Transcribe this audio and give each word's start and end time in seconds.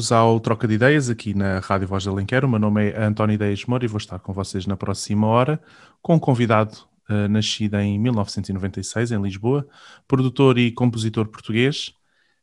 Bem-vindos 0.00 0.12
ao 0.12 0.40
Troca 0.40 0.66
de 0.66 0.72
Ideias 0.72 1.10
aqui 1.10 1.34
na 1.34 1.58
Rádio 1.58 1.86
Voz 1.86 2.06
da 2.06 2.10
Alenquer. 2.10 2.42
O 2.42 2.48
meu 2.48 2.58
nome 2.58 2.88
é 2.88 3.04
António 3.04 3.34
Ideias 3.34 3.66
Moura 3.66 3.84
e 3.84 3.88
vou 3.88 3.98
estar 3.98 4.18
com 4.18 4.32
vocês 4.32 4.64
na 4.64 4.74
próxima 4.74 5.26
hora 5.26 5.60
com 6.00 6.14
um 6.14 6.18
convidado 6.18 6.74
uh, 7.10 7.28
nascido 7.28 7.74
em 7.76 7.98
1996 7.98 9.12
em 9.12 9.20
Lisboa, 9.20 9.68
produtor 10.08 10.56
e 10.56 10.72
compositor 10.72 11.28
português, 11.28 11.92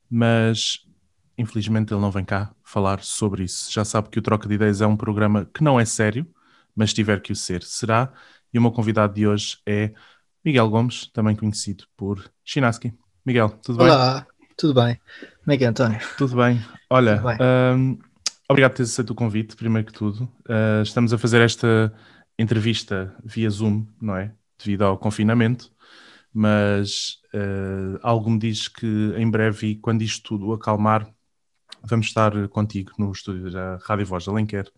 mas 0.08 0.86
infelizmente 1.36 1.91
ele 1.91 2.00
não 2.00 2.12
vem 2.12 2.23
cá 2.23 2.54
falar 2.64 3.02
sobre 3.02 3.46
isso. 3.46 3.74
Já 3.74 3.84
sabe 3.84 4.10
que 4.10 4.20
o 4.20 4.21
Troca 4.21 4.48
de 4.48 4.54
Ideias 4.54 4.80
é 4.80 4.86
um 4.86 4.96
programa 4.96 5.50
que 5.52 5.64
não 5.64 5.80
é 5.80 5.86
sério, 5.86 6.28
mas 6.76 6.94
tiver 6.94 7.22
que 7.22 7.31
o 7.31 7.36
ser, 7.36 7.64
será. 7.64 8.14
E 8.53 8.59
o 8.59 8.62
meu 8.62 8.72
convidado 8.72 9.16
de 9.16 9.26
hoje 9.26 9.58
é 9.66 9.94
Miguel 10.45 10.70
Gomes, 10.70 11.09
também 11.12 11.36
conhecido 11.36 11.86
por 11.98 12.23
Chinaski. 12.45 12.94
Miguel, 13.26 13.50
tudo 13.50 13.81
Olá. 13.81 13.88
bem? 13.88 13.98
Olá, 13.98 14.28
tudo 14.57 14.73
bem? 14.73 14.99
Como 15.43 15.53
é 15.53 15.57
que 15.57 15.63
é, 15.63 15.67
António? 15.67 15.99
Tudo 16.17 16.35
bem. 16.35 16.59
Olha, 16.89 17.17
Tudo 17.17 17.27
bem. 17.27 17.38
hum, 17.75 17.99
obrigado 18.49 18.71
por 18.71 18.77
teres 18.77 18.91
aceito 18.91 19.11
o 19.11 19.16
convite, 19.16 19.55
primeiro 19.55 19.85
que 19.85 19.93
tudo. 19.93 20.23
Uh, 20.49 20.81
estamos 20.81 21.13
a 21.13 21.17
fazer 21.17 21.41
esta 21.41 21.93
entrevista 22.39 23.16
via 23.23 23.49
Zoom, 23.49 23.85
não 24.02 24.16
é? 24.16 24.33
Devido 24.57 24.83
ao 24.83 24.97
confinamento, 24.97 25.71
mas 26.33 27.20
uh, 27.33 27.99
algo 28.02 28.30
me 28.31 28.39
diz 28.39 28.67
que 28.67 29.13
em 29.16 29.30
breve, 29.30 29.75
quando 29.75 30.02
isto 30.02 30.23
tudo 30.23 30.52
acalmar, 30.52 31.08
vamos 31.83 32.08
estar 32.08 32.47
contigo 32.49 32.91
no 32.97 33.11
estúdio 33.11 33.52
da 33.52 33.77
Rádio 33.83 34.08
Voz 34.08 34.23
de 34.23 34.30
Alenquer 34.31 34.71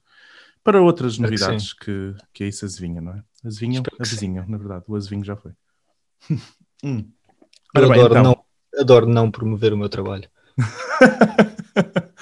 para 0.63 0.81
outras 0.81 1.13
Espero 1.13 1.30
que 1.30 1.39
novidades 1.39 1.73
que, 1.73 2.16
que 2.33 2.43
aí 2.43 2.52
se 2.52 2.66
azevinham, 2.66 3.03
não 3.03 3.14
é? 3.14 3.23
Azevinham, 3.45 3.81
que 3.83 3.91
sim. 3.91 3.97
avizinham, 4.02 4.45
na 4.45 4.58
verdade. 4.58 4.83
O 4.88 4.95
azevinho 4.95 5.23
já 5.23 5.36
foi. 5.36 5.52
Hum. 6.81 7.11
Ora 7.75 7.89
bem, 7.89 8.05
então. 8.05 8.23
não, 8.23 8.45
adoro 8.80 9.05
não 9.05 9.30
promover 9.30 9.73
o 9.73 9.77
meu 9.77 9.89
trabalho. 9.89 10.30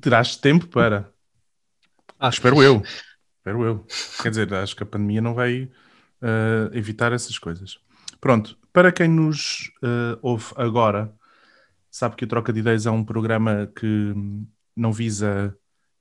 Terás 0.00 0.36
tempo 0.36 0.66
para. 0.68 1.12
Ah, 2.18 2.28
Espero 2.28 2.62
eu. 2.62 2.82
Espero 3.38 3.64
eu. 3.64 3.86
Quer 4.22 4.30
dizer, 4.30 4.54
acho 4.54 4.74
que 4.76 4.82
a 4.82 4.86
pandemia 4.86 5.20
não 5.20 5.34
vai 5.34 5.70
eh, 6.22 6.70
evitar 6.72 7.12
essas 7.12 7.38
coisas. 7.38 7.78
Pronto, 8.20 8.56
para 8.72 8.92
quem 8.92 9.08
nos 9.08 9.70
eh, 9.82 10.18
ouve 10.22 10.46
agora, 10.56 11.12
sabe 11.90 12.16
que 12.16 12.24
o 12.24 12.28
Troca 12.28 12.52
de 12.52 12.60
Ideias 12.60 12.86
é 12.86 12.90
um 12.90 13.04
programa 13.04 13.70
que 13.76 14.14
não 14.74 14.92
visa 14.92 15.56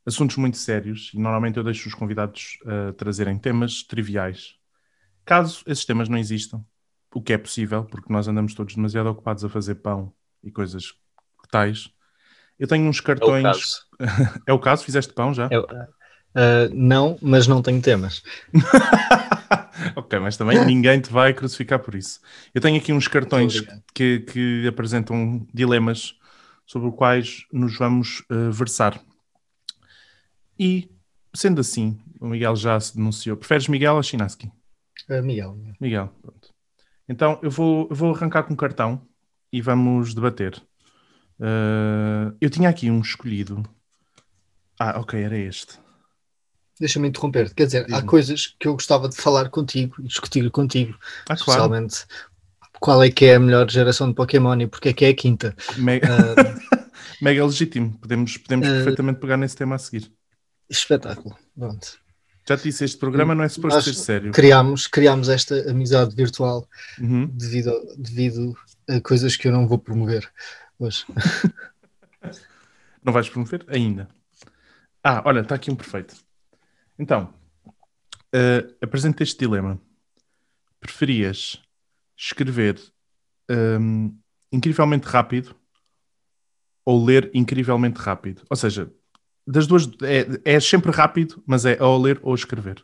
assuntos 0.05 0.37
muito 0.37 0.57
sérios 0.57 1.11
e 1.13 1.19
normalmente 1.19 1.57
eu 1.57 1.63
deixo 1.63 1.87
os 1.89 1.95
convidados 1.95 2.59
eh, 2.65 2.91
trazerem 2.93 3.37
temas 3.37 3.83
triviais. 3.83 4.55
Caso 5.25 5.63
esses 5.67 5.85
temas 5.85 6.07
não 6.07 6.17
existam, 6.17 6.63
o 7.13 7.21
que 7.21 7.33
é 7.33 7.37
possível, 7.37 7.83
porque 7.85 8.11
nós 8.11 8.27
andamos 8.27 8.53
todos 8.53 8.75
demasiado 8.75 9.07
ocupados 9.09 9.43
a 9.43 9.49
fazer 9.49 9.75
pão 9.75 10.13
e 10.43 10.51
coisas 10.51 10.93
tais, 11.51 11.89
eu 12.57 12.67
tenho 12.67 12.87
uns 12.87 12.97
É 12.97 13.01
o 13.01 13.03
cartões. 13.03 13.43
caso. 13.43 13.85
É 14.47 14.53
o 14.53 14.59
caso? 14.59 14.83
Fizeste 14.83 15.13
pão 15.13 15.33
já? 15.33 15.47
É 15.51 15.59
o- 15.59 15.67
ah, 16.33 16.69
não, 16.73 17.17
mas 17.21 17.45
não 17.47 17.61
tenho 17.61 17.81
temas. 17.81 18.23
ok, 19.95 20.19
mas 20.19 20.37
também 20.37 20.63
ninguém 20.65 20.99
te 21.01 21.11
vai 21.11 21.33
crucificar 21.33 21.79
por 21.79 21.93
isso. 21.95 22.19
Eu 22.53 22.61
tenho 22.61 22.77
aqui 22.77 22.93
uns 22.93 23.07
cartões 23.07 23.61
que, 23.93 24.19
que 24.21 24.65
apresentam 24.67 25.45
dilemas 25.53 26.15
sobre 26.65 26.87
os 26.89 26.95
quais 26.95 27.45
nos 27.51 27.77
vamos 27.77 28.23
eh, 28.29 28.49
versar. 28.49 29.01
E, 30.57 30.89
sendo 31.33 31.59
assim, 31.61 31.99
o 32.19 32.27
Miguel 32.27 32.55
já 32.55 32.79
se 32.79 32.95
denunciou. 32.95 33.35
Preferes 33.35 33.67
Miguel 33.67 33.95
ou 33.95 34.03
Chinaski? 34.03 34.51
Ah, 35.09 35.21
Miguel, 35.21 35.57
Miguel, 35.79 36.09
pronto. 36.21 36.40
Então, 37.11 37.37
eu 37.43 37.51
vou, 37.51 37.87
eu 37.89 37.95
vou 37.95 38.15
arrancar 38.15 38.43
com 38.43 38.53
um 38.53 38.55
cartão 38.55 39.05
e 39.51 39.61
vamos 39.61 40.13
debater. 40.13 40.61
Eh, 41.41 42.33
eu 42.39 42.49
tinha 42.49 42.69
aqui 42.69 42.89
um 42.89 43.01
escolhido. 43.01 43.63
Ah, 44.79 44.99
ok, 44.99 45.13
era 45.21 45.37
este. 45.37 45.79
deixa-me 46.79 47.07
interromper. 47.07 47.53
Quer 47.53 47.65
dizer, 47.65 47.87
há 47.93 48.01
coisas 48.01 48.55
que 48.59 48.67
eu 48.67 48.73
gostava 48.73 49.07
de 49.09 49.15
falar 49.15 49.49
contigo 49.49 49.95
e 49.99 50.03
discutir 50.07 50.49
contigo, 50.51 50.97
Ah, 51.29 51.35
claro. 51.35 51.37
especialmente 51.37 52.05
qual 52.79 53.03
é 53.03 53.11
que 53.11 53.25
é 53.25 53.35
a 53.35 53.39
melhor 53.39 53.69
geração 53.69 54.07
de 54.09 54.15
Pokémon 54.15 54.59
e 54.61 54.67
porque 54.67 54.89
é 54.89 54.93
que 54.93 55.05
é 55.05 55.09
a 55.09 55.15
quinta. 55.15 55.55
Me- 55.77 56.01
Ah, 56.03 56.35
Mega 57.21 57.45
legítimo. 57.45 57.97
Podemos, 57.99 58.37
podemos 58.37 58.67
Eh, 58.67 58.73
perfeitamente 58.75 59.19
pegar 59.19 59.37
nesse 59.37 59.55
tema 59.55 59.75
a 59.75 59.79
seguir. 59.79 60.11
espetáculo. 60.69 61.37
Pronto. 61.55 62.00
Já 62.51 62.57
te 62.57 62.63
disse, 62.63 62.83
este 62.83 62.97
programa 62.97 63.33
não 63.33 63.45
é 63.45 63.49
suposto 63.49 63.75
Nós 63.77 63.85
ser 63.85 63.93
sério. 63.93 64.31
Criámos, 64.33 64.85
criámos 64.85 65.29
esta 65.29 65.71
amizade 65.71 66.13
virtual 66.13 66.67
Uhum. 66.99 67.27
devido, 67.27 67.71
devido 67.97 68.57
a 68.89 68.99
coisas 68.99 69.37
que 69.37 69.47
eu 69.47 69.53
não 69.53 69.65
vou 69.65 69.77
promover 69.79 70.29
hoje. 70.77 71.05
Não 73.03 73.11
vais 73.11 73.27
promover? 73.27 73.65
Ainda. 73.67 74.07
Ah, 75.03 75.23
olha, 75.25 75.39
está 75.39 75.55
aqui 75.55 75.71
um 75.71 75.75
perfeito. 75.75 76.15
Então, 76.99 77.33
eh, 78.31 78.75
apresento 78.79 79.23
este 79.23 79.39
dilema. 79.39 79.81
Preferias 80.79 81.59
escrever 82.15 82.79
hum, 83.49 84.15
incrivelmente 84.51 85.07
rápido 85.07 85.55
ou 86.85 87.03
ler 87.03 87.31
incrivelmente 87.33 87.99
rápido? 87.99 88.43
Ou 88.51 88.55
seja, 88.55 88.91
das 89.45 89.67
duas, 89.67 89.89
é, 90.03 90.27
é 90.45 90.59
sempre 90.59 90.91
rápido, 90.91 91.41
mas 91.45 91.65
é 91.65 91.81
ou 91.81 92.01
ler 92.01 92.19
ou 92.21 92.35
escrever. 92.35 92.83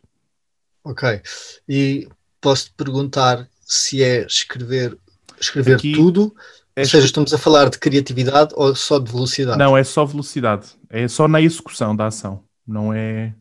Ok. 0.83 1.21
E 1.67 2.07
posso-te 2.41 2.73
perguntar 2.75 3.47
se 3.61 4.03
é 4.03 4.25
escrever, 4.25 4.97
escrever 5.39 5.75
Aqui 5.75 5.93
tudo, 5.93 6.33
É 6.75 6.81
ou 6.81 6.87
seja, 6.87 7.05
estamos 7.05 7.33
a 7.33 7.37
falar 7.37 7.69
de 7.69 7.77
criatividade 7.77 8.53
ou 8.55 8.75
só 8.75 8.97
de 8.97 9.11
velocidade? 9.11 9.57
Não, 9.57 9.75
é 9.75 9.83
só 9.83 10.05
velocidade. 10.05 10.69
É 10.89 11.07
só 11.07 11.27
na 11.27 11.41
execução 11.41 11.95
da 11.95 12.07
ação. 12.07 12.43
Não 12.65 12.93
é. 12.93 13.33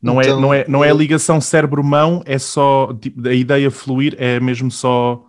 Não, 0.00 0.20
é, 0.20 0.24
Então, 0.26 0.40
não, 0.40 0.54
é, 0.54 0.64
não 0.68 0.84
é 0.84 0.90
a 0.90 0.94
ligação 0.94 1.40
cérebro-mão, 1.40 2.22
é 2.24 2.38
só. 2.38 2.92
Tipo, 2.94 3.28
a 3.28 3.34
ideia 3.34 3.70
fluir 3.70 4.14
é 4.18 4.38
mesmo 4.40 4.70
só. 4.70 5.24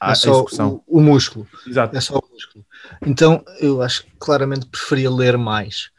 A, 0.00 0.10
é 0.10 0.12
a 0.12 0.14
só 0.14 0.30
execução. 0.32 0.82
o, 0.86 0.98
o 0.98 1.02
músculo. 1.02 1.46
Exato. 1.66 1.96
É 1.96 2.00
só 2.00 2.18
o 2.18 2.24
músculo. 2.32 2.64
Então, 3.04 3.44
eu 3.60 3.82
acho 3.82 4.04
que 4.04 4.12
claramente 4.18 4.66
preferia 4.66 5.10
ler 5.10 5.36
mais 5.36 5.90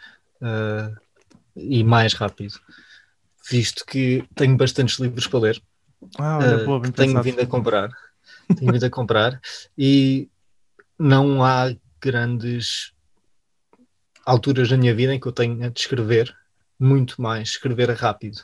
ah, 0.41 0.91
e 1.55 1.83
mais 1.83 2.13
rápido, 2.13 2.59
visto 3.49 3.85
que 3.85 4.23
tenho 4.35 4.57
bastantes 4.57 4.99
livros 4.99 5.27
para 5.27 5.39
ler. 5.39 5.61
Ah, 6.17 6.37
olha, 6.39 6.55
ah, 6.55 6.65
boa, 6.65 6.79
bem 6.79 6.91
tenho 6.91 7.21
vindo 7.21 7.41
a 7.41 7.45
comprar. 7.47 7.89
tenho 8.55 8.71
vindo 8.71 8.85
a 8.85 8.89
comprar 8.89 9.41
e 9.77 10.29
não 10.97 11.43
há 11.43 11.75
grandes 12.01 12.93
alturas 14.25 14.69
na 14.69 14.77
minha 14.77 14.93
vida 14.95 15.13
em 15.13 15.19
que 15.19 15.27
eu 15.27 15.31
tenha 15.31 15.69
de 15.69 15.79
escrever 15.79 16.35
muito 16.79 17.21
mais, 17.21 17.49
escrever 17.49 17.89
rápido. 17.91 18.41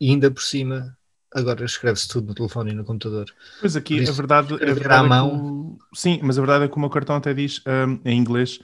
E 0.00 0.10
ainda 0.10 0.30
por 0.30 0.42
cima, 0.42 0.96
agora 1.34 1.64
escreve-se 1.64 2.08
tudo 2.08 2.28
no 2.28 2.34
telefone 2.34 2.72
e 2.72 2.74
no 2.74 2.84
computador. 2.84 3.26
Pois 3.58 3.74
aqui, 3.76 3.96
Por 3.96 4.02
a 4.02 4.02
isso, 4.02 4.12
verdade, 4.12 4.54
a 4.54 4.74
verdade 4.74 4.94
à 4.94 5.02
é 5.06 5.08
mão- 5.08 5.78
que 5.90 5.96
Sim, 5.98 6.20
mas 6.22 6.38
a 6.38 6.42
verdade 6.42 6.64
é 6.64 6.68
que 6.68 6.76
o 6.76 6.80
meu 6.80 6.90
cartão 6.90 7.16
até 7.16 7.32
diz 7.32 7.62
hum, 7.66 8.00
em 8.04 8.18
inglês 8.18 8.60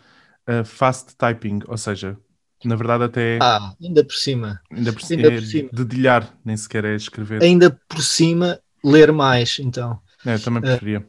uh, 0.49 0.65
fast 0.65 1.17
typing, 1.17 1.61
ou 1.67 1.77
seja, 1.79 2.19
na 2.65 2.77
verdade 2.77 3.05
até 3.05 3.39
Ah, 3.41 3.75
ainda 3.83 4.05
por 4.05 4.15
cima, 4.15 4.61
ainda 4.71 4.93
por, 4.93 5.03
ainda 5.11 5.29
é 5.29 5.31
por 5.33 5.43
cima. 5.43 5.69
dedilhar, 5.73 6.35
nem 6.45 6.57
sequer 6.57 6.85
é 6.85 6.95
escrever. 6.95 7.43
ainda 7.43 7.71
por 7.89 8.03
cima, 8.03 8.59
ler 8.85 9.13
mais, 9.13 9.59
então. 9.59 10.01
É, 10.25 10.39
também 10.39 10.61
preferia. 10.63 11.07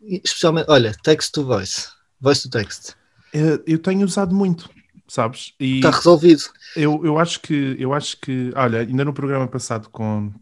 E 0.00 0.20
Especialmente, 0.24 0.66
olha, 0.70 0.92
text 1.02 1.32
to 1.32 1.44
voice, 1.44 1.88
voice 2.20 2.42
to 2.42 2.50
text. 2.50 2.94
Eu 3.66 3.78
tenho 3.78 4.04
usado 4.04 4.34
muito, 4.34 4.68
sabes? 5.08 5.54
E 5.58 5.76
Está 5.76 5.90
resolvido. 5.90 6.42
Eu, 6.76 7.00
eu 7.04 7.18
acho 7.18 7.40
que, 7.40 7.76
eu 7.78 7.94
acho 7.94 8.16
que, 8.20 8.52
olha, 8.54 8.80
ainda 8.80 9.04
no 9.04 9.12
programa 9.12 9.46
passado 9.48 9.88
com, 9.90 10.32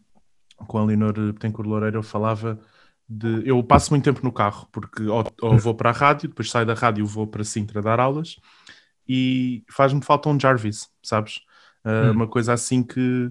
com 0.56 0.78
a 0.78 0.84
Leonor 0.84 1.12
Betancourt 1.32 1.68
Loureiro 1.68 1.98
eu 1.98 2.02
falava 2.02 2.58
de, 3.08 3.42
eu 3.48 3.62
passo 3.62 3.90
muito 3.92 4.04
tempo 4.04 4.20
no 4.24 4.32
carro, 4.32 4.68
porque 4.72 5.02
ou, 5.04 5.24
ou 5.42 5.58
vou 5.58 5.74
para 5.74 5.90
a 5.90 5.92
rádio, 5.92 6.28
depois 6.28 6.50
saio 6.50 6.66
da 6.66 6.74
rádio 6.74 7.04
vou 7.06 7.26
para 7.26 7.44
Sintra 7.44 7.80
dar 7.82 8.00
aulas 8.00 8.36
e 9.10 9.64
faz-me 9.72 10.02
falta 10.04 10.28
um 10.28 10.38
Jarvis, 10.40 10.88
sabes? 11.02 11.38
Uh, 11.84 12.12
Hum. 12.12 12.14
Uma 12.14 12.28
coisa 12.28 12.52
assim 12.52 12.82
que, 12.82 13.30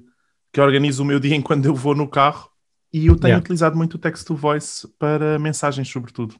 que 0.54 0.62
organiza 0.62 1.02
o 1.02 1.06
meu 1.06 1.20
dia 1.22 1.36
enquanto 1.36 1.66
eu 1.66 1.76
vou 1.76 1.96
no 1.96 2.10
carro 2.10 2.50
e 2.94 3.08
eu 3.08 3.16
tenho 3.18 3.38
Yeah. 3.38 3.40
utilizado 3.40 3.78
muito 3.78 3.96
o 3.96 4.00
text 4.00 4.26
to 4.28 4.36
voice 4.36 4.88
para 5.00 5.40
mensagens 5.40 5.88
sobretudo, 5.90 6.36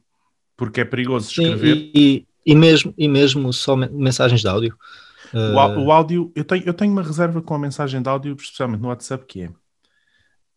porque 0.56 0.80
é 0.82 0.84
perigoso 0.84 1.30
Sim, 1.30 1.32
escrever. 1.32 1.88
e, 1.94 2.26
e, 2.46 2.52
e 2.52 2.54
mesmo, 2.54 2.94
e 2.96 3.08
mesmo 3.08 3.52
só 3.52 3.76
men- 3.76 3.90
mensagens 3.92 4.40
de 4.40 4.48
áudio. 4.48 4.76
O, 5.44 5.56
Ah, 5.56 5.86
o 5.86 5.92
áudio, 5.92 6.32
eu 6.36 6.44
tenho, 6.44 6.64
eu 6.66 6.74
tenho 6.74 6.92
uma 6.92 7.02
reserva 7.02 7.42
com 7.42 7.54
a 7.54 7.58
mensagem 7.58 8.02
de 8.02 8.08
áudio, 8.08 8.34
especialmente 8.38 8.80
no 8.82 8.88
WhatsApp, 8.88 9.26
que 9.26 9.42
é. 9.44 9.52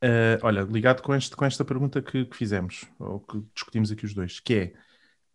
eh, 0.01 0.39
olha, 0.43 0.61
ligado 0.63 1.01
com, 1.01 1.13
este, 1.15 1.35
com 1.35 1.45
esta 1.45 1.63
pergunta 1.65 2.01
que, 2.01 2.25
que 2.25 2.35
fizemos, 2.37 2.85
ou 2.99 3.19
que 3.21 3.41
discutimos 3.55 3.91
aqui 3.91 4.05
os 4.05 4.13
dois, 4.13 4.39
que 4.39 4.53
é 4.55 4.73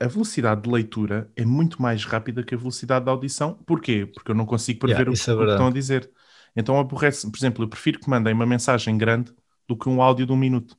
a 0.01 0.07
velocidade 0.07 0.63
de 0.63 0.71
leitura 0.71 1.31
é 1.35 1.45
muito 1.45 1.81
mais 1.83 2.05
rápida 2.05 2.43
que 2.43 2.55
a 2.55 2.59
velocidade 2.59 3.05
de 3.05 3.11
audição. 3.11 3.55
Porquê? 3.67 4.07
Porque 4.07 4.31
eu 4.31 4.35
não 4.35 4.47
consigo 4.47 4.81
prever 4.81 4.95
Yeah, 4.95 5.11
o, 5.11 5.15
isso 5.15 5.31
é 5.31 5.35
o 5.35 5.39
que 5.39 5.51
estão 5.51 5.67
a 5.67 5.73
dizer. 5.73 6.11
Então 6.57 6.79
aborrece, 6.79 7.31
por 7.31 7.37
exemplo, 7.37 7.65
eu 7.65 7.69
prefiro 7.69 7.99
que 8.01 8.09
mandem 8.09 8.33
uma 8.35 8.47
mensagem 8.47 8.97
grande 8.97 9.33
do 9.69 9.77
que 9.77 9.89
um 9.89 10.01
áudio 10.03 10.27
de 10.27 10.33
um 10.33 10.37
minuto. 10.37 10.77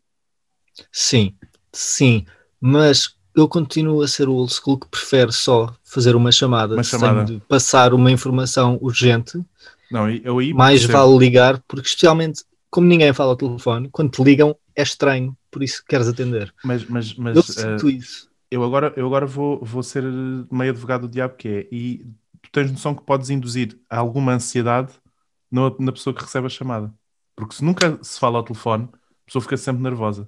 Sim, 0.92 1.36
sim, 1.74 2.26
mas 2.60 3.16
eu 3.36 3.48
continuo 3.48 4.02
a 4.02 4.08
ser 4.08 4.28
o 4.28 4.34
old 4.34 4.54
school 4.54 4.80
que 4.80 4.88
prefere 4.88 5.32
só 5.32 5.74
fazer 5.84 6.16
uma 6.16 6.32
chamada, 6.32 6.76
Uma 6.76 6.84
chamada. 6.84 7.28
sem 7.28 7.40
passar 7.40 7.94
uma 7.94 8.12
informação 8.12 8.78
urgente. 8.82 9.40
Não, 9.92 10.10
eu 10.10 10.40
aí 10.40 10.54
Mais 10.54 10.82
percebo. 10.82 11.00
vale 11.00 11.18
ligar, 11.18 11.62
porque 11.68 11.88
especialmente 11.88 12.44
como 12.70 12.88
ninguém 12.88 13.12
fala 13.14 13.32
ao 13.32 13.36
telefone, 13.38 13.90
quando 13.92 14.12
te 14.12 14.24
ligam 14.24 14.56
é 14.76 14.84
estranho, 14.84 15.36
por 15.52 15.64
isso 15.64 15.84
queres 15.88 16.08
atender. 16.08 16.54
Mas, 16.64 16.86
mas, 16.86 17.14
mas 17.16 17.36
eu 17.36 17.42
sinto 17.42 17.90
isso. 17.90 18.29
Eu 18.52 18.64
agora, 18.64 18.94
eu 18.96 19.06
agora 19.06 19.26
vou, 19.26 19.64
vou 19.64 19.84
ser 19.84 20.04
meio 20.52 20.72
advogado 20.72 21.08
do 21.08 21.12
diabo 21.12 21.36
que 21.36 21.48
é, 21.48 21.68
e 21.72 22.06
tu 22.42 22.52
tens 22.52 22.72
noção 22.72 22.96
que 22.96 23.04
podes 23.04 23.30
induzir 23.30 23.80
alguma 23.90 24.34
ansiedade 24.34 24.94
na, 25.52 25.72
na 25.80 25.92
pessoa 25.92 26.14
que 26.14 26.22
recebe 26.24 26.48
a 26.48 26.50
chamada. 26.50 26.94
Porque 27.36 27.56
se 27.56 27.64
nunca 27.64 28.00
se 28.04 28.20
fala 28.20 28.38
ao 28.38 28.44
telefone, 28.44 28.90
a 28.94 29.26
pessoa 29.26 29.42
fica 29.42 29.58
sempre 29.58 29.82
nervosa. 29.84 30.28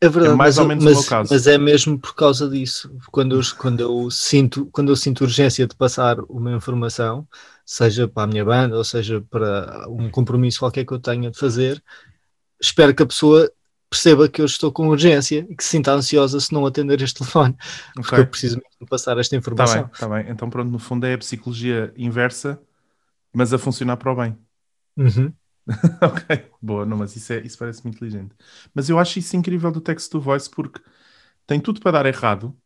É 0.00 0.08
verdade, 0.08 0.34
É 0.34 0.36
mais 0.36 0.56
mas, 0.56 0.58
ou 0.58 0.66
menos 0.66 0.84
o 0.84 0.88
mas, 0.88 0.96
meu 0.98 1.04
caso. 1.04 1.32
mas 1.32 1.46
é 1.46 1.56
mesmo 1.58 1.98
por 1.98 2.14
causa 2.14 2.48
disso. 2.48 2.94
Quando 3.10 3.36
eu, 3.36 3.40
quando, 3.56 3.80
eu 3.80 4.10
sinto, 4.10 4.66
quando 4.72 4.90
eu 4.90 4.96
sinto 4.96 5.22
urgência 5.22 5.66
de 5.66 5.76
passar 5.76 6.18
uma 6.28 6.52
informação, 6.52 7.26
seja 7.64 8.08
para 8.08 8.24
a 8.24 8.26
minha 8.26 8.44
banda 8.44 8.76
ou 8.76 8.84
seja 8.84 9.20
para 9.30 9.86
um 9.88 10.10
compromisso 10.10 10.58
qualquer 10.58 10.84
que 10.84 10.92
eu 10.92 10.98
tenha 10.98 11.30
de 11.30 11.38
fazer, 11.38 11.82
espero 12.60 12.94
que 12.94 13.02
a 13.02 13.06
pessoa 13.06 13.50
perceba 13.92 14.28
que 14.28 14.40
eu 14.40 14.46
estou 14.46 14.72
com 14.72 14.88
urgência 14.88 15.46
e 15.50 15.56
que 15.56 15.64
se 15.64 15.70
sinta 15.70 15.92
ansiosa 15.92 16.40
se 16.40 16.52
não 16.54 16.66
atender 16.66 17.00
este 17.02 17.18
telefone, 17.20 17.56
porque 18.00 18.12
Ok? 18.12 18.20
eu 18.20 18.26
preciso 18.26 18.56
mesmo 18.58 18.88
passar 18.88 19.18
esta 19.18 19.36
Está 19.50 19.66
informação. 19.66 19.66
bem, 19.68 19.90
está 19.92 20.08
bem. 20.08 20.30
Então 20.30 20.48
pronto, 20.50 20.70
no 20.70 20.78
fundo 20.78 21.06
é 21.06 21.14
a 21.14 21.18
psicologia 21.18 21.92
inversa, 21.96 22.60
mas 23.34 23.52
a 23.54 23.58
funcionar 23.58 23.96
para 23.98 24.12
o 24.12 24.16
bem. 24.16 24.38
Uhum. 24.96 25.36
ok, 26.02 26.50
boa, 26.60 26.84
não, 26.84 26.96
mas 26.98 27.14
isso, 27.16 27.32
é, 27.32 27.40
isso 27.40 27.56
parece 27.58 27.82
muito 27.84 27.96
inteligente. 27.96 28.34
Mas 28.74 28.88
eu 28.88 28.98
acho 28.98 29.18
isso 29.18 29.36
incrível 29.36 29.70
do 29.70 29.80
text 29.80 30.10
to 30.10 30.20
voice 30.20 30.50
porque 30.50 30.80
tem 31.46 31.60
tudo 31.60 31.80
para 31.80 31.92
dar 31.92 32.06
errado, 32.06 32.56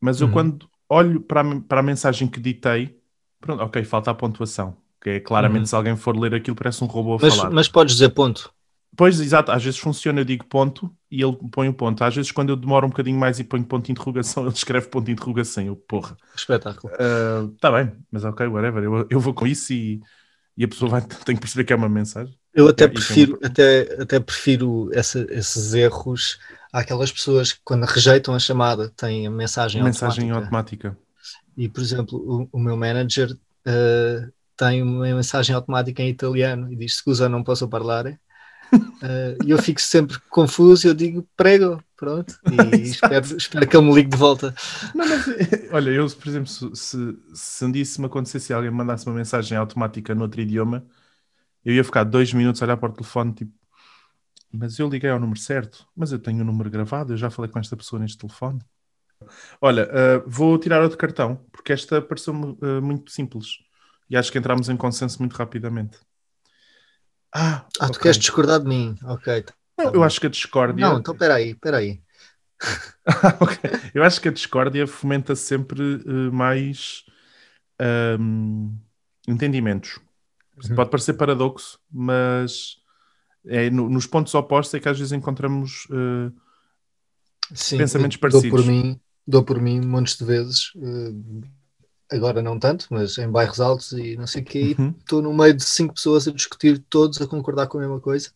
mas 0.00 0.20
eu 0.20 0.28
Uhum. 0.28 0.30
quando 0.30 0.70
olho 0.88 1.20
para 1.22 1.42
a, 1.42 1.60
para 1.62 1.80
a 1.80 1.84
mensagem 1.84 2.28
que 2.28 2.40
ditei, 2.40 3.00
pronto, 3.40 3.62
ok, 3.64 3.84
falta 3.84 4.10
a 4.10 4.14
pontuação. 4.14 4.76
Que 5.00 5.10
é 5.12 5.20
claramente 5.20 5.68
Uhum. 5.68 5.70
se 5.70 5.76
alguém 5.76 5.96
for 5.96 6.16
ler 6.16 6.34
aquilo 6.34 6.56
parece 6.56 6.84
um 6.84 6.88
robô 6.88 7.14
a 7.14 7.20
Mas, 7.20 7.34
falar. 7.34 7.56
mas 7.56 7.68
podes 7.68 7.94
dizer 7.94 8.10
ponto. 8.10 8.52
Pois, 8.96 9.20
exato, 9.20 9.52
às 9.52 9.62
vezes 9.62 9.78
funciona, 9.78 10.20
eu 10.20 10.24
digo 10.24 10.44
ponto 10.44 10.90
e 11.10 11.22
ele 11.22 11.36
põe 11.52 11.68
o 11.68 11.74
ponto. 11.74 12.02
Às 12.02 12.16
vezes 12.16 12.32
quando 12.32 12.50
eu 12.50 12.56
demoro 12.56 12.86
um 12.86 12.90
bocadinho 12.90 13.18
mais 13.18 13.38
e 13.38 13.44
ponho 13.44 13.64
ponto 13.64 13.86
de 13.86 13.92
interrogação, 13.92 14.44
ele 14.46 14.54
escreve 14.54 14.88
ponto 14.88 15.06
de 15.06 15.12
interrogação. 15.12 15.64
Eu, 15.64 15.76
porra, 15.76 16.16
Espetáculo. 16.34 16.92
Está 17.54 17.70
bem, 17.70 17.92
mas 18.10 18.24
ok, 18.24 18.46
whatever. 18.46 18.82
Eu, 18.82 19.06
eu 19.08 19.20
vou 19.20 19.34
com 19.34 19.46
isso 19.46 19.72
e, 19.72 20.00
e 20.56 20.64
a 20.64 20.68
pessoa 20.68 20.90
vai, 20.90 21.02
tem 21.24 21.34
que 21.36 21.40
perceber 21.40 21.64
que 21.64 21.72
é 21.72 21.76
uma 21.76 21.88
mensagem. 21.88 22.36
Eu 22.52 22.66
até 22.68 22.84
É, 22.84 22.88
isso 22.88 23.12
é 23.12 23.16
prefiro, 23.16 23.32
bom. 23.32 23.46
até, 23.46 24.02
até 24.02 24.18
prefiro 24.20 24.90
essa- 24.92 25.26
esses 25.30 25.74
erros 25.74 26.38
àquelas 26.72 27.12
pessoas 27.12 27.52
que 27.52 27.60
quando 27.64 27.84
rejeitam 27.84 28.34
a 28.34 28.38
chamada 28.38 28.90
têm 28.96 29.26
a 29.26 29.30
mensagem, 29.30 29.82
mensagem 29.82 30.30
automática. 30.30 30.88
automática. 30.88 30.98
E, 31.56 31.68
por 31.68 31.80
exemplo, 31.82 32.48
o, 32.52 32.56
o 32.56 32.60
meu 32.60 32.76
manager 32.76 33.36
eh, 33.66 34.28
tem 34.56 34.82
uma 34.82 35.04
mensagem 35.06 35.54
automática 35.54 36.02
em 36.02 36.08
italiano 36.08 36.72
e 36.72 36.76
diz 36.76 36.96
scusa, 36.96 37.28
não 37.28 37.42
posso 37.44 37.68
parlare. 37.68 38.18
Eh, 39.02 39.36
E 39.44 39.50
eu 39.50 39.58
fico 39.58 39.80
sempre 39.80 40.18
confuso 40.28 40.86
e 40.86 40.90
eu 40.90 40.94
digo 40.94 41.26
prego, 41.36 41.82
pronto, 41.96 42.34
e 42.48 42.82
espero, 42.90 43.36
espero 43.36 43.68
que 43.68 43.76
ele 43.76 43.86
me 43.86 43.94
ligue 43.94 44.10
de 44.10 44.16
volta. 44.16 44.54
Não, 44.92 45.06
mas, 45.06 45.30
olha, 45.70 45.90
eu, 45.90 46.06
por 46.16 46.28
exemplo, 46.28 46.48
se, 46.48 46.74
se, 46.74 46.96
se 47.34 47.64
um 47.64 47.70
dia 47.72 47.82
isso 47.82 48.00
me 48.00 48.06
acontecesse 48.06 48.52
e 48.52 48.54
alguém 48.54 48.70
me 48.70 48.76
mandasse 48.76 49.06
uma 49.06 49.14
mensagem 49.14 49.56
automática 49.56 50.14
noutro 50.14 50.40
idioma, 50.40 50.86
eu 51.64 51.74
ia 51.74 51.84
ficar 51.84 52.04
dois 52.04 52.32
minutos 52.34 52.62
a 52.62 52.66
olhar 52.66 52.76
para 52.78 52.90
o 52.90 52.94
telefone, 52.94 53.34
tipo, 53.34 53.52
mas 54.52 54.78
eu 54.78 54.88
liguei 54.88 55.10
ao 55.10 55.20
número 55.20 55.38
certo, 55.40 55.86
mas 55.96 56.12
eu 56.12 56.18
tenho 56.18 56.42
o 56.42 56.44
número 56.44 56.70
gravado, 56.70 57.12
eu 57.12 57.16
já 57.16 57.30
falei 57.30 57.50
com 57.50 57.58
esta 57.58 57.76
pessoa 57.76 58.00
neste 58.00 58.18
telefone. 58.18 58.60
Olha, 59.60 59.88
ah, 59.92 60.22
vou 60.26 60.58
tirar 60.58 60.82
outro 60.82 60.98
cartão, 60.98 61.36
porque 61.52 61.72
esta 61.72 62.00
pareceu-me 62.02 62.56
ah, 62.62 62.80
muito 62.80 63.10
simples 63.10 63.58
e 64.10 64.16
acho 64.16 64.32
que 64.32 64.38
entramos 64.38 64.68
em 64.68 64.76
consenso 64.76 65.18
muito 65.20 65.34
rapidamente. 65.36 65.98
Ah, 67.32 67.66
Ah, 67.80 67.88
tu 67.90 67.98
ok. 67.98 68.00
queres 68.00 68.18
discordar 68.18 68.60
de 68.60 68.68
mim? 68.68 68.96
Ok. 69.04 69.42
tá 69.42 69.54
Não, 69.78 69.92
eu 69.94 70.02
acho 70.04 70.20
que 70.20 70.26
a 70.26 70.30
discórdia. 70.30 70.84
Não, 70.84 70.98
então 70.98 71.14
espera 71.14 71.34
aí, 71.36 71.50
espera 71.50 71.78
aí. 71.78 72.02
Ok. 73.40 73.58
Eu 73.94 74.02
acho 74.04 74.20
que 74.20 74.28
a 74.28 74.32
discórdia 74.32 74.86
fomenta 74.86 75.34
sempre 75.34 76.02
eh, 76.06 76.30
mais 76.30 77.04
ahm, 77.80 78.70
entendimentos. 79.28 80.00
Uhum. 80.56 80.74
Pode 80.74 80.90
parecer 80.90 81.14
paradoxo, 81.14 81.80
mas 81.90 82.76
é, 83.46 83.70
no- 83.70 83.88
nos 83.90 84.06
pontos 84.06 84.34
opostos 84.34 84.74
é 84.74 84.80
que 84.80 84.88
às 84.88 84.98
vezes 84.98 85.12
encontramos. 85.12 85.88
eh, 85.92 86.32
Sim, 87.54 87.78
Pensamentos 87.80 88.16
eu 88.16 88.20
Dou 88.26 88.42
parecidos. 88.42 88.62
por 88.62 88.64
mim, 88.64 89.00
dou 89.26 89.44
por 89.44 89.60
mim 89.60 89.80
montes 89.80 90.16
de 90.16 90.24
vezes, 90.24 90.72
eh, 90.76 91.12
agora 92.10 92.42
não 92.42 92.58
tanto, 92.58 92.86
mas 92.90 93.18
em 93.18 93.30
bairros 93.30 93.60
altos 93.60 93.92
e 93.92 94.16
não 94.16 94.26
sei 94.26 94.42
o 94.42 94.44
quê, 94.44 94.78
uhum. 94.78 94.94
estou 95.00 95.22
no 95.22 95.32
meio 95.34 95.54
de 95.54 95.64
cinco 95.64 95.94
pessoas 95.94 96.28
a 96.28 96.32
discutir, 96.32 96.78
todos 96.90 97.20
a 97.20 97.26
concordar 97.26 97.66
com 97.68 97.78
a 97.78 97.80
mesma 97.82 98.00
coisa, 98.00 98.30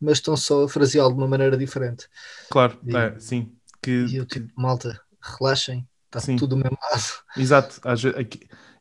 mas 0.00 0.18
estão 0.18 0.36
só 0.36 0.64
a 0.64 0.68
fraseá-lo 0.68 1.12
de 1.14 1.18
uma 1.20 1.28
maneira 1.28 1.56
diferente. 1.56 2.08
Claro, 2.48 2.84
E- 2.86 2.94
é, 2.94 3.18
sim. 3.18 3.56
Que, 3.82 4.10
E 4.10 4.16
eu 4.16 4.26
tipo, 4.26 4.50
malta, 4.60 5.00
relaxem, 5.20 5.88
está 6.06 6.20
Sim. 6.20 6.36
tudo 6.36 6.56
do 6.56 6.62
mesmo 6.62 6.78
lado. 6.82 7.02
Exato. 7.36 7.80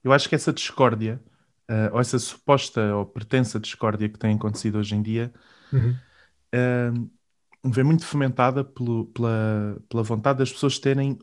Eu 0.03 0.13
acho 0.13 0.29
que 0.29 0.35
essa 0.35 0.53
discórdia, 0.53 1.21
eh, 1.67 1.89
ou 1.91 1.99
essa 1.99 2.19
suposta 2.19 2.95
ou 2.95 3.05
pretensa 3.05 3.59
discórdia 3.59 4.09
que 4.09 4.19
tem 4.19 4.35
acontecido 4.35 4.77
hoje 4.79 4.95
em 4.95 5.01
dia, 5.01 5.33
Ahm, 6.53 7.09
vem 7.65 7.83
muito 7.83 8.05
fomentada 8.05 8.63
pelo- 8.63 9.07
pela, 9.07 9.81
pela 9.89 10.03
vontade 10.03 10.39
das 10.39 10.51
pessoas 10.51 10.79
terem, 10.79 11.17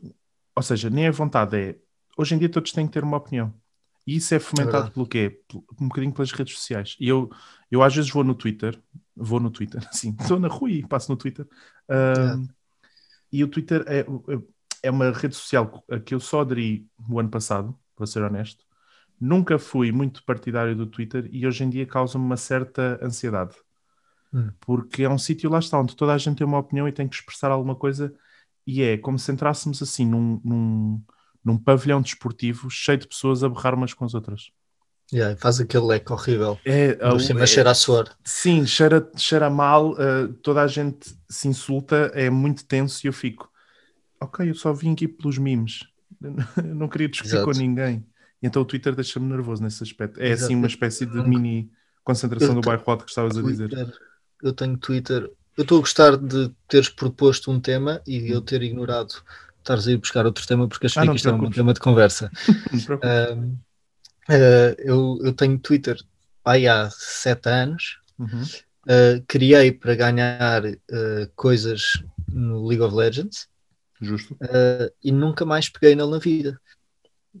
ou 0.55 0.63
seja, 0.63 0.89
nem 0.89 1.05
é 1.05 1.11
vontade, 1.11 1.57
é 1.57 1.79
hoje 2.17 2.35
em 2.35 2.37
dia 2.39 2.49
todos 2.49 2.71
têm 2.71 2.87
que 2.87 2.93
ter 2.93 3.03
uma 3.03 3.17
opinião. 3.17 3.53
E 4.05 4.17
isso 4.17 4.35
é 4.35 4.39
fomentado 4.39 4.89
verdade. 4.89 4.91
pelo 4.91 5.07
quê? 5.07 5.41
Um 5.79 5.87
bocadinho 5.87 6.13
pelas 6.13 6.31
redes 6.31 6.55
sociais. 6.57 6.95
E 6.99 7.07
eu, 7.07 7.29
eu 7.71 7.81
às 7.81 7.95
vezes 7.95 8.11
vou 8.11 8.23
no 8.23 8.35
Twitter, 8.35 8.81
vou 9.15 9.39
no 9.39 9.49
Twitter, 9.49 9.81
assim, 9.89 10.15
estou 10.19 10.39
na 10.39 10.47
rua 10.49 10.69
e 10.71 10.87
passo 10.87 11.11
no 11.11 11.17
Twitter. 11.17 11.47
Ahm, 11.89 12.47
E 13.31 13.43
o 13.43 13.47
Twitter 13.47 13.83
é, 13.87 14.05
é 14.83 14.91
uma 14.91 15.11
rede 15.11 15.35
social 15.35 15.83
a 15.89 15.99
que 15.99 16.13
eu 16.15 16.19
só 16.19 16.41
aderi 16.41 16.87
no 17.09 17.19
ano 17.19 17.29
passado, 17.29 17.77
vou 17.97 18.07
ser 18.07 18.21
honesto. 18.23 18.65
Nunca 19.19 19.59
fui 19.59 19.91
muito 19.91 20.23
partidário 20.25 20.75
do 20.75 20.87
Twitter 20.87 21.29
e 21.31 21.47
hoje 21.47 21.63
em 21.63 21.69
dia 21.69 21.85
causa-me 21.87 22.25
uma 22.25 22.37
certa 22.37 22.99
ansiedade 23.03 23.55
Hum. 24.33 24.53
porque 24.59 25.03
é 25.03 25.09
um 25.09 25.17
sítio 25.17 25.49
lá 25.49 25.59
está 25.59 25.79
onde 25.79 25.95
toda 25.95 26.13
a 26.13 26.17
gente 26.17 26.37
tem 26.37 26.47
uma 26.47 26.59
opinião 26.59 26.87
e 26.87 26.91
tem 26.91 27.07
que 27.07 27.15
expressar 27.15 27.51
alguma 27.51 27.75
coisa 27.75 28.13
e 28.65 28.81
é 28.81 28.97
como 28.97 29.19
se 29.19 29.31
entrássemos 29.31 29.81
assim 29.81 30.05
num, 30.05 30.39
num, 30.43 31.03
num 31.43 31.57
pavilhão 31.57 32.01
desportivo 32.01 32.69
cheio 32.69 32.97
de 32.97 33.07
pessoas 33.07 33.43
a 33.43 33.49
berrar 33.49 33.73
umas 33.75 33.93
com 33.93 34.05
as 34.05 34.13
outras. 34.13 34.51
Yeah, 35.11 35.35
faz 35.37 35.59
aquele 35.59 35.85
leque 35.85 36.11
horrível. 36.11 36.57
É, 36.65 36.93
Por 36.93 37.19
cima 37.21 37.43
é- 37.43 37.47
cheira 37.47 37.71
a 37.71 37.73
suor. 37.73 38.09
sim, 38.23 38.65
cheira, 38.65 39.07
cheira 39.15 39.49
mal, 39.49 39.95
eh, 39.99 40.29
toda 40.41 40.61
a 40.63 40.67
gente 40.67 41.13
se 41.29 41.47
insulta, 41.47 42.11
é 42.15 42.29
muito 42.29 42.65
tenso 42.65 43.05
e 43.05 43.07
eu 43.07 43.13
fico, 43.13 43.49
ok, 44.19 44.49
eu 44.49 44.55
só 44.55 44.73
vim 44.73 44.93
aqui 44.93 45.07
pelos 45.07 45.37
memes, 45.37 45.81
eu 46.21 46.31
não 46.75 46.87
queria 46.87 47.09
discutir 47.09 47.35
Exato. 47.35 47.45
com 47.51 47.57
ninguém. 47.57 48.03
Então 48.41 48.61
o 48.61 48.65
Twitter 48.65 48.95
deixa-me 48.95 49.27
nervoso 49.27 49.61
nesse 49.61 49.83
aspecto. 49.83 50.19
É 50.19 50.29
Exato. 50.29 50.45
assim 50.45 50.55
uma 50.55 50.67
espécie 50.67 51.05
de 51.05 51.21
mini 51.21 51.69
concentração 52.03 52.49
eu 52.49 52.55
do 52.55 52.61
bairro 52.61 52.83
alto 52.87 53.05
que 53.05 53.11
estavas 53.11 53.37
a 53.37 53.41
dizer. 53.41 53.69
Twitter, 53.69 53.93
eu 54.41 54.53
tenho 54.53 54.77
Twitter. 54.77 55.31
Eu 55.55 55.61
estou 55.61 55.77
a 55.77 55.81
gostar 55.81 56.17
de 56.17 56.49
teres 56.67 56.89
proposto 56.89 57.51
um 57.51 57.59
tema 57.59 58.01
e 58.07 58.31
eu 58.31 58.41
ter 58.41 58.61
ignorado 58.63 59.13
estares 59.63 59.87
a 59.87 59.91
ir 59.91 59.97
buscar 59.97 60.25
outro 60.25 60.45
tema 60.45 60.67
porque 60.67 60.85
achei 60.85 61.03
Ah, 61.03 61.07
que 61.07 61.15
isto 61.15 61.29
é 61.29 61.33
um 61.33 61.49
tema 61.49 61.73
de 61.73 61.79
conversa. 61.79 62.29
Um, 64.27 64.33
uh, 64.33 64.75
eu, 64.79 65.19
eu 65.21 65.33
tenho 65.33 65.59
Twitter 65.59 65.97
aí 66.45 66.67
há 66.67 66.89
sete 66.91 67.49
anos. 67.49 67.99
Uhum. 68.17 68.43
Uh, 68.83 69.23
criei 69.27 69.71
para 69.71 69.95
ganhar 69.95 70.65
uh, 70.65 71.31
coisas 71.35 72.03
no 72.29 72.65
League 72.65 72.83
of 72.83 72.95
Legends 72.95 73.47
Justo. 74.01 74.37
e 75.03 75.11
nunca 75.11 75.45
mais 75.45 75.69
peguei 75.69 75.95
nele 75.95 76.11
na 76.11 76.19
vida. 76.19 76.59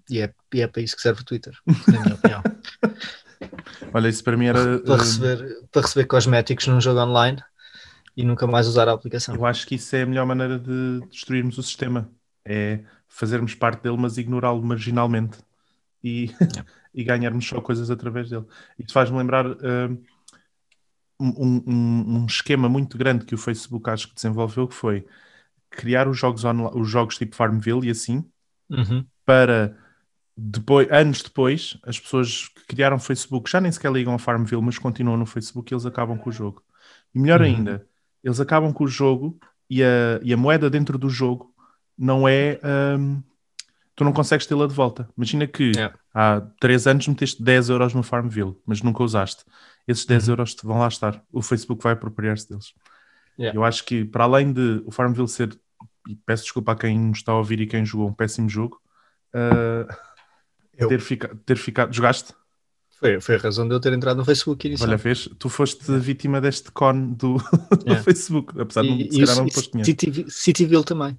E 0.09 0.19
é, 0.19 0.33
e 0.53 0.61
é 0.61 0.67
para 0.67 0.81
isso 0.81 0.95
que 0.95 1.01
serve 1.01 1.21
o 1.21 1.25
Twitter, 1.25 1.53
na 1.87 2.01
minha 2.01 2.15
opinião. 2.15 2.43
Olha, 3.93 4.07
isso 4.07 4.23
para 4.23 4.37
mim 4.37 4.47
era. 4.47 4.79
para, 4.79 4.97
receber, 4.97 5.67
para 5.71 5.81
receber 5.81 6.05
cosméticos 6.05 6.67
num 6.67 6.81
jogo 6.81 6.99
online 7.01 7.41
e 8.15 8.23
nunca 8.23 8.45
mais 8.47 8.67
usar 8.67 8.87
a 8.87 8.93
aplicação. 8.93 9.35
Eu 9.35 9.45
acho 9.45 9.65
que 9.67 9.75
isso 9.75 9.95
é 9.95 10.03
a 10.03 10.05
melhor 10.05 10.25
maneira 10.25 10.59
de 10.59 11.01
destruirmos 11.09 11.57
o 11.57 11.63
sistema. 11.63 12.11
É 12.45 12.83
fazermos 13.07 13.55
parte 13.55 13.83
dele, 13.83 13.97
mas 13.97 14.17
ignorá-lo 14.17 14.61
marginalmente 14.63 15.37
e, 16.03 16.29
e 16.93 17.03
ganharmos 17.03 17.47
só 17.47 17.61
coisas 17.61 17.91
através 17.91 18.29
dele. 18.29 18.45
Isso 18.79 18.93
faz-me 18.93 19.17
lembrar 19.17 19.45
hum, 19.47 20.03
um, 21.19 21.63
um- 21.67 22.17
um 22.23 22.25
esquema 22.25 22.67
muito 22.69 22.97
grande 22.97 23.25
que 23.25 23.35
o 23.35 23.37
Facebook 23.37 23.89
acho 23.89 24.09
que 24.09 24.15
desenvolveu, 24.15 24.67
que 24.67 24.75
foi 24.75 25.05
criar 25.69 26.07
os 26.07 26.17
jogos, 26.19 26.43
onla- 26.45 26.75
os 26.77 26.89
jogos 26.89 27.17
tipo 27.17 27.35
Farmville 27.35 27.87
e 27.87 27.91
assim, 27.91 28.25
Uhum. 28.69 29.07
para 29.25 29.77
depois, 30.37 30.89
anos 30.91 31.21
depois, 31.23 31.77
as 31.83 31.99
pessoas 31.99 32.49
que 32.49 32.65
criaram 32.67 32.97
o 32.97 32.99
Facebook 32.99 33.49
já 33.49 33.61
nem 33.61 33.71
sequer 33.71 33.91
ligam 33.91 34.13
a 34.15 34.19
Farmville, 34.19 34.61
mas 34.61 34.79
continuam 34.79 35.17
no 35.17 35.25
Facebook 35.25 35.73
e 35.73 35.75
eles 35.75 35.85
acabam 35.85 36.17
com 36.17 36.29
o 36.29 36.33
jogo. 36.33 36.63
E 37.15 37.19
melhor 37.19 37.41
Uhum. 37.41 37.45
ainda, 37.45 37.87
eles 38.23 38.39
acabam 38.39 38.71
com 38.73 38.83
o 38.83 38.87
jogo 38.87 39.37
e 39.69 39.83
a, 39.83 40.19
e 40.23 40.33
a 40.33 40.37
moeda 40.37 40.69
dentro 40.69 40.97
do 40.97 41.09
jogo 41.09 41.53
não 41.97 42.27
é. 42.27 42.59
hum, 42.97 43.21
tu 43.95 44.03
não 44.03 44.11
consegues 44.13 44.45
tê-la 44.47 44.65
de 44.67 44.73
volta. 44.73 45.07
Imagina 45.17 45.45
que 45.45 45.71
Yeah. 45.75 45.95
há 46.13 46.41
3 46.59 46.87
anos 46.87 47.07
meteste 47.07 47.43
10 47.43 47.69
euros 47.69 47.93
no 47.93 48.01
Farmville, 48.03 48.55
mas 48.65 48.81
nunca 48.81 49.03
usaste. 49.03 49.43
Esses 49.87 50.05
10 50.05 50.27
Uhum. 50.27 50.31
euros 50.33 50.55
vão 50.63 50.79
lá 50.79 50.87
estar. 50.87 51.21
O 51.31 51.41
Facebook 51.41 51.83
vai 51.83 51.93
apropriar-se 51.93 52.49
deles. 52.49 52.73
Yeah. 53.37 53.57
Eu 53.57 53.63
acho 53.63 53.83
que, 53.85 54.03
para 54.05 54.23
além 54.23 54.51
de 54.53 54.81
o 54.85 54.91
Farmville 54.91 55.27
ser, 55.27 55.55
e 56.07 56.15
peço 56.15 56.43
desculpa 56.43 56.71
a 56.71 56.75
quem 56.75 56.97
nos 56.99 57.19
está 57.19 57.31
a 57.31 57.37
ouvir 57.37 57.59
e 57.61 57.67
quem 57.67 57.85
jogou 57.85 58.07
um 58.07 58.13
péssimo 58.13 58.49
jogo, 58.49 58.79
uh, 59.35 59.91
Eu. 60.77 60.87
ter, 60.87 60.99
fica, 60.99 61.35
ter 61.45 61.55
ficado. 61.57 61.93
Jogaste? 61.93 62.33
Foi, 63.03 63.19
foi 63.21 63.35
a 63.35 63.39
razão 63.39 63.67
de 63.67 63.75
eu 63.75 63.79
ter 63.79 63.93
entrado 63.93 64.17
no 64.17 64.25
Facebook 64.25 64.67
Olha, 64.79 64.95
inicialmente. 64.95 65.03
vês? 65.03 65.29
Tu 65.39 65.49
foste 65.49 65.91
vítima 65.99 66.41
deste 66.41 66.71
con 66.71 67.13
do, 67.13 67.37
do 67.85 67.85
Yeah. 67.85 68.03
Facebook, 68.03 68.59
apesar 68.59 68.83
de 68.83 68.89
não, 68.89 68.97
E, 68.99 69.11
se 69.11 69.19
e, 69.19 69.19
calhar 69.19 69.35
não 69.35 69.45
o 69.45 69.45
depois 69.45 69.67
tinha. 69.67 69.85
City, 69.85 70.25
Cityville 70.29 70.83
também. 70.85 71.17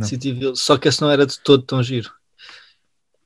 Cityville, 0.00 0.56
só 0.56 0.76
que 0.78 0.88
esse 0.88 1.00
não 1.00 1.10
era 1.10 1.26
de 1.26 1.38
todo 1.40 1.62
tão 1.64 1.82
giro. 1.82 2.12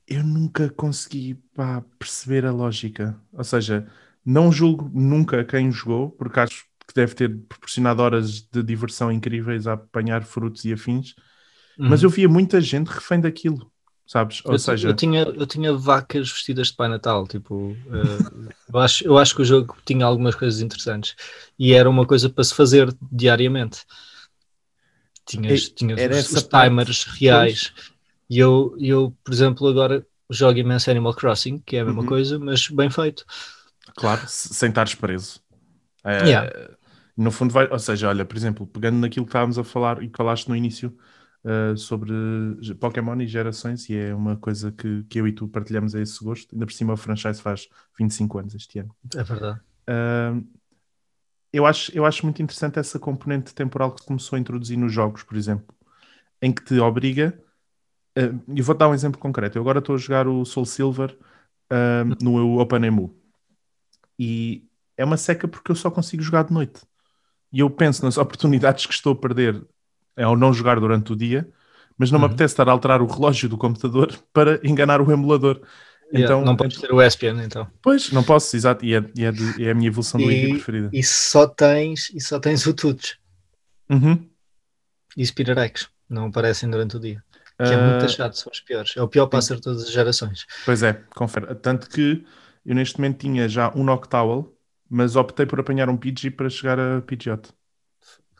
eu 0.07 0.23
nunca 0.23 0.69
consegui 0.69 1.35
pá, 1.53 1.81
perceber 1.99 2.45
a 2.45 2.51
lógica. 2.51 3.19
Ou 3.33 3.43
seja, 3.43 3.87
não 4.23 4.51
julgo 4.51 4.89
nunca 4.93 5.43
quem 5.43 5.71
jogou, 5.71 6.11
porque 6.11 6.39
acho 6.39 6.65
que 6.87 6.93
deve 6.93 7.15
ter 7.15 7.29
proporcionado 7.47 8.01
horas 8.01 8.41
de 8.41 8.61
diversão 8.63 9.11
incríveis 9.11 9.65
a 9.67 9.73
apanhar 9.73 10.23
frutos 10.23 10.63
e 10.65 10.73
afins, 10.73 11.15
mas 11.85 12.03
eu 12.03 12.09
via 12.09 12.29
muita 12.29 12.61
gente 12.61 12.87
refém 12.89 13.19
daquilo, 13.21 13.71
sabes? 14.07 14.41
Ou 14.45 14.57
eu, 14.57 14.59
seja, 14.59 14.89
eu, 14.89 14.93
tinha, 14.95 15.21
eu 15.23 15.47
tinha 15.47 15.73
vacas 15.73 16.31
vestidas 16.31 16.67
de 16.67 16.75
Pai 16.75 16.87
Natal, 16.87 17.27
tipo, 17.27 17.79
eh, 17.91 18.53
eu, 18.73 18.79
acho, 18.79 19.05
eu 19.05 19.17
acho 19.17 19.35
que 19.35 19.41
o 19.41 19.45
jogo 19.45 19.75
tinha 19.85 20.05
algumas 20.05 20.35
coisas 20.35 20.61
interessantes 20.61 21.15
e 21.57 21.73
era 21.73 21.89
uma 21.89 22.05
coisa 22.05 22.29
para 22.29 22.43
se 22.43 22.53
fazer 22.53 22.95
diariamente. 23.11 23.85
Tinhas, 25.25 25.69
tinhas 25.69 26.03
era 26.03 26.25
os, 26.29 26.29
os 26.29 26.43
parte, 26.43 26.77
timers 26.83 27.03
reais. 27.19 27.73
E 28.29 28.39
eu, 28.39 28.75
eu, 28.79 29.15
por 29.23 29.33
exemplo, 29.33 29.67
agora 29.67 30.05
jogo 30.29 30.59
imenso 30.59 30.89
Animal 30.91 31.13
Crossing, 31.15 31.59
que 31.59 31.77
é 31.77 31.81
a 31.81 31.85
mesma 31.85 32.03
Uhum. 32.03 32.05
coisa, 32.05 32.39
mas 32.39 32.67
bem 32.69 32.89
feito. 32.89 33.25
claro, 33.95 34.27
se- 34.27 34.53
sem 34.53 34.69
estares 34.69 34.95
preso. 34.95 35.41
É, 36.05 36.21
Yeah. 36.21 36.49
No 37.17 37.31
fundo, 37.31 37.53
vai, 37.53 37.69
ou 37.71 37.79
seja, 37.79 38.09
olha, 38.09 38.25
por 38.25 38.37
exemplo, 38.37 38.67
pegando 38.67 38.97
naquilo 38.99 39.25
que 39.25 39.29
estávamos 39.31 39.59
a 39.59 39.63
falar 39.63 40.03
e 40.03 40.09
que 40.09 40.17
falaste 40.17 40.49
no 40.49 40.55
início 40.55 40.97
uh, 41.45 41.77
sobre 41.77 42.11
Pokémon 42.79 43.19
e 43.21 43.27
gerações, 43.27 43.87
e 43.89 43.95
é 43.95 44.13
uma 44.13 44.35
coisa 44.35 44.71
que, 44.71 45.03
que 45.03 45.19
eu 45.19 45.27
e 45.27 45.31
tu 45.31 45.47
partilhamos 45.47 45.95
a 45.95 46.01
esse 46.01 46.21
gosto, 46.23 46.53
ainda 46.53 46.65
por 46.65 46.73
cima 46.73 46.93
o 46.93 46.97
franchise 46.97 47.41
faz 47.41 47.69
25 47.97 48.39
anos 48.39 48.55
este 48.55 48.79
ano. 48.79 48.93
É 49.15 49.23
verdade. 49.23 49.59
Uh, 49.87 50.45
eu, 51.53 51.65
acho, 51.65 51.95
eu 51.95 52.05
acho 52.05 52.25
muito 52.25 52.41
interessante 52.41 52.79
essa 52.79 52.99
componente 52.99 53.53
temporal 53.53 53.93
que 53.93 54.05
começou 54.05 54.35
a 54.35 54.39
introduzir 54.39 54.77
nos 54.77 54.91
jogos, 54.91 55.23
por 55.23 55.37
exemplo, 55.37 55.73
em 56.41 56.51
que 56.51 56.63
te 56.63 56.79
obriga. 56.79 57.39
Uh, 58.17 58.41
e 58.53 58.61
vou 58.61 58.75
dar 58.75 58.89
um 58.89 58.93
exemplo 58.93 59.19
concreto. 59.19 59.57
Eu 59.57 59.61
agora 59.61 59.79
estou 59.79 59.95
a 59.95 59.97
jogar 59.97 60.27
o 60.27 60.43
Soul 60.45 60.65
Silver 60.65 61.17
uh, 61.71 62.15
no 62.23 62.59
OpenEMU 62.59 63.15
e 64.17 64.65
é 64.97 65.03
uma 65.03 65.17
seca 65.17 65.47
porque 65.47 65.71
eu 65.71 65.75
só 65.75 65.91
consigo 65.91 66.23
jogar 66.23 66.43
de 66.43 66.53
noite. 66.53 66.81
E 67.51 67.59
eu 67.59 67.69
penso 67.69 68.03
nas 68.03 68.17
oportunidades 68.17 68.85
que 68.85 68.93
estou 68.93 69.13
a 69.13 69.15
perder 69.15 69.65
ao 70.17 70.35
não 70.37 70.53
jogar 70.53 70.79
durante 70.79 71.13
o 71.13 71.15
dia, 71.15 71.49
mas 71.97 72.11
não 72.11 72.19
me 72.19 72.25
Uhum. 72.25 72.27
apetece 72.27 72.53
estar 72.53 72.67
a 72.69 72.71
alterar 72.71 73.01
o 73.01 73.07
relógio 73.07 73.49
do 73.49 73.57
computador 73.57 74.13
para 74.33 74.59
enganar 74.67 75.01
o 75.01 75.11
emulador. 75.11 75.61
Yeah, 76.13 76.33
Então, 76.33 76.43
não 76.43 76.55
podes 76.55 76.79
ter 76.79 76.91
o 76.91 77.01
ESPN, 77.01 77.43
então. 77.43 77.69
Pois, 77.81 78.11
não 78.11 78.23
posso, 78.23 78.53
exato, 78.55 78.83
e 78.85 78.93
é, 78.95 78.99
e 79.15 79.23
é, 79.23 79.31
de- 79.31 79.63
é 79.63 79.71
a 79.71 79.75
minha 79.75 79.87
evolução 79.87 80.19
do 80.19 80.27
E, 80.27 80.49
preferida. 80.49 80.93
e 80.99 81.03
só 81.03 81.47
tens, 81.47 82.09
e 82.13 82.19
só 82.19 82.39
tens 82.39 82.65
o 82.67 82.73
Tuts 82.73 83.17
Uhum. 83.89 84.29
e 85.17 85.25
Spirarex. 85.25 85.89
Não 86.09 86.27
aparecem 86.27 86.69
durante 86.69 86.95
o 86.97 86.99
dia. 86.99 87.23
Que 87.63 87.73
é 87.73 87.77
Ah, 87.77 87.77
muito 87.77 88.07
chato, 88.07 88.33
são 88.37 88.51
os 88.51 88.59
piores. 88.61 88.95
É 88.95 89.01
o 89.01 89.07
pior 89.07 89.27
pássaro 89.27 89.59
de 89.59 89.63
todas 89.63 89.83
as 89.83 89.91
gerações. 89.91 90.45
Pois 90.63 90.83
é, 90.83 90.93
confere. 91.15 91.55
Tanto 91.55 91.89
que 91.89 92.25
eu 92.65 92.75
neste 92.75 92.97
momento 92.99 93.19
tinha 93.19 93.47
já 93.47 93.71
um 93.75 93.83
Noctowl, 93.83 94.57
mas 94.89 95.15
optei 95.15 95.45
por 95.45 95.59
apanhar 95.59 95.89
um 95.89 95.97
Pidgey 95.97 96.31
para 96.31 96.49
chegar 96.49 96.79
a 96.79 97.01
Pidgeot. 97.01 97.53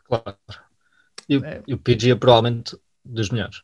Claro. 0.04 0.65
E, 1.28 1.36
o- 1.36 1.44
É. 1.44 1.62
e 1.66 1.76
Pidgey 1.76 2.12
é 2.12 2.14
provavelmente 2.14 2.76
dos 3.04 3.30
melhores. 3.30 3.62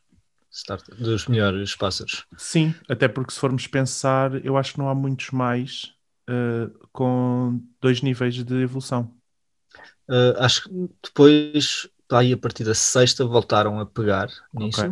Start, 0.51 0.85
dos 0.99 1.27
melhores 1.27 1.75
pássaros. 1.75 2.25
Sim, 2.37 2.75
até 2.87 3.07
porque 3.07 3.33
se 3.33 3.39
formos 3.39 3.65
pensar, 3.65 4.45
eu 4.45 4.55
acho 4.55 4.73
que 4.73 4.79
não 4.79 4.87
há 4.87 4.93
muitos 4.93 5.31
mais 5.31 5.93
ah, 6.27 6.69
com 6.91 7.59
dois 7.81 8.01
níveis 8.01 8.35
de 8.35 8.61
evolução. 8.61 9.13
Uh, 10.07 10.37
acho 10.37 10.63
que 10.63 10.89
depois, 11.03 11.87
aí 12.11 12.33
a 12.33 12.37
partir 12.37 12.63
da 12.63 12.75
sexta, 12.75 13.25
voltaram 13.25 13.79
a 13.79 13.85
pegar 13.85 14.29
nisso. 14.53 14.81
Ok. 14.81 14.89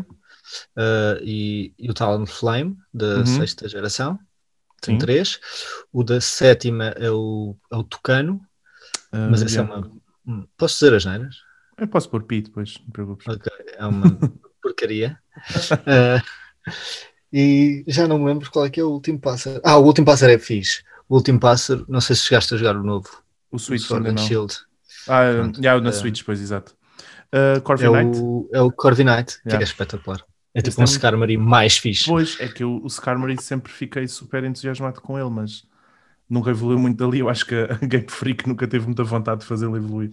Uh, 0.75 1.23
e, 1.23 1.73
e 1.77 1.89
o 1.89 1.93
Talonflame, 1.93 2.77
da 2.93 3.17
Uhum. 3.17 3.25
sexta 3.25 3.69
geração, 3.69 4.19
tem 4.81 4.95
Sim. 4.95 5.05
três. 5.05 5.39
O 5.91 6.03
da 6.03 6.19
sétima 6.19 6.85
é 6.85 7.11
o, 7.11 7.55
é 7.71 7.75
o 7.75 7.83
Tucano, 7.83 8.41
mas 9.11 9.41
essa 9.41 9.61
yeah. 9.61 9.75
é 9.75 9.77
uma. 10.25 10.47
Posso 10.57 10.75
dizer 10.75 10.95
as 10.95 11.05
neiras? 11.05 11.35
Eu 11.81 11.87
posso 11.87 12.09
pôr 12.09 12.23
Pi 12.23 12.41
depois, 12.43 12.75
não 12.79 12.85
te 12.85 12.91
preocupes. 12.91 13.27
Ok, 13.27 13.51
é 13.77 13.85
uma 13.85 14.05
porcaria. 14.61 15.17
Uh, 15.73 16.21
e 17.33 17.83
já 17.87 18.07
não 18.07 18.19
me 18.19 18.25
lembro 18.25 18.49
qual 18.51 18.65
é 18.65 18.69
que 18.69 18.79
é 18.79 18.83
o 18.83 18.89
último 18.89 19.19
pássaro. 19.19 19.59
Ah, 19.63 19.77
o 19.77 19.83
último 19.85 20.05
pássaro 20.05 20.31
é 20.31 20.37
fixe. 20.37 20.83
O 21.09 21.15
último 21.15 21.39
pássaro, 21.39 21.85
não 21.89 21.99
sei 21.99 22.15
se 22.15 22.23
chegaste 22.23 22.53
a 22.53 22.57
jogar 22.57 22.77
o 22.77 22.83
novo. 22.83 23.09
O 23.51 23.55
o 23.55 23.59
Switch 23.59 23.81
Sword 23.81 24.07
ainda 24.07 24.19
and 24.19 24.23
não. 24.23 24.27
Shield. 24.29 24.53
Ah, 25.07 25.21
Pronto. 25.35 25.59
yeah, 25.59 25.81
na 25.81 25.89
Eh, 25.89 25.93
Switch, 25.93 26.23
pois, 26.23 26.39
exato. 26.39 26.75
Uh, 27.33 27.59
Corvin 27.61 27.85
É 27.85 27.89
o, 27.89 28.49
é 28.53 28.61
o 28.61 28.71
Corviknight, 28.71 29.41
que 29.41 29.49
Yeah. 29.49 29.61
é 29.61 29.63
espetacular. 29.63 30.23
É 30.53 30.61
tipo 30.61 30.75
um 30.79 30.81
muito- 30.81 30.91
Skarmory 30.91 31.37
mais 31.37 31.77
fixe. 31.77 32.05
Pois, 32.05 32.37
é 32.39 32.47
que 32.47 32.61
eu, 32.63 32.81
o 32.83 32.87
Skarmory 32.87 33.41
sempre 33.41 33.71
fiquei 33.71 34.07
super 34.07 34.43
entusiasmado 34.43 35.01
com 35.01 35.17
ele, 35.17 35.29
mas 35.29 35.63
nunca 36.29 36.49
evoluiu 36.49 36.77
muito 36.77 36.97
dali. 37.03 37.19
Eu 37.19 37.29
acho 37.29 37.45
que 37.45 37.55
a 37.55 37.73
Game 37.87 38.05
Freak 38.09 38.47
nunca 38.47 38.67
teve 38.67 38.85
muita 38.85 39.03
vontade 39.03 39.41
de 39.41 39.47
fazê-lo 39.47 39.75
evoluir. 39.77 40.11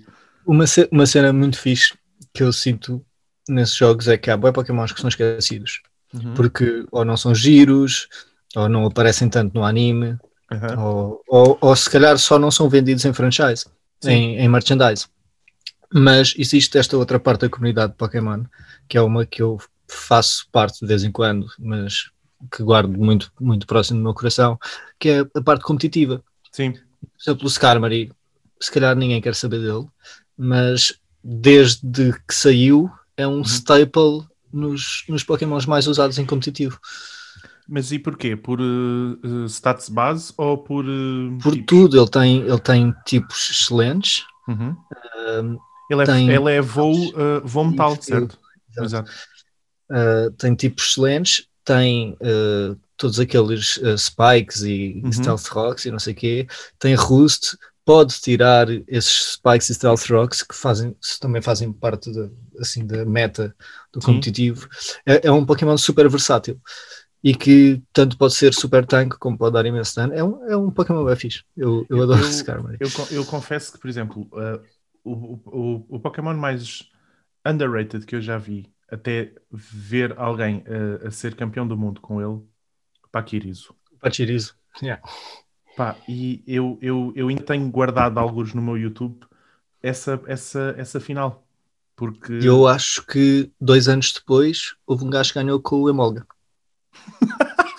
Uma, 0.48 0.64
uma 0.90 1.04
cena 1.04 1.30
muito 1.30 1.58
fixe 1.58 1.94
que 2.32 2.42
eu 2.42 2.50
sinto 2.52 3.04
nesses 3.46 3.76
jogos 3.76 4.08
é 4.08 4.16
que 4.16 4.30
há 4.30 4.36
boi 4.36 4.50
Pokémons 4.50 4.92
que 4.92 5.00
são 5.00 5.08
esquecidos. 5.08 5.82
Uhum. 6.14 6.32
Porque 6.32 6.86
ou 6.90 7.04
não 7.04 7.18
são 7.18 7.34
giros, 7.34 8.08
ou 8.56 8.66
não 8.66 8.86
aparecem 8.86 9.28
tanto 9.28 9.54
no 9.54 9.62
anime, 9.62 10.16
Aham. 10.50 10.82
ou, 10.82 11.22
ou, 11.28 11.58
ou 11.60 11.76
se 11.76 11.90
calhar 11.90 12.16
só 12.18 12.38
não 12.38 12.50
são 12.50 12.66
vendidos 12.66 13.04
em 13.04 13.12
franchise, 13.12 13.66
em, 14.04 14.38
em 14.38 14.48
merchandise. 14.48 15.06
Mas 15.92 16.34
existe 16.38 16.78
esta 16.78 16.96
outra 16.96 17.20
parte 17.20 17.42
da 17.42 17.50
comunidade 17.50 17.92
de 17.92 17.98
Pokémon, 17.98 18.44
que 18.88 18.96
é 18.96 19.02
uma 19.02 19.26
que 19.26 19.42
eu 19.42 19.58
faço 19.86 20.46
parte 20.50 20.80
de 20.80 20.86
vez 20.86 21.04
em 21.04 21.12
quando, 21.12 21.46
mas 21.58 22.10
que 22.50 22.62
guardo 22.62 22.96
muito, 22.96 23.30
muito 23.38 23.66
próximo 23.66 23.98
do 23.98 24.04
meu 24.04 24.14
coração, 24.14 24.58
que 24.98 25.08
é 25.10 25.20
a 25.20 25.42
parte 25.42 25.62
competitiva. 25.62 26.22
Sim, 26.52 26.72
Por 26.72 27.20
exemplo, 27.20 27.44
o 27.44 27.48
Skarmory, 27.48 28.12
se 28.60 28.70
calhar 28.70 28.96
ninguém 28.96 29.20
quer 29.20 29.34
saber 29.34 29.60
dele, 29.60 29.86
mas 30.38 30.94
desde 31.22 32.12
que 32.26 32.34
saiu 32.34 32.90
é 33.16 33.26
Uhum. 33.26 33.40
um 33.40 33.42
staple 33.44 34.22
nos, 34.52 35.04
nos 35.08 35.24
Pokémons 35.24 35.66
mais 35.66 35.86
usados 35.86 36.18
em 36.18 36.24
competitivo. 36.24 36.78
mas 37.68 37.90
e 37.92 37.98
porquê? 37.98 38.34
Por 38.36 38.60
uh, 38.60 39.18
uh, 39.22 39.44
stats 39.46 39.88
base 39.90 40.32
ou 40.38 40.56
por. 40.56 40.84
uh, 40.86 41.36
Por 41.42 41.52
tipos? 41.52 41.66
tudo, 41.66 41.98
ele 42.00 42.08
tem, 42.10 42.40
ele 42.42 42.60
tem 42.60 42.94
tipos 43.04 43.50
excelentes. 43.50 44.24
Uhum. 44.48 44.74
um, 45.42 45.58
Ele, 45.90 46.02
é, 46.02 46.06
Tem- 46.06 46.30
ele 46.30 46.50
é 46.52 46.60
voo, 46.62 46.94
uh, 47.10 47.40
voo 47.44 47.64
metal, 47.64 47.96
certo? 48.00 48.38
Exato. 48.70 48.84
Exato. 48.84 49.10
Uh, 49.90 50.30
tem 50.38 50.54
tipos 50.54 50.84
excelentes, 50.90 51.46
tem 51.64 52.16
todos 52.96 53.18
aqueles 53.20 53.78
spikes 53.98 54.62
e, 54.62 55.00
Uhum. 55.04 55.12
stealth 55.12 55.46
rocks 55.48 55.84
e 55.84 55.90
não 55.90 55.98
sei 55.98 56.12
o 56.14 56.16
quê, 56.16 56.46
tem 56.78 56.94
roost, 56.94 57.56
pode 57.88 58.20
tirar 58.20 58.68
esses 58.86 59.32
spikes 59.32 59.70
e 59.70 59.74
stealth 59.74 60.10
rocks 60.10 60.42
que 60.42 60.54
fazem, 60.54 60.94
também 61.22 61.40
fazem 61.40 61.72
parte 61.72 62.12
da, 62.12 62.28
assim, 62.60 62.86
da 62.86 63.02
meta 63.06 63.56
do 63.90 63.98
competitivo. 64.00 64.68
É, 65.06 65.28
é 65.28 65.32
um 65.32 65.46
Pokémon 65.46 65.74
super 65.78 66.06
versátil 66.06 66.60
e 67.24 67.34
que 67.34 67.82
tanto 67.94 68.18
pode 68.18 68.34
ser 68.34 68.52
super 68.52 68.84
tank 68.84 69.14
como 69.18 69.38
pode 69.38 69.54
dar 69.54 69.64
imenso 69.64 69.96
dano. 69.96 70.12
É 70.12 70.22
um, 70.22 70.44
é 70.50 70.54
um 70.54 70.70
Pokémon 70.70 71.02
bem 71.02 71.16
fixe. 71.16 71.44
Eu, 71.56 71.86
eu 71.88 71.96
Eu- 71.96 72.02
adoro 72.02 72.20
eu- 72.20 72.28
esse 72.28 72.36
Skarmory. 72.40 72.76
Eu, 72.78 72.88
eu 73.10 73.24
confesso 73.24 73.72
que, 73.72 73.78
por 73.78 73.88
exemplo, 73.88 74.28
uh, 74.34 74.62
o, 75.02 75.40
o, 75.46 75.96
o 75.96 76.00
Pokémon 76.00 76.34
mais 76.34 76.90
underrated 77.46 78.04
que 78.04 78.16
eu 78.16 78.20
já 78.20 78.36
vi, 78.36 78.70
até 78.90 79.32
ver 79.50 80.14
alguém 80.18 80.58
uh, 80.58 81.06
a 81.06 81.10
ser 81.10 81.34
campeão 81.34 81.66
do 81.66 81.74
mundo 81.76 82.02
com 82.02 82.20
ele, 82.20 82.42
Pakirizo. 83.10 83.74
Pachirizo. 84.00 84.54
Yeah. 84.82 85.02
Pá, 85.78 85.94
e 86.08 86.42
eu, 86.44 86.76
eu, 86.82 87.12
eu 87.14 87.28
ainda 87.28 87.44
tenho 87.44 87.70
guardado 87.70 88.18
alguns 88.18 88.52
no 88.52 88.60
meu 88.60 88.76
YouTube 88.76 89.16
essa, 89.80 90.20
essa, 90.26 90.74
essa 90.76 90.98
final. 90.98 91.46
Porque 91.94 92.32
eu 92.42 92.66
acho 92.66 93.06
que 93.06 93.48
dois 93.60 93.86
anos 93.86 94.12
depois 94.12 94.74
houve 94.84 95.04
um 95.04 95.10
gajo 95.10 95.32
que 95.32 95.38
ganhou 95.38 95.60
com 95.60 95.76
o 95.76 95.88
Emolga. 95.88 96.26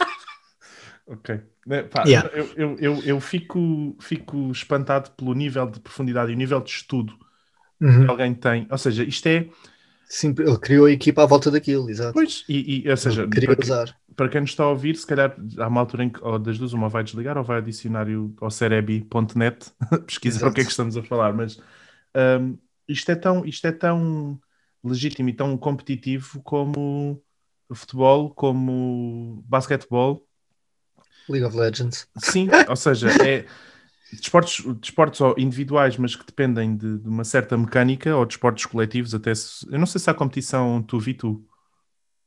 Ok. 1.11 1.41
Né, 1.65 1.81
pá, 1.81 2.03
Yeah. 2.05 2.29
Eu, 2.29 2.45
eu, 2.55 2.77
eu, 2.79 3.03
eu 3.03 3.19
fico, 3.19 3.97
fico 3.99 4.51
espantado 4.51 5.09
pelo 5.11 5.33
nível 5.33 5.65
de 5.65 5.79
profundidade 5.79 6.31
e 6.31 6.35
o 6.35 6.37
nível 6.37 6.61
de 6.61 6.69
estudo 6.69 7.17
que 7.79 8.05
alguém 8.07 8.33
tem. 8.35 8.67
Ou 8.69 8.77
seja, 8.77 9.03
isto 9.03 9.27
é. 9.27 9.49
Sim, 10.07 10.35
ele 10.37 10.57
criou 10.59 10.85
a 10.85 10.91
equipa 10.91 11.23
à 11.23 11.25
volta 11.25 11.49
daquilo, 11.49 11.89
exato. 11.89 12.13
Pois, 12.13 12.45
e, 12.47 12.83
e 12.85 12.89
ou 12.89 12.95
seja, 12.95 13.27
queria 13.27 13.55
para, 13.55 13.63
usar. 13.65 13.98
Para 14.19 14.27
quem 14.27 14.41
nos 14.41 14.49
está 14.49 14.65
a 14.65 14.67
ouvir, 14.69 14.97
se 14.97 15.07
calhar 15.07 15.33
há 15.57 15.67
uma 15.69 15.79
altura 15.79 16.03
em 16.03 16.09
que, 16.09 16.21
ou 16.21 16.37
das 16.37 16.57
duas, 16.59 16.73
uma 16.73 16.89
vai 16.89 17.05
desligar 17.05 17.37
ou 17.37 17.43
vai 17.43 17.59
adicionar 17.59 18.05
o- 18.09 18.35
ao 18.41 18.51
cerebi.net 18.51 19.71
pesquisar 20.05 20.39
Exato. 20.39 20.51
o 20.51 20.53
que 20.53 20.59
é 20.59 20.63
que 20.65 20.71
estamos 20.71 20.97
a 20.97 21.03
falar, 21.03 21.31
mas 21.31 21.57
hum, 22.41 22.57
isto, 22.85 23.09
é 23.09 23.15
tão, 23.15 23.45
isto 23.45 23.65
é 23.65 23.71
tão 23.71 24.37
legítimo 24.83 25.29
e 25.29 25.33
tão 25.33 25.57
competitivo 25.57 26.41
como 26.43 27.23
futebol, 27.73 28.29
como 28.31 29.41
basquetebol, 29.47 30.27
League 31.29 31.45
of 31.45 31.55
Legends. 31.55 32.07
Sim, 32.17 32.49
ou 32.67 32.75
seja, 32.75 33.07
é 33.25 33.45
desportos, 34.11 34.65
desportos 34.81 35.21
individuais, 35.37 35.95
mas 35.95 36.13
que 36.13 36.25
dependem 36.25 36.75
de, 36.75 36.97
de 36.97 37.07
uma 37.07 37.23
certa 37.23 37.57
mecânica, 37.57 38.13
ou 38.17 38.25
desportos 38.25 38.65
coletivos, 38.65 39.15
até 39.15 39.33
se, 39.33 39.65
eu 39.71 39.79
não 39.79 39.85
sei 39.85 40.01
se 40.01 40.09
há 40.09 40.13
competição 40.13 40.83
tu 40.83 40.99
vi 40.99 41.13
tu. 41.13 41.45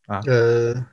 Uh, 0.09 0.29
uh, 0.29 0.87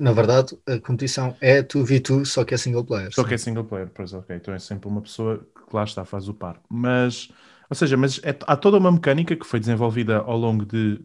na, 0.00 0.12
verdade, 0.12 0.56
a 0.66 0.78
competição 0.80 1.36
é 1.40 1.62
2v2, 1.62 2.30
só 2.32 2.44
que 2.44 2.54
é 2.54 2.56
single 2.56 2.84
player. 2.84 3.12
Só 3.12 3.22
sim. 3.22 3.28
que 3.28 3.34
é 3.34 3.38
single 3.38 3.64
player, 3.64 3.90
pois 3.94 4.12
ok, 4.12 4.34
então 4.36 4.52
é 4.54 4.58
sempre 4.58 4.88
uma 4.88 5.00
pessoa 5.02 5.38
que 5.38 5.76
lá 5.76 5.84
está, 5.84 6.04
faz 6.04 6.28
o 6.28 6.34
par. 6.34 6.60
Mas, 6.68 7.28
ou 7.70 7.76
seja, 7.76 7.96
mas 7.96 8.18
é- 8.24 8.36
há 8.46 8.56
toda 8.56 8.78
uma 8.78 8.90
mecânica 8.90 9.36
que 9.36 9.46
foi 9.46 9.60
desenvolvida 9.60 10.18
ao 10.18 10.36
longo 10.36 10.64
de 10.64 11.04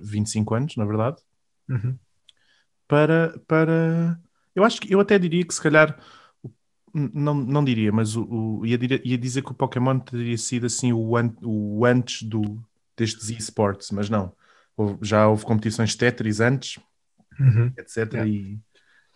25 0.00 0.54
anos, 0.54 0.76
na 0.76 0.84
verdade, 0.84 1.16
Uhum. 1.68 1.98
para, 2.88 3.38
para 3.46 4.18
eu 4.54 4.64
acho 4.64 4.80
que 4.80 4.92
eu 4.92 5.00
até 5.00 5.18
diria 5.18 5.44
que 5.46 5.54
se 5.54 5.62
calhar 5.62 5.98
não, 6.92 7.34
não 7.34 7.64
diria, 7.64 7.92
mas 7.92 8.16
o, 8.16 8.24
o- 8.60 8.66
ia, 8.66 8.78
ia 9.04 9.18
dizer 9.18 9.42
que 9.42 9.52
o 9.52 9.54
Pokémon 9.54 9.98
teria 10.00 10.36
sido 10.36 10.66
assim 10.66 10.92
o, 10.92 11.16
an- 11.16 11.34
o 11.42 11.84
antes 11.84 12.22
do, 12.22 12.60
destes 12.96 13.30
esports, 13.30 13.90
mas 13.92 14.10
não. 14.10 14.32
Houve- 14.76 14.98
já 15.02 15.28
houve 15.28 15.44
competições 15.44 15.94
Tetris 15.94 16.40
antes, 16.40 16.78
Uhum. 17.38 17.72
etc. 17.78 18.14
Yeah. 18.14 18.28
E, 18.30 18.58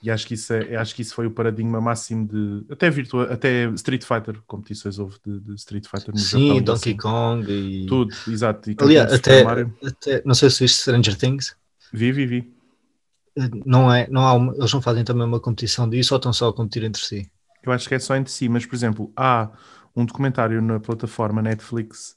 e 0.03 0.11
acho, 0.11 0.27
que 0.27 0.35
isso 0.35 0.53
é, 0.53 0.77
acho 0.77 0.95
que 0.95 1.03
isso 1.03 1.15
foi 1.15 1.27
o 1.27 1.31
paradigma 1.31 1.81
máximo 1.81 2.29
de 2.29 2.71
até 2.71 2.91
virtua, 2.91 3.33
até 3.33 3.65
Street 3.71 4.05
Fighter, 4.05 4.41
competições 4.47 4.99
houve 4.99 5.17
de, 5.25 5.41
de 5.41 5.55
Street 5.55 5.87
Fighter 5.87 6.15
no 6.15 6.21
Japão. 6.21 6.41
Sim, 6.41 6.57
e 6.57 6.61
Donkey 6.61 6.91
assim. 6.91 6.97
Kong 6.97 7.53
e. 7.53 7.87
Tudo, 7.87 8.15
exato. 8.29 8.71
E 8.71 8.77
Aliás, 8.79 9.15
até, 9.15 9.43
até. 9.43 10.23
Não 10.25 10.35
sei 10.35 10.51
se 10.51 10.61
viste 10.61 10.81
Stranger 10.81 11.17
Things. 11.17 11.57
Vi, 11.93 12.13
vi, 12.13 12.27
vi. 12.27 12.55
Não 13.65 13.93
é, 13.93 14.07
não 14.09 14.23
há 14.27 14.35
uma- 14.35 14.55
eles 14.55 14.73
não 14.73 14.81
fazem 14.83 15.05
também 15.05 15.27
uma 15.27 15.41
competição 15.41 15.89
disso 15.89 16.15
ou 16.15 16.19
estão 16.19 16.33
só 16.33 16.49
a 16.49 16.53
competir 16.53 16.85
entre 16.85 17.03
si? 17.03 17.31
Eu 17.63 17.73
acho 17.73 17.89
que 17.89 17.95
é 17.95 17.99
só 17.99 18.15
entre 18.15 18.33
si, 18.33 18.49
mas 18.49 18.65
por 18.67 18.75
exemplo, 18.77 19.13
há 19.17 19.51
um 19.97 20.05
documentário 20.05 20.61
na 20.63 20.79
plataforma 20.79 21.43
Netflix 21.43 22.15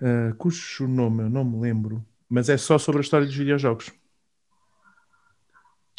eh, 0.00 0.32
cujo 0.38 0.86
nome 0.88 1.24
eu 1.24 1.30
não 1.30 1.44
me 1.44 1.60
lembro, 1.60 2.04
mas 2.28 2.48
é 2.48 2.56
só 2.56 2.78
sobre 2.78 3.00
a 3.00 3.02
história 3.02 3.26
dos 3.26 3.34
videojogos. 3.36 3.90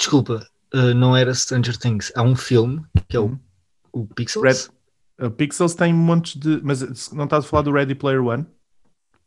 Desculpa, 0.01 0.47
uh, 0.73 0.93
não 0.95 1.15
era 1.15 1.31
Stranger 1.31 1.77
Things. 1.77 2.11
Há 2.15 2.23
um 2.23 2.35
filme 2.35 2.83
que 3.07 3.15
é 3.15 3.19
o, 3.19 3.25
Uhum. 3.25 3.39
o 3.93 4.07
Pixels. 4.07 4.71
Red, 5.19 5.27
a 5.27 5.29
Pixels 5.29 5.75
tem 5.75 5.93
montes 5.93 6.35
de. 6.39 6.59
Mas 6.63 6.79
se 6.79 7.15
não 7.15 7.25
estás 7.25 7.45
a 7.45 7.47
falar 7.47 7.61
do 7.61 7.71
Ready 7.71 7.93
Player 7.93 8.23
One? 8.23 8.47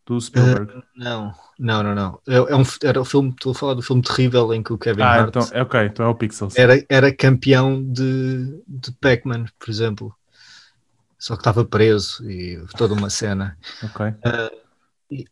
Do 0.04 0.20
Spielberg. 0.20 0.82
Não, 0.96 1.32
não, 1.58 1.82
não, 1.84 1.94
não. 1.94 2.20
É, 2.26 2.34
é 2.34 2.56
um, 2.56 2.62
era 2.82 3.00
o 3.00 3.04
filme, 3.04 3.30
estou 3.30 3.52
a 3.52 3.54
falar 3.54 3.74
do 3.74 3.82
filme 3.82 4.02
terrível 4.02 4.52
em 4.52 4.64
que 4.64 4.72
o 4.72 4.76
Kevin 4.78 5.00
ah, 5.02 5.12
Hart 5.12 5.28
então, 5.28 5.48
é 5.52 5.62
ok, 5.62 5.80
então 5.86 6.06
é 6.06 6.08
o 6.08 6.14
Pixels. 6.16 6.56
era, 6.56 6.84
era 6.88 7.14
campeão 7.14 7.80
de, 7.82 8.60
de 8.66 8.90
Pac-Man, 9.00 9.46
por 9.58 9.70
exemplo. 9.70 10.12
Só 11.18 11.36
que 11.36 11.40
estava 11.40 11.64
preso 11.64 12.28
e 12.28 12.62
toda 12.76 12.94
uma 12.94 13.08
cena. 13.08 13.56
Ok. 13.82 14.06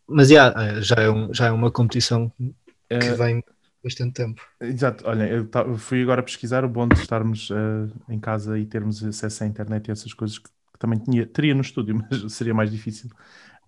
Mas 0.06 0.28
já, 0.28 0.80
já, 0.80 0.94
é 0.96 1.10
um, 1.10 1.34
já 1.34 1.46
é 1.46 1.50
uma 1.50 1.70
competição 1.70 2.30
que 2.38 2.54
Eh, 2.88 3.14
vem 3.14 3.42
bastante 3.82 4.14
tempo. 4.14 4.42
Exato, 4.60 5.04
olha, 5.06 5.28
eu, 5.28 5.78
fui 5.78 6.02
agora 6.02 6.22
pesquisar 6.22 6.64
o 6.64 6.68
bom 6.68 6.86
de 6.86 6.94
estarmos 6.94 7.50
eh, 7.50 8.12
em 8.12 8.20
casa 8.20 8.58
e 8.58 8.66
termos 8.66 9.02
acesso 9.04 9.44
à 9.44 9.46
internet 9.46 9.88
e 9.88 9.90
essas 9.90 10.12
coisas 10.14 10.38
que, 10.38 10.48
que 10.48 10.78
também 10.78 10.98
tinha, 10.98 11.26
teria 11.26 11.54
no 11.54 11.60
estúdio, 11.60 11.96
mas 12.10 12.32
seria 12.32 12.54
mais 12.54 12.70
difícil. 12.70 13.10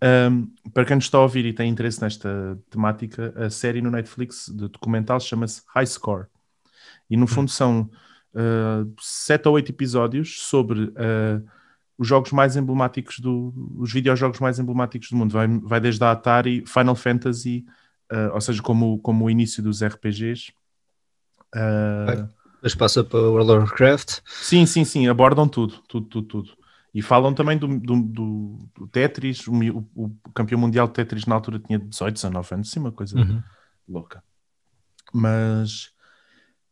Ahm, 0.01 0.47
para 0.73 0.85
quem 0.85 0.97
nos 0.97 1.07
está 1.07 1.19
a 1.19 1.23
ouvir 1.23 1.47
e 1.47 1.53
tem 1.53 1.71
interesse 1.71 2.01
nesta 2.01 2.59
temática, 2.71 3.33
a 3.37 3.49
série 3.51 3.81
no 3.81 3.91
Netflix 3.91 4.47
de 4.55 4.69
documental 4.69 5.19
chama-se 5.21 5.63
High 5.69 5.87
Score. 5.87 6.27
E 7.09 7.17
no 7.17 7.27
fundo 7.27 7.51
são 7.51 7.91
ah, 8.35 8.85
sete 9.01 9.49
ou 9.49 9.55
oito 9.55 9.71
episódios 9.71 10.43
sobre 10.43 10.93
ah, 10.97 11.41
os 11.97 12.09
jogos 12.09 12.33
mais 12.33 12.57
emblemáticos 12.57 13.21
do, 13.21 13.55
os 13.79 13.93
videojogos 13.93 14.41
mais 14.41 14.59
emblemáticos 14.59 15.11
do 15.11 15.17
mundo. 15.17 15.33
Vai, 15.33 15.47
vai 15.47 15.81
desde 15.81 16.03
a 16.05 16.11
Atari, 16.11 16.65
Final 16.67 16.97
Fantasy, 16.97 17.65
ah, 18.11 18.31
ou 18.35 18.41
seja, 18.41 18.63
como, 18.63 18.99
como 19.01 19.25
o 19.27 19.31
início 19.31 19.63
dos 19.63 19.83
RPGs. 19.83 20.53
Ah, 21.55 22.07
Vai. 22.07 22.29
Depois 22.57 22.75
passa 22.75 23.05
para 23.05 23.19
World 23.21 23.51
of 23.53 23.61
Warcraft. 23.61 24.21
Sim, 24.41 24.67
sim, 24.67 24.85
sim, 24.85 25.09
abordam 25.09 25.49
tudo, 25.49 25.83
tudo, 25.89 26.07
tudo, 26.09 26.27
tudo. 26.29 26.57
E 26.93 27.03
falam 27.03 27.35
também 27.35 27.59
do, 27.59 27.67
do, 27.79 28.03
do- 28.03 28.69
do 28.75 28.89
Tetris, 28.89 29.47
o, 29.49 29.53
o- 29.95 30.17
campeão 30.35 30.59
mundial 30.61 30.87
de 30.87 30.95
Tetris 30.95 31.27
na 31.27 31.35
altura 31.35 31.59
tinha 31.59 31.79
18, 31.79 32.15
19 32.15 32.55
anos, 32.55 32.71
sim, 32.71 32.79
uma 32.81 32.93
coisa 32.93 33.19
Uhum. 33.19 33.43
louca. 33.89 34.23
Mas, 35.13 35.93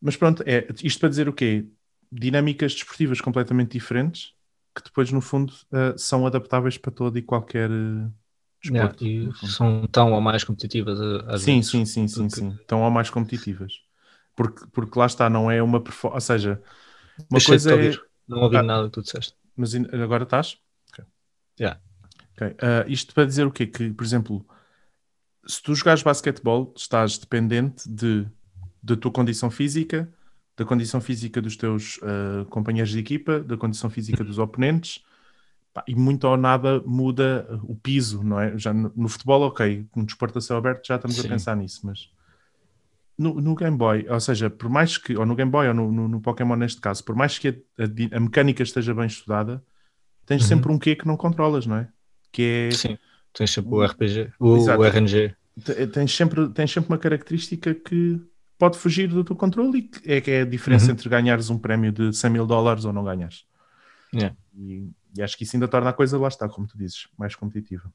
mas 0.01 0.17
pronto, 0.17 0.43
é, 0.47 0.69
isto 0.85 1.01
para 1.01 1.09
dizer 1.11 1.29
o 1.29 1.33
quê? 1.35 1.67
Dinâmicas 2.13 2.75
desportivas 2.75 3.21
completamente 3.21 3.73
diferentes, 3.73 4.35
que 4.77 4.83
depois, 4.85 5.13
no 5.13 5.21
fundo, 5.21 5.53
eh, 5.73 5.95
são 5.99 6.27
adaptáveis 6.27 6.79
para 6.79 6.93
todo 6.93 7.19
e 7.19 7.23
qualquer 7.23 7.71
Yeah, 7.71 8.09
desporto. 8.63 9.05
fundo. 9.05 9.47
são 9.53 9.87
tão 9.89 10.13
ou 10.13 10.21
mais 10.21 10.45
competitivas 10.45 11.01
às 11.29 11.43
Sim, 11.43 11.57
vezes. 11.57 11.71
sim, 11.71 11.85
sim, 11.85 12.09
sim, 12.09 12.29
porque- 12.29 12.41
sim. 12.41 12.51
Estão 12.61 12.83
ao 12.85 12.91
mais 12.91 13.11
competitivas. 13.11 13.73
Porque, 14.37 14.65
porque 14.73 14.99
lá 14.99 15.07
está, 15.07 15.29
não 15.29 15.51
é 15.51 15.63
uma 15.63 15.81
performance. 15.81 16.17
Ou 16.17 16.21
seja, 16.39 16.63
uma 17.19 17.27
Deixei 17.39 17.53
coisa 17.53 17.75
é. 17.75 17.93
Não 18.29 18.39
ouvi 18.39 18.57
Ah. 18.57 18.63
nada 18.63 18.85
que 18.87 18.93
tu 18.93 19.03
disseste. 19.03 19.35
Mas 19.57 19.75
agora 19.75 20.23
estás? 20.25 20.57
Ok. 20.93 21.05
Yeah. 21.61 21.81
Ok. 22.35 22.57
Ah, 22.63 22.85
isto 22.89 23.13
para 23.15 23.27
dizer 23.27 23.47
o 23.47 23.51
quê? 23.51 23.67
Que, 23.67 23.91
por 23.91 24.05
exemplo, 24.05 24.47
se 25.47 25.63
tu 25.63 25.75
jogares 25.75 26.03
basquetebol, 26.03 26.73
estás 26.77 27.19
dependente 27.19 27.87
de, 27.89 28.27
da 28.83 28.97
tua 28.97 29.11
condição 29.11 29.51
física, 29.51 30.11
da 30.57 30.65
condição 30.65 31.01
física 31.01 31.43
dos 31.43 31.57
teus 31.57 31.99
ah, 32.03 32.47
companheiros 32.49 32.93
de 32.93 32.99
equipa, 33.01 33.41
da 33.41 33.57
condição 33.59 33.91
física 33.91 34.25
dos 34.25 34.39
oponentes, 34.39 35.03
pá, 35.73 35.83
e 35.87 35.95
muito 35.95 36.25
ou 36.25 36.37
nada 36.37 36.81
muda 36.87 37.47
o 37.65 37.75
piso, 37.75 38.23
não 38.23 38.39
é? 38.41 38.57
Já 38.59 38.73
no, 38.73 38.93
no 38.97 39.09
futebol, 39.09 39.43
ok, 39.43 39.87
no 39.97 40.05
desporto 40.05 40.39
a 40.39 40.41
céu 40.41 40.57
aberto 40.57 40.87
já 40.87 40.97
estamos 40.97 41.17
Sim. 41.17 41.27
a 41.27 41.31
pensar 41.31 41.57
nisso, 41.57 41.81
mas 41.85 42.11
no, 43.19 43.35
no 43.41 43.55
Game 43.55 43.77
Boy, 43.77 44.07
ou 44.09 44.21
seja, 44.21 44.49
por 44.51 44.69
mais 44.69 44.97
que, 44.99 45.17
ou 45.17 45.25
no 45.27 45.35
Game 45.37 45.51
Boy 45.51 45.69
ou 45.69 45.75
no, 45.75 45.93
no, 45.93 46.09
no 46.09 46.21
Pokémon 46.21 46.57
neste 46.57 46.81
caso, 46.81 47.05
por 47.05 47.15
mais 47.15 47.39
que 47.39 47.49
a, 47.49 47.53
a 47.83 48.17
a 48.17 48.21
mecânica 48.21 48.63
esteja 48.63 48.95
bem 48.95 49.07
estudada, 49.07 49.63
tens 50.27 50.43
Uhum. 50.43 50.49
sempre 50.49 50.73
um 50.73 50.79
quê 50.79 50.97
que 50.97 51.07
não 51.07 51.17
controlas, 51.17 51.67
não 51.67 51.77
é? 51.77 51.89
Que 52.31 52.69
é 52.69 52.71
Sim. 52.73 52.99
Tens 53.35 53.51
sempre 53.51 53.73
o 53.75 53.83
RPG, 53.85 54.33
o, 54.39 54.57
Exato. 54.57 54.81
o 54.81 54.85
RNG. 54.85 55.35
te- 55.65 55.87
tens 55.87 56.15
sempre, 56.15 56.49
tens 56.51 56.71
sempre 56.71 56.91
uma 56.93 56.99
característica 56.99 57.75
que 57.75 58.21
pode 58.59 58.77
fugir 58.79 59.09
do 59.09 59.25
teu 59.25 59.35
controle 59.35 59.79
e 59.79 59.83
que 59.83 60.11
é, 60.13 60.21
que 60.21 60.31
é 60.31 60.41
a 60.43 60.45
diferença 60.45 60.87
Uhum. 60.87 60.93
entre 60.93 61.09
ganhares 61.09 61.49
um 61.51 61.59
prémio 61.59 61.91
de 61.93 62.13
100 62.15 62.31
mil 62.31 62.47
dólares 62.47 62.85
ou 62.85 62.93
não 62.93 63.03
ganhares. 63.05 63.45
Yeah. 64.15 64.37
E, 64.57 64.91
e 65.17 65.23
acho 65.23 65.37
que 65.37 65.45
isso 65.45 65.57
ainda 65.57 65.69
torna 65.69 65.91
a 65.91 65.93
coisa, 65.93 66.19
lá 66.19 66.29
está, 66.29 66.49
como 66.49 66.67
tu 66.67 66.77
dizes, 66.77 67.09
mais 67.19 67.35
competitiva. 67.35 67.93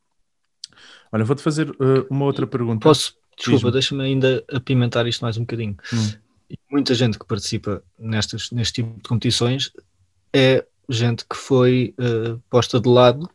Olha, 1.11 1.23
vou-te 1.23 1.41
fazer 1.41 1.69
uh, 1.71 2.05
uma 2.09 2.25
outra 2.25 2.45
pergunta. 2.45 2.83
Posso, 2.83 3.15
desculpa, 3.37 3.71
deixa-me 3.71 4.03
ainda 4.03 4.43
apimentar 4.51 5.07
isto 5.07 5.21
mais 5.21 5.37
um 5.37 5.41
bocadinho. 5.41 5.75
Hum. 5.93 6.13
Muita 6.71 6.93
gente 6.93 7.17
que 7.17 7.25
participa 7.25 7.83
nestas, 7.97 8.51
neste 8.51 8.81
tipo 8.81 8.95
de 9.01 9.07
competições 9.09 9.71
é 10.33 10.65
gente 10.89 11.25
que 11.25 11.35
foi 11.35 11.93
eh, 11.99 12.37
posta 12.49 12.79
de 12.79 12.87
lado 12.87 13.29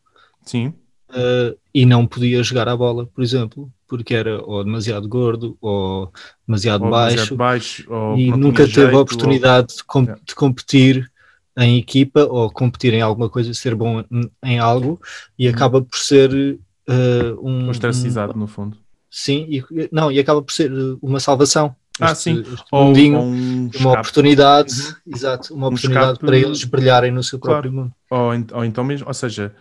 Sim, 0.46 0.72
eh, 1.12 1.54
e 1.74 1.84
não 1.84 2.06
podia 2.06 2.42
jogar 2.42 2.68
a 2.68 2.76
bola, 2.76 3.06
por 3.06 3.22
exemplo, 3.22 3.70
porque 3.86 4.14
era 4.14 4.42
ou 4.42 4.64
demasiado 4.64 5.06
gordo 5.06 5.58
ou 5.60 6.10
demasiado 6.46 6.84
ou 6.84 6.90
baixo 6.90 7.16
demasiado 7.16 7.36
baixo, 7.36 7.92
ou 7.92 8.16
e 8.16 8.30
nunca 8.30 8.64
teve 8.64 8.72
jeito, 8.72 8.96
a 8.96 9.00
oportunidade 9.00 9.76
de, 9.76 9.84
com- 9.84 10.02
Yeah. 10.04 10.22
de 10.26 10.34
competir 10.34 11.11
em 11.58 11.78
equipa 11.78 12.24
ou 12.24 12.50
competir 12.50 12.94
em 12.94 13.02
alguma 13.02 13.28
coisa, 13.28 13.52
ser 13.54 13.74
bom 13.74 14.02
em- 14.42 14.58
algo 14.58 15.00
e 15.38 15.46
Uhum. 15.48 15.54
acaba 15.54 15.82
por 15.82 15.98
ser 15.98 16.58
eh, 16.88 17.32
um, 17.40 17.44
ou 17.44 17.48
um- 17.66 17.68
ostracizado, 17.70 18.36
no 18.38 18.46
fundo. 18.46 18.76
sim, 19.10 19.46
e, 19.48 19.88
não, 19.92 20.10
e 20.10 20.18
acaba 20.18 20.42
por 20.42 20.52
ser 20.52 20.70
eh, 20.72 20.96
uma 21.02 21.20
salvação. 21.20 21.74
Ah, 22.00 22.12
Este- 22.12 22.22
sim. 22.22 22.40
este 22.40 22.64
Ou, 22.72 22.86
mundinho, 22.86 23.18
ou 23.18 23.24
um 23.24 23.70
uma 23.78 23.92
oportunidade, 23.92 24.72
Uhum. 24.72 24.94
exato, 25.14 25.54
uma 25.54 25.64
Um 25.66 25.68
oportunidade 25.68 26.12
escape- 26.12 26.26
para 26.26 26.36
eles 26.38 26.64
brilharem 26.64 27.10
no 27.12 27.22
seu 27.22 27.38
Claro. 27.38 27.62
próprio 27.62 27.72
mundo. 27.72 27.94
ou, 28.10 28.30
ou 28.58 28.64
então 28.64 28.82
mesmo, 28.82 29.06
ou 29.06 29.14
seja, 29.14 29.54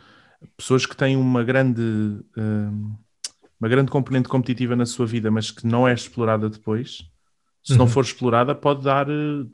pessoas 0.57 0.85
que 0.85 0.95
têm 0.95 1.15
uma 1.17 1.43
grande 1.43 1.81
hum, 2.37 2.95
uma 3.59 3.69
grande 3.69 3.91
componente 3.91 4.27
competitiva 4.27 4.75
na 4.75 4.85
sua 4.87 5.05
vida, 5.05 5.29
mas 5.29 5.51
que 5.51 5.67
não 5.67 5.87
é 5.87 5.93
explorada 5.93 6.49
depois, 6.49 7.05
se 7.63 7.77
não 7.77 7.85
Uhum. 7.85 7.91
for 7.91 8.03
explorada, 8.03 8.55
pode 8.55 8.83
dar 8.83 9.07
eh, 9.07 9.45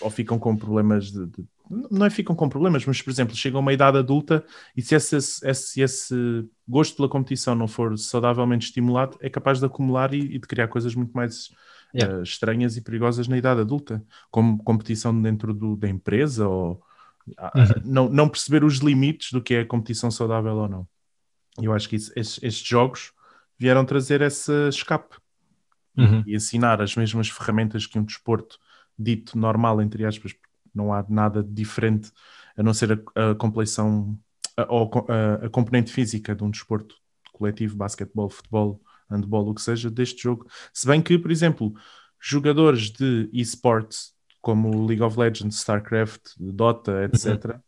ou 0.00 0.10
ficam 0.10 0.38
com 0.38 0.56
problemas 0.56 1.10
de, 1.10 1.26
de- 1.26 1.44
não 1.90 2.06
é 2.06 2.10
ficam 2.10 2.36
com 2.36 2.48
problemas, 2.48 2.84
mas 2.86 3.02
por 3.02 3.10
exemplo, 3.10 3.34
chegam 3.34 3.58
a 3.58 3.60
uma 3.62 3.72
idade 3.72 3.98
adulta 3.98 4.44
e 4.76 4.82
se 4.82 4.94
esse, 4.94 5.16
esse, 5.16 5.80
esse 5.80 6.48
gosto 6.68 6.96
pela 6.96 7.08
competição 7.08 7.54
não 7.56 7.66
for 7.66 7.98
saudavelmente 7.98 8.66
estimulado, 8.66 9.16
é 9.20 9.28
capaz 9.28 9.58
de 9.58 9.66
acumular 9.66 10.14
e, 10.14 10.18
e 10.20 10.38
de 10.38 10.46
criar 10.46 10.68
coisas 10.68 10.94
muito 10.94 11.12
mais 11.12 11.50
Yeah. 11.94 12.18
uh, 12.18 12.22
estranhas 12.22 12.76
e 12.76 12.82
perigosas 12.82 13.26
na 13.28 13.38
idade 13.38 13.60
adulta, 13.60 14.04
como 14.30 14.62
competição 14.62 15.18
dentro 15.22 15.54
do- 15.54 15.76
da 15.76 15.88
empresa 15.88 16.46
ou 16.46 16.82
ah, 17.38 17.52
Uhum. 17.56 17.82
não, 17.84 18.08
não 18.08 18.28
perceber 18.28 18.62
os 18.64 18.78
limites 18.78 19.32
do 19.32 19.40
que 19.40 19.54
é 19.54 19.64
competição 19.64 20.10
saudável 20.10 20.54
ou 20.56 20.68
não. 20.68 20.86
Eu 21.62 21.72
acho 21.72 21.88
que 21.88 21.96
isso- 21.96 22.12
estes, 22.14 22.42
estes 22.42 22.66
jogos 22.66 23.12
vieram 23.58 23.84
trazer 23.84 24.20
esse 24.20 24.52
escape 24.68 25.16
Uhum. 25.96 26.22
e 26.26 26.34
ensinar 26.36 26.82
as 26.82 26.94
mesmas 26.94 27.28
ferramentas 27.30 27.86
que 27.86 27.98
um 27.98 28.04
desporto 28.04 28.58
dito 28.98 29.38
normal, 29.38 29.80
entre 29.82 30.04
aspas, 30.04 30.32
porque 30.32 30.48
não 30.74 30.92
há 30.92 31.04
nada 31.08 31.42
diferente 31.42 32.10
a 32.56 32.62
não 32.62 32.74
ser 32.74 33.04
a, 33.14 33.30
a 33.30 33.34
compleição 33.34 34.18
a, 34.56 34.72
ou 34.72 34.90
a, 35.08 35.46
a 35.46 35.50
componente 35.50 35.92
física 35.92 36.34
de 36.34 36.44
um 36.44 36.50
desporto 36.50 36.94
coletivo, 37.32 37.76
basquetebol, 37.76 38.30
futebol, 38.30 38.80
handball, 39.10 39.48
o 39.48 39.54
que 39.54 39.62
seja, 39.62 39.90
deste 39.90 40.22
jogo. 40.22 40.46
Se 40.72 40.86
bem 40.86 41.02
que, 41.02 41.18
por 41.18 41.30
exemplo, 41.30 41.74
jogadores 42.20 42.90
de 42.90 43.28
esportes 43.32 44.14
como 44.40 44.86
League 44.86 45.02
of 45.02 45.18
Legends, 45.18 45.58
StarCraft, 45.58 46.34
Dota, 46.38 47.04
etc., 47.04 47.60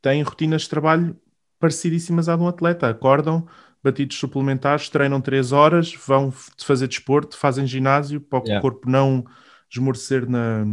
têm 0.00 0.22
rotinas 0.22 0.62
de 0.62 0.70
trabalho 0.70 1.16
parecidíssimas 1.58 2.28
à 2.28 2.36
de 2.36 2.42
um 2.42 2.48
atleta. 2.48 2.88
Acordam, 2.88 3.46
batidos 3.82 4.16
suplementares, 4.16 4.88
treinam 4.88 5.20
3 5.20 5.52
horas, 5.52 5.94
vão 5.94 6.32
fazer 6.58 6.88
desporto, 6.88 7.36
fazem 7.36 7.66
ginásio 7.66 8.20
para 8.20 8.38
o 8.38 8.42
Yeah. 8.44 8.62
corpo 8.62 8.88
não 8.88 9.24
esmorecer 9.70 10.28
na 10.28 10.64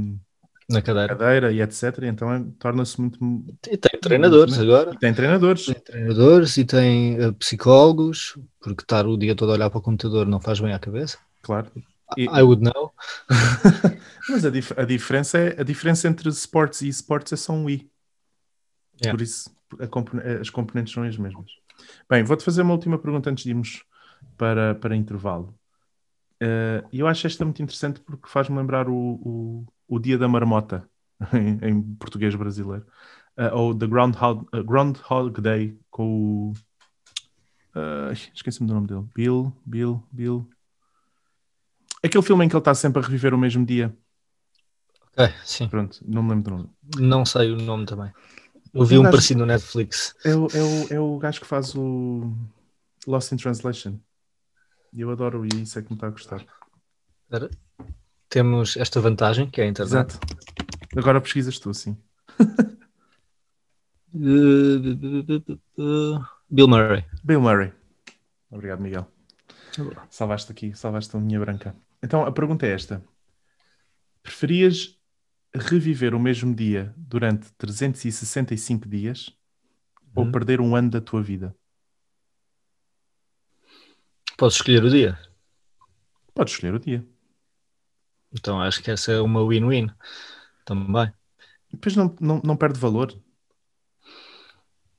Na 0.70 0.82
cadeira. 0.82 1.16
cadeira 1.16 1.52
e 1.52 1.62
etc. 1.62 2.00
E 2.04 2.06
então 2.08 2.32
é- 2.34 2.44
torna-se 2.60 3.00
muito. 3.00 3.18
E 3.72 3.78
tem 3.78 4.00
treinadores 4.02 4.58
agora. 4.60 4.94
E 4.94 4.98
tem 4.98 5.14
treinadores. 5.14 5.66
Tem 5.66 5.76
treinadores 5.80 6.58
e 6.58 6.66
tem 6.66 7.16
eh, 7.22 7.32
psicólogos, 7.34 8.38
porque 8.60 8.84
estar 8.84 9.06
o 9.06 9.18
dia 9.18 9.36
todo 9.36 9.52
a 9.52 9.56
olhar 9.56 9.70
para 9.70 9.80
o 9.80 9.82
computador 9.82 10.28
não 10.28 10.40
faz 10.40 10.60
bem 10.60 10.74
à 10.74 10.80
cabeça. 10.80 11.18
Claro. 11.42 11.72
E- 12.18 12.24
I 12.26 12.42
would 12.42 12.62
know. 12.64 12.92
Mas 14.30 14.46
a, 14.46 14.50
dif- 14.50 14.74
a 14.78 14.84
diferença 14.86 15.38
é 15.38 15.60
a 15.60 15.64
diferença 15.64 16.08
entre 16.08 16.30
sports 16.30 16.82
e 16.82 16.88
esportes 16.88 17.34
é 17.34 17.36
só 17.36 17.54
um 17.54 17.70
i. 17.70 17.90
Yeah. 19.02 19.12
Por 19.18 19.22
isso 19.22 19.50
a 19.80 19.88
compo- 19.88 20.18
as 20.42 20.50
componentes 20.50 20.94
são 20.94 21.04
as 21.04 21.18
mesmas. 21.18 21.46
Bem, 22.10 22.24
vou-te 22.24 22.44
fazer 22.44 22.62
uma 22.62 22.74
última 22.74 22.98
pergunta 22.98 23.30
antes 23.30 23.44
de 23.44 23.50
irmos 23.52 23.84
para, 24.38 24.74
para 24.76 24.96
intervalo. 24.96 25.54
Eh, 26.42 26.84
E 26.94 27.00
eu 27.00 27.08
acho 27.08 27.28
esta 27.28 27.44
muito 27.46 27.62
interessante 27.62 28.00
porque 28.02 28.30
faz-me 28.30 28.58
lembrar 28.58 28.90
o, 28.90 28.96
o, 28.96 29.66
o 29.88 30.00
Dia 30.00 30.18
da 30.18 30.28
Marmota 30.28 30.90
em, 31.34 31.60
em 31.70 31.82
português 31.96 32.36
brasileiro. 32.36 32.86
Eh, 33.38 33.52
ou 33.54 33.76
The 33.78 33.88
Groundhog, 33.88 34.48
eh, 34.54 34.64
Groundhog 34.64 35.42
Day 35.42 35.80
com 35.90 36.52
o. 36.52 36.54
eh, 37.76 38.12
Esqueci-me 38.34 38.68
do 38.68 38.74
nome 38.74 38.88
dele. 38.88 39.06
Bill, 39.16 39.54
Bill, 39.66 40.04
Bill. 40.12 40.48
Aquele 42.04 42.24
filme 42.24 42.46
em 42.46 42.50
que 42.50 42.56
ele 42.56 42.60
está 42.62 42.74
sempre 42.74 43.02
a 43.02 43.06
reviver 43.06 43.34
o 43.34 43.38
mesmo 43.38 43.66
dia. 43.66 43.96
Ok, 45.18 45.34
sim. 45.44 45.68
Pronto, 45.70 46.00
não 46.08 46.24
me 46.24 46.30
lembro 46.30 46.44
do 46.52 46.58
nome. 46.58 46.70
Não 47.00 47.26
sei 47.26 47.52
o 47.52 47.58
nome 47.58 47.86
também. 47.86 48.12
Eu 48.74 48.86
vi 48.86 48.98
um 48.98 49.10
parecido 49.10 49.40
no 49.42 49.46
Netflix. 49.46 50.16
É 50.24 50.36
o, 50.36 50.48
é, 50.48 50.64
o, 50.64 50.94
é 50.96 51.00
o 51.00 51.18
gajo 51.18 51.42
que 51.42 51.48
faz 51.48 51.74
o 51.76 52.32
Lost 53.08 53.32
in 53.32 53.38
Translation. 53.38 54.00
Eu 54.94 55.12
adoro 55.12 55.46
e 55.46 55.50
isso 55.62 55.78
é 55.80 55.82
que 55.82 55.90
me 55.90 55.96
está 55.96 56.08
a 56.08 56.12
gostar. 56.12 56.46
Temos 58.30 58.76
esta 58.78 59.00
vantagem, 59.00 59.50
que 59.50 59.62
é 59.62 59.66
a 59.66 59.68
internet. 59.68 60.12
Exato. 60.12 60.20
Agora 60.96 61.22
pesquisas 61.22 61.60
tu, 61.60 61.74
sim. 61.74 61.98
Bill 66.50 66.68
Murray. 66.68 67.06
Bill 67.24 67.42
Murray. 67.42 67.74
Obrigado, 68.50 68.82
Miguel. 68.82 69.08
Salvaste 70.10 70.52
aqui, 70.52 70.74
salvaste 70.76 71.16
a 71.16 71.20
minha 71.20 71.40
branca. 71.40 71.76
Então 72.02 72.24
a 72.26 72.32
pergunta 72.32 72.66
é 72.66 72.72
esta: 72.72 73.04
preferias 74.24 74.98
reviver 75.54 76.14
o 76.16 76.20
mesmo 76.20 76.54
dia 76.56 76.94
durante 76.98 77.52
365 77.54 78.88
dias 78.88 79.32
ou 80.16 80.26
Uhum. 80.26 80.32
perder 80.32 80.60
um 80.62 80.76
ano 80.76 80.90
da 80.90 81.02
tua 81.02 81.22
vida? 81.22 81.56
Posso 84.38 84.58
escolher 84.58 84.84
o 84.84 84.90
dia. 84.90 85.18
Podes 86.34 86.54
escolher 86.54 86.76
o 86.76 86.80
dia. 86.80 87.06
Então 88.32 88.62
acho 88.62 88.84
que 88.84 88.92
essa 88.92 89.12
é 89.12 89.22
uma 89.22 89.46
win-win 89.46 89.90
também. 90.66 91.12
Depois 91.72 91.96
não, 91.96 92.16
não, 92.20 92.42
não 92.44 92.58
perde 92.58 92.80
valor. 92.80 93.14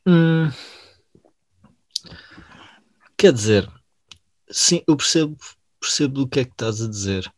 Hum, 0.06 0.50
quer 3.16 3.32
dizer, 3.32 3.70
sim, 4.50 4.82
eu 4.88 4.96
percebo, 4.96 5.36
percebo 5.80 6.14
do 6.14 6.28
que 6.28 6.40
é 6.40 6.44
que 6.44 6.52
estás 6.52 6.80
a 6.82 6.88
dizer, 6.88 7.30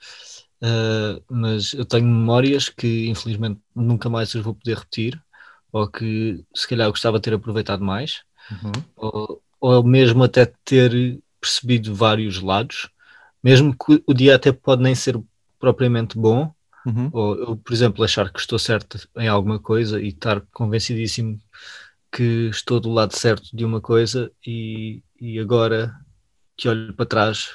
Ah, 0.63 1.21
mas 1.31 1.73
eu 1.73 1.85
tenho 1.85 2.07
memórias 2.07 2.69
que 2.69 3.09
infelizmente 3.09 3.61
nunca 3.75 4.11
mais 4.11 4.35
as 4.37 4.43
vou 4.43 4.55
poder 4.55 4.77
repetir, 4.79 5.23
ou 5.73 5.89
que 5.91 6.45
se 6.55 6.69
calhar 6.69 6.87
eu 6.87 6.93
gostava 6.93 7.19
de 7.19 7.23
ter 7.25 7.35
aproveitado 7.35 7.85
mais, 7.85 8.23
Uhum. 8.51 8.73
ou, 8.97 9.43
ou 9.61 9.85
mesmo 9.85 10.25
até 10.25 10.47
ter 10.65 11.21
percebido 11.41 11.95
vários 11.95 12.41
lados, 12.41 12.89
mesmo 13.43 13.77
que 13.77 14.03
o 14.07 14.15
dia 14.15 14.37
até 14.37 14.53
pode 14.53 14.83
nem 14.83 14.95
ser 14.95 15.21
propriamente 15.59 16.19
bom, 16.19 16.53
Uhum. 16.87 17.13
ou 17.13 17.37
eu, 17.39 17.57
por 17.57 17.73
exemplo, 17.73 18.05
achar 18.05 18.33
que 18.33 18.41
estou 18.41 18.59
certo 18.59 18.99
em 19.17 19.29
alguma 19.29 19.59
coisa 19.61 20.01
e 20.01 20.09
estar 20.09 20.41
convencidíssimo 20.53 21.41
que 22.13 22.49
estou 22.51 22.81
do 22.81 22.91
lado 22.91 23.17
certo 23.17 23.55
de 23.57 23.65
uma 23.65 23.81
coisa 23.81 24.33
e, 24.47 25.03
e 25.21 25.39
agora 25.39 25.95
que 26.57 26.69
olho 26.69 26.95
para 26.95 27.07
trás 27.07 27.51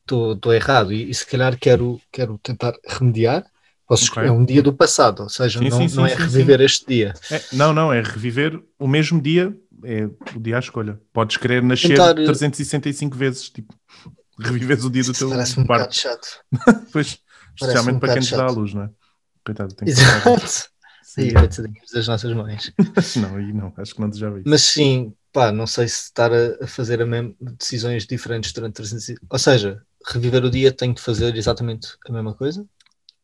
estou, 0.00 0.52
errado 0.52 0.92
e, 0.92 1.10
e 1.10 1.14
se 1.14 1.26
calhar 1.26 1.58
quero, 1.58 2.00
quero 2.12 2.38
tentar 2.38 2.74
remediar. 2.86 3.44
Posso 3.86 4.04
Ok. 4.04 4.04
escolher 4.04 4.30
um 4.30 4.44
dia 4.44 4.62
do 4.62 4.72
passado, 4.72 5.22
ou 5.24 5.28
seja, 5.28 5.60
Sim, 5.60 5.70
não, 5.70 5.86
sim, 5.88 5.88
sim, 5.88 5.96
não 5.96 6.06
é 6.06 6.14
sim, 6.14 6.18
reviver 6.18 6.60
este 6.62 6.86
dia. 6.86 7.12
É, 7.30 7.44
não, 7.52 7.72
não, 7.72 7.92
é 7.92 8.00
reviver 8.00 8.58
o 8.78 8.88
mesmo 8.88 9.20
dia, 9.20 9.54
é 9.84 10.06
o 10.36 10.40
dia 10.40 10.56
à 10.56 10.58
escolha. 10.60 11.00
Podes 11.12 11.36
querer 11.36 11.62
nascer 11.62 11.88
Tentar- 11.88 12.14
365 12.14 13.16
vezes, 13.16 13.48
tipo, 13.50 13.74
reviveres 14.38 14.84
o 14.84 14.90
dia 14.90 15.02
do 15.02 15.12
Isso 15.12 15.18
teu 15.20 15.30
parece 15.30 15.58
um 15.58 15.62
bocado 15.62 15.84
parto. 15.84 15.96
chato. 15.96 16.28
Pois, 16.92 17.18
especialmente 17.54 17.96
um 17.96 18.00
para 18.00 18.12
quem 18.14 18.22
nos 18.22 18.30
dá 18.30 18.44
a 18.44 18.50
luz, 18.50 18.74
não 18.74 18.82
é? 18.84 18.90
Coitado, 19.44 19.74
tem 19.74 19.86
que. 19.86 19.92
Exato. 19.92 20.68
Sim. 21.02 21.32
Coitadinhos 21.32 21.90
das 21.92 22.08
nossas 22.08 22.32
mães. 22.34 22.72
Não, 23.16 23.36
aí 23.36 23.52
não, 23.52 23.72
acho 23.76 23.94
que 23.94 24.00
não 24.00 24.08
desejava 24.08 24.40
isso. 24.40 24.48
Mas 24.48 24.62
sim, 24.62 25.14
pá, 25.32 25.52
não 25.52 25.64
sei 25.64 25.86
se 25.86 26.04
estar 26.06 26.32
a, 26.32 26.66
fazer 26.66 27.00
a 27.00 27.06
mesma, 27.06 27.32
decisões 27.40 28.04
diferentes 28.04 28.52
durante 28.52 28.74
300. 28.74 29.14
Ou 29.30 29.38
seja, 29.38 29.80
reviver 30.04 30.44
o 30.44 30.50
dia 30.50 30.72
tenho 30.72 30.92
de 30.92 31.00
fazer 31.00 31.36
exatamente 31.36 31.86
a 32.08 32.12
mesma 32.12 32.34
coisa? 32.34 32.66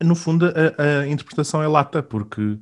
No 0.01 0.15
fundo, 0.15 0.47
a, 0.47 1.01
a 1.01 1.07
interpretação 1.09 1.61
é 1.63 1.67
lata, 1.67 2.01
porque 2.01 2.59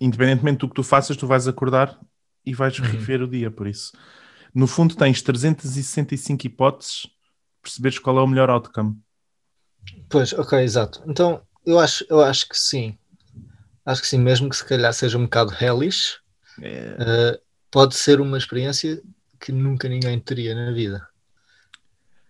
independentemente 0.00 0.58
do 0.58 0.68
que 0.68 0.74
tu 0.74 0.82
faças, 0.84 1.16
tu 1.16 1.26
vais 1.26 1.48
acordar 1.48 1.98
e 2.46 2.54
vais 2.54 2.78
Uhum. 2.78 2.86
reviver 2.86 3.22
o 3.22 3.28
dia, 3.28 3.50
por 3.50 3.66
isso. 3.66 3.92
No 4.54 4.66
fundo, 4.66 4.96
tens 4.96 5.20
365 5.20 6.46
hipóteses 6.46 7.06
perceberes 7.62 7.98
qual 7.98 8.18
é 8.18 8.22
o 8.22 8.26
melhor 8.26 8.48
outcome. 8.48 8.96
Pois, 10.08 10.32
ok, 10.32 10.58
exato. 10.60 11.02
Então, 11.06 11.42
eu 11.64 11.78
acho, 11.78 12.04
eu 12.08 12.20
acho 12.22 12.48
que 12.48 12.56
sim. 12.56 12.96
Acho 13.84 14.02
que 14.02 14.08
sim, 14.08 14.18
mesmo 14.18 14.48
que 14.48 14.56
se 14.56 14.64
calhar 14.64 14.92
seja 14.92 15.18
um 15.18 15.24
bocado 15.24 15.52
hellish, 15.60 16.18
É, 16.62 16.96
eh, 16.98 17.40
pode 17.70 17.94
ser 17.94 18.20
uma 18.20 18.38
experiência 18.38 19.02
que 19.40 19.52
nunca 19.52 19.88
ninguém 19.88 20.18
teria 20.18 20.54
na 20.54 20.72
vida. 20.72 21.06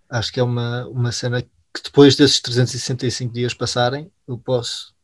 Acho 0.08 0.32
que 0.32 0.40
é 0.40 0.42
uma, 0.42 0.86
uma 0.88 1.12
cena 1.12 1.42
que 1.42 1.82
depois 1.84 2.16
desses 2.16 2.40
365 2.40 3.32
dias 3.32 3.54
passarem, 3.54 4.10
eu 4.26 4.38
posso 4.38 4.94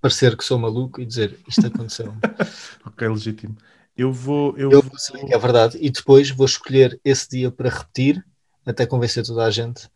parecer 0.00 0.36
que 0.36 0.44
sou 0.44 0.58
maluco 0.58 1.00
e 1.00 1.06
dizer 1.06 1.38
isto 1.48 1.66
aconteceu. 1.66 2.14
ok, 2.84 3.08
legítimo. 3.08 3.56
Eu 3.96 4.12
vou. 4.12 4.56
Eu, 4.56 4.70
eu 4.70 4.82
vou... 4.82 4.98
sei 4.98 5.24
que 5.24 5.34
é 5.34 5.38
verdade 5.38 5.78
e 5.80 5.90
depois 5.90 6.30
vou 6.30 6.46
escolher 6.46 7.00
esse 7.04 7.28
dia 7.28 7.50
para 7.50 7.68
repetir 7.70 8.24
até 8.66 8.86
convencer 8.86 9.24
toda 9.24 9.44
a 9.44 9.50
gente 9.50 9.88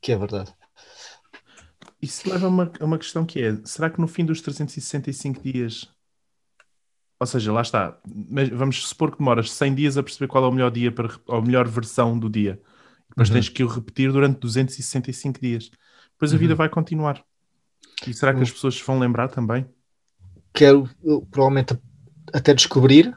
que 0.00 0.12
é 0.12 0.16
verdade. 0.16 0.52
Isso 2.00 2.28
leva 2.28 2.46
a 2.46 2.48
uma, 2.48 2.72
a 2.80 2.84
uma 2.84 2.98
questão 2.98 3.24
que 3.24 3.40
é: 3.42 3.56
será 3.64 3.90
que 3.90 4.00
no 4.00 4.06
fim 4.08 4.24
dos 4.24 4.40
365 4.40 5.42
dias, 5.42 5.88
ou 7.18 7.26
seja, 7.26 7.52
lá 7.52 7.62
está, 7.62 7.98
mas 8.06 8.48
vamos 8.50 8.86
supor 8.86 9.10
que 9.10 9.18
demoras 9.18 9.50
100 9.50 9.74
dias 9.74 9.96
a 9.96 10.02
perceber 10.02 10.28
qual 10.28 10.44
é 10.44 10.48
o 10.48 10.52
melhor 10.52 10.70
dia 10.70 10.92
para 10.92 11.08
a 11.28 11.40
melhor 11.40 11.66
versão 11.66 12.18
do 12.18 12.28
dia, 12.28 12.60
depois 13.08 13.28
Uhum. 13.28 13.34
tens 13.34 13.48
que 13.48 13.64
o 13.64 13.68
repetir 13.68 14.12
durante 14.12 14.38
265 14.38 15.40
dias, 15.40 15.70
depois 16.12 16.34
a 16.34 16.36
vida 16.36 16.52
Uhum. 16.52 16.58
vai 16.58 16.68
continuar. 16.68 17.24
E 18.06 18.12
será 18.12 18.34
que 18.34 18.42
as 18.42 18.50
pessoas 18.50 18.74
se 18.74 18.84
vão 18.84 18.98
lembrar 18.98 19.28
também? 19.28 19.66
Quero 20.52 20.88
eu, 21.02 21.22
provavelmente 21.30 21.78
até 22.32 22.52
descobrir, 22.52 23.14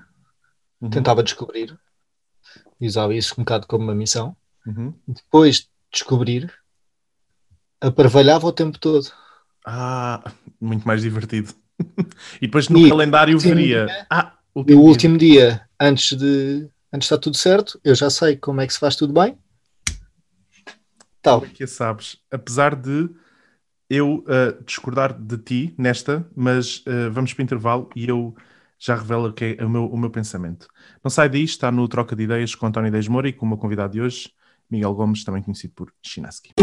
Uhum, 0.82 0.90
tentava 0.90 1.24
descobrir, 1.24 1.78
e 2.80 2.88
usava 2.88 3.14
isso 3.16 3.34
um 3.38 3.44
bocado 3.44 3.68
como 3.68 3.84
uma 3.84 3.96
missão. 3.96 4.36
uhum. 4.66 4.94
Depois 5.08 5.62
de 5.62 5.70
descobrir, 5.92 6.54
aparvalhava 7.82 8.48
o 8.48 8.54
tempo 8.54 8.80
todo. 8.80 9.12
Ah, 9.66 10.24
muito 10.60 10.88
mais 10.88 11.02
divertido. 11.02 11.54
e 12.42 12.48
depois 12.48 12.68
no 12.70 12.80
E 12.80 12.90
calendário 12.90 13.38
veria. 13.40 13.86
dia- 13.86 14.08
Ah, 14.10 14.34
o 14.54 14.64
dia. 14.64 14.78
último 14.78 15.18
dia, 15.18 15.68
antes 15.80 16.18
de, 16.18 16.70
antes 16.92 17.06
está 17.06 17.18
tudo 17.18 17.38
certo, 17.38 17.80
eu 17.84 17.96
já 17.96 18.10
sei 18.10 18.36
como 18.38 18.62
é 18.62 18.68
que 18.68 18.74
se 18.74 18.80
faz 18.80 18.96
tudo 18.96 19.14
bem. 19.14 19.38
Tal. 21.22 21.42
Que 21.42 21.68
sabes, 21.68 22.18
apesar 22.32 22.76
de 22.76 23.10
eu 23.90 24.20
uh, 24.28 24.64
discordar 24.66 25.14
de 25.20 25.38
ti 25.38 25.76
nesta, 25.78 26.28
mas 26.36 26.80
uh, 26.80 27.12
vamos 27.12 27.34
para 27.34 27.42
o 27.42 27.46
intervalo 27.46 27.90
e 27.96 28.08
eu 28.10 28.36
já 28.80 28.96
revelo 28.96 29.28
o 29.28 29.34
que 29.34 29.58
é 29.60 29.66
o 29.66 29.70
meu, 29.70 29.86
o 29.86 29.98
meu 29.98 30.10
pensamento. 30.10 30.68
Não 31.04 31.12
sai 31.12 31.28
daí, 31.28 31.44
está 31.44 31.70
no 31.70 31.88
Troca 31.88 32.16
de 32.16 32.24
Ideias 32.24 32.56
com 32.56 32.66
António 32.66 32.90
Deis 32.92 33.08
Moura 33.08 33.28
e 33.28 33.34
com 33.34 33.46
o 33.46 33.50
meu 33.50 33.58
convidado 33.58 33.94
de 33.94 34.02
hoje, 34.02 34.32
Miguel 34.72 34.94
Gomes, 34.94 35.24
também 35.24 35.44
conhecido 35.44 35.74
por 35.76 35.94
Chinaski. 36.02 36.54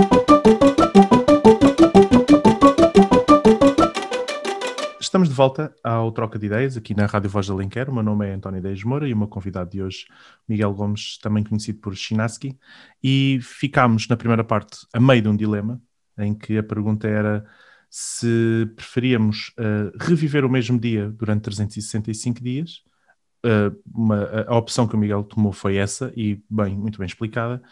Estamos 4.98 5.28
de 5.28 5.34
volta 5.34 5.74
ao 5.84 6.10
Troca 6.10 6.38
de 6.38 6.46
Ideias 6.46 6.76
aqui 6.76 6.94
na 6.94 7.06
Rádio 7.06 7.30
Voz 7.30 7.46
da 7.46 7.54
Lenquer. 7.54 7.88
O 7.90 7.94
meu 7.94 8.02
nome 8.02 8.26
é 8.26 8.32
António 8.32 8.62
Deis 8.62 8.82
Moura 8.82 9.06
e 9.06 9.12
o 9.12 9.16
meu 9.16 9.28
convidado 9.28 9.70
de 9.70 9.82
hoje, 9.82 10.06
Miguel 10.48 10.72
Gomes, 10.74 11.18
também 11.18 11.44
conhecido 11.44 11.80
por 11.80 11.94
Chinaski. 11.94 12.58
E 13.02 13.38
ficámos 13.42 14.08
na 14.08 14.16
primeira 14.16 14.42
parte 14.42 14.86
a 14.92 15.00
meio 15.00 15.22
de 15.22 15.28
um 15.28 15.36
dilema, 15.36 15.80
em 16.18 16.34
que 16.34 16.56
a 16.56 16.62
pergunta 16.62 17.06
era 17.06 17.44
se 17.88 18.70
preferíamos 18.76 19.52
uh, 19.58 19.96
reviver 20.00 20.44
o 20.44 20.50
mesmo 20.50 20.78
dia 20.78 21.08
durante 21.10 21.42
365 21.42 22.42
dias. 22.42 22.82
Uh, 23.44 23.80
uma, 23.94 24.44
a 24.46 24.56
opção 24.56 24.88
que 24.88 24.96
o 24.96 24.98
Miguel 24.98 25.22
tomou 25.22 25.52
foi 25.52 25.76
essa, 25.76 26.12
e 26.16 26.42
bem, 26.50 26.76
muito 26.76 26.98
bem 26.98 27.06
explicada. 27.06 27.62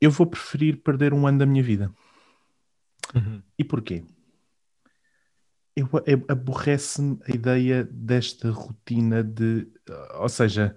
Eu 0.00 0.10
vou 0.10 0.26
preferir 0.26 0.82
perder 0.82 1.12
um 1.12 1.26
ano 1.26 1.38
da 1.38 1.46
minha 1.46 1.62
vida. 1.62 1.92
Uhum. 3.14 3.42
E 3.58 3.64
porquê? 3.64 4.04
eu, 5.80 5.88
eu 6.06 6.24
aborrece-me 6.28 7.18
a 7.26 7.34
ideia 7.34 7.84
desta 7.84 8.50
rotina 8.50 9.22
de. 9.22 9.66
Ou 10.14 10.28
seja, 10.28 10.76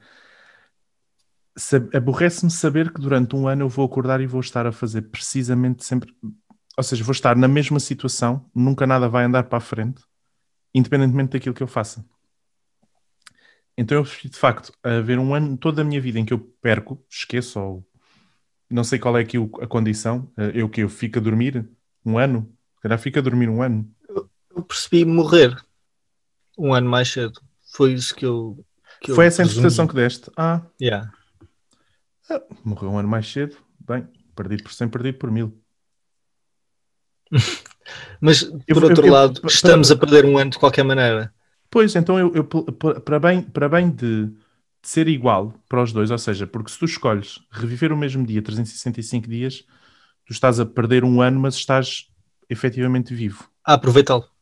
aborrece-me 1.93 2.51
saber 2.51 2.91
que 2.91 3.01
durante 3.01 3.35
um 3.35 3.47
ano 3.47 3.63
eu 3.63 3.69
vou 3.69 3.85
acordar 3.85 4.21
e 4.21 4.27
vou 4.27 4.41
estar 4.41 4.65
a 4.65 4.71
fazer 4.71 5.03
precisamente 5.03 5.83
sempre. 5.83 6.15
Ou 6.77 6.83
seja, 6.83 7.03
vou 7.03 7.11
estar 7.11 7.35
na 7.35 7.47
mesma 7.47 7.79
situação, 7.79 8.49
nunca 8.53 8.87
nada 8.87 9.07
vai 9.07 9.25
andar 9.25 9.43
para 9.43 9.57
a 9.57 9.61
frente, 9.61 10.03
independentemente 10.73 11.31
daquilo 11.31 11.53
que 11.53 11.63
eu 11.63 11.67
faça. 11.67 12.05
Então 13.77 13.97
eu 13.97 14.03
de 14.03 14.37
facto 14.37 14.71
haver 14.83 15.19
um 15.19 15.33
ano, 15.33 15.57
toda 15.57 15.81
a 15.81 15.85
minha 15.85 16.01
vida 16.01 16.19
em 16.19 16.25
que 16.25 16.33
eu 16.33 16.39
perco, 16.61 17.03
esqueço, 17.09 17.59
ou 17.59 17.87
não 18.69 18.83
sei 18.83 18.99
qual 18.99 19.17
é 19.17 19.21
aqui 19.21 19.37
a 19.61 19.67
condição, 19.67 20.31
eh, 20.37 20.51
eu 20.55 20.69
que 20.69 20.81
eu 20.81 20.89
fico 20.89 21.19
a 21.19 21.21
dormir 21.21 21.69
um 22.05 22.17
ano, 22.17 22.51
calhar 22.81 22.99
fico 22.99 23.19
a 23.19 23.21
dormir 23.21 23.49
um 23.49 23.61
ano 23.61 23.89
eu 24.55 24.63
percebi 24.63 25.03
morrer 25.03 25.55
um 26.57 26.73
ano 26.73 26.89
mais 26.89 27.09
cedo. 27.09 27.41
Foi 27.73 27.93
isso 27.93 28.15
que 28.15 28.25
eu. 28.25 28.63
Que 29.01 29.13
Foi 29.13 29.25
eu 29.25 29.27
essa 29.27 29.41
a 29.41 29.45
interpretação 29.45 29.87
que 29.87 29.95
deste? 29.95 30.31
Ah. 30.37 30.61
Yeah. 30.81 31.11
ah. 32.29 32.41
Morreu 32.63 32.91
um 32.91 32.99
ano 32.99 33.09
mais 33.09 33.29
cedo. 33.29 33.57
Bem, 33.79 34.07
perdido 34.35 34.63
por 34.63 34.73
100, 34.73 34.89
perdido 34.89 35.17
por 35.17 35.31
mil. 35.31 35.61
Mas, 38.21 38.43
por 38.43 38.83
eu, 38.83 38.83
outro 38.83 39.07
eu, 39.07 39.13
lado, 39.13 39.39
eu, 39.43 39.47
estamos 39.47 39.87
para... 39.89 39.97
a 39.97 39.99
perder 39.99 40.25
um 40.25 40.37
ano 40.37 40.51
de 40.51 40.59
qualquer 40.59 40.83
maneira. 40.83 41.33
Pois, 41.69 41.95
então 41.95 42.17
eu, 42.19 42.43
para 42.43 43.19
bem, 43.19 43.41
para 43.41 43.67
bem 43.67 43.89
de, 43.89 44.27
de, 44.27 44.33
ser 44.81 45.07
igual 45.07 45.53
para 45.67 45.81
os 45.81 45.91
dois, 45.91 46.11
ou 46.11 46.17
seja, 46.17 46.45
porque 46.45 46.71
se 46.71 46.79
tu 46.79 46.85
escolhes 46.85 47.39
reviver 47.51 47.91
o 47.91 47.97
mesmo 47.97 48.25
dia, 48.25 48.41
365 48.41 49.27
dias, 49.27 49.65
tu 50.25 50.31
estás 50.31 50.59
a 50.59 50.65
perder 50.65 51.03
um 51.03 51.21
ano, 51.21 51.39
mas 51.39 51.55
estás 51.55 52.07
efetivamente 52.49 53.13
vivo. 53.13 53.49
A 53.65 53.73
aproveitá-lo 53.73 54.33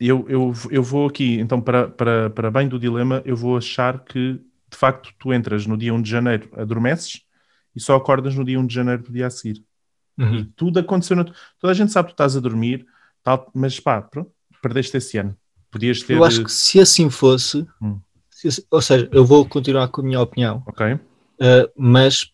eu, 0.00 0.26
eu, 0.28 0.52
eu 0.70 0.82
vou 0.82 1.06
aqui, 1.06 1.38
então, 1.38 1.60
para, 1.60 1.88
para, 1.88 2.30
para 2.30 2.50
bem 2.50 2.68
do 2.68 2.78
dilema, 2.78 3.22
eu 3.24 3.36
vou 3.36 3.56
achar 3.56 4.04
que 4.04 4.40
de 4.70 4.76
facto 4.76 5.12
tu 5.18 5.32
entras 5.32 5.66
no 5.66 5.76
dia 5.76 5.94
1 5.94 6.02
de 6.02 6.10
janeiro, 6.10 6.50
adormeces 6.56 7.22
e 7.74 7.80
só 7.80 7.96
acordas 7.96 8.34
no 8.34 8.44
dia 8.44 8.58
1 8.58 8.66
de 8.66 8.74
janeiro 8.74 9.02
do 9.02 9.12
dia 9.12 9.26
a 9.26 9.30
seguir. 9.30 9.64
Uhum. 10.18 10.34
E 10.36 10.44
tudo 10.44 10.78
aconteceu. 10.78 11.16
No... 11.16 11.24
Toda 11.24 11.72
a 11.72 11.74
gente 11.74 11.92
sabe 11.92 12.08
que 12.08 12.12
tu 12.12 12.16
estás 12.16 12.36
a 12.36 12.40
dormir, 12.40 12.86
tal, 13.22 13.50
mas 13.54 13.78
pá, 13.80 14.00
pronto, 14.00 14.30
perdeste 14.62 14.96
esse 14.96 15.18
ano. 15.18 15.36
Podias 15.70 16.02
ter. 16.02 16.16
Eu 16.16 16.24
acho 16.24 16.44
que 16.44 16.52
se 16.52 16.80
assim 16.80 17.10
fosse, 17.10 17.66
hum. 17.82 17.98
se, 18.30 18.64
ou 18.70 18.80
seja, 18.80 19.08
eu 19.12 19.24
vou 19.24 19.44
continuar 19.44 19.88
com 19.88 20.00
a 20.00 20.04
minha 20.04 20.20
opinião, 20.20 20.62
ok, 20.66 20.94
uh, 20.94 21.00
mas 21.76 22.30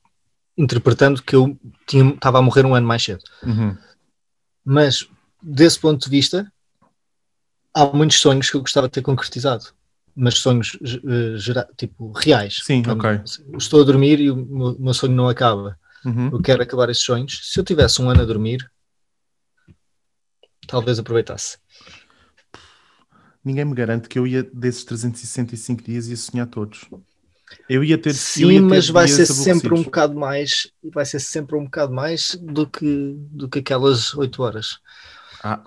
interpretando 0.57 1.23
que 1.23 1.35
eu 1.35 1.59
tinha, 1.87 2.11
estava 2.11 2.39
a 2.39 2.43
morrer 2.43 2.67
um 2.67 2.75
ano 2.75 2.87
mais 2.87 3.03
cedo. 3.03 3.23
Uhum. 3.43 3.77
Mas 4.63 5.09
desse 5.43 5.79
ponto 5.79 6.05
de 6.05 6.11
vista, 6.11 6.53
há 7.73 7.87
muitos 7.87 8.19
sonhos 8.19 8.51
que 8.51 8.57
eu 8.57 8.61
gostava 8.61 8.89
de 8.89 8.93
ter 8.93 9.03
concretizado, 9.03 9.65
mas 10.15 10.39
sonhos 10.39 10.75
uh, 10.75 11.75
tipo 11.77 12.13
reais. 12.13 12.61
Sim, 12.63 12.83
ok. 12.87 13.23
Estou 13.57 13.81
a 13.81 13.85
dormir 13.85 14.21
e 14.21 14.31
o 14.31 14.37
meu, 14.37 14.77
meu 14.79 14.95
sonho 14.95 15.15
não 15.15 15.29
acaba. 15.29 15.79
Uhum. 16.05 16.31
Eu 16.33 16.43
quero 16.43 16.63
acabar 16.63 16.89
esses 16.91 17.03
sonhos. 17.03 17.41
Se 17.45 17.59
eu 17.59 17.65
tivesse 17.65 18.01
um 18.01 18.09
ano 18.09 18.23
a 18.23 18.25
dormir, 18.25 18.59
talvez 20.67 20.99
aproveitasse. 20.99 21.59
Ninguém 23.45 23.65
me 23.65 23.75
garante 23.75 24.09
que 24.09 24.19
eu 24.19 24.27
ia, 24.27 24.43
desses 24.43 24.85
365 24.85 25.83
dias, 25.83 26.09
ia 26.09 26.17
sonhar 26.17 26.47
todos. 26.47 26.89
Eu 27.69 27.83
ia 27.83 27.99
ter 27.99 28.15
Sim, 28.15 28.51
ia 28.51 28.61
ter 28.61 28.69
mas 28.69 28.89
vai 28.89 29.09
ser 29.09 29.27
sempre 29.27 29.75
um 29.75 29.83
bocado 29.83 30.15
mais, 30.15 30.71
vai 30.93 31.05
ser 31.05 31.21
sempre 31.21 31.57
um 31.57 31.65
bocado 31.65 31.93
mais 31.93 32.39
do 32.41 32.67
que, 32.67 33.17
do 33.31 33.49
que 33.49 33.59
aquelas 33.59 34.15
8 34.15 34.43
horas. 34.43 34.79
Ah, 35.43 35.65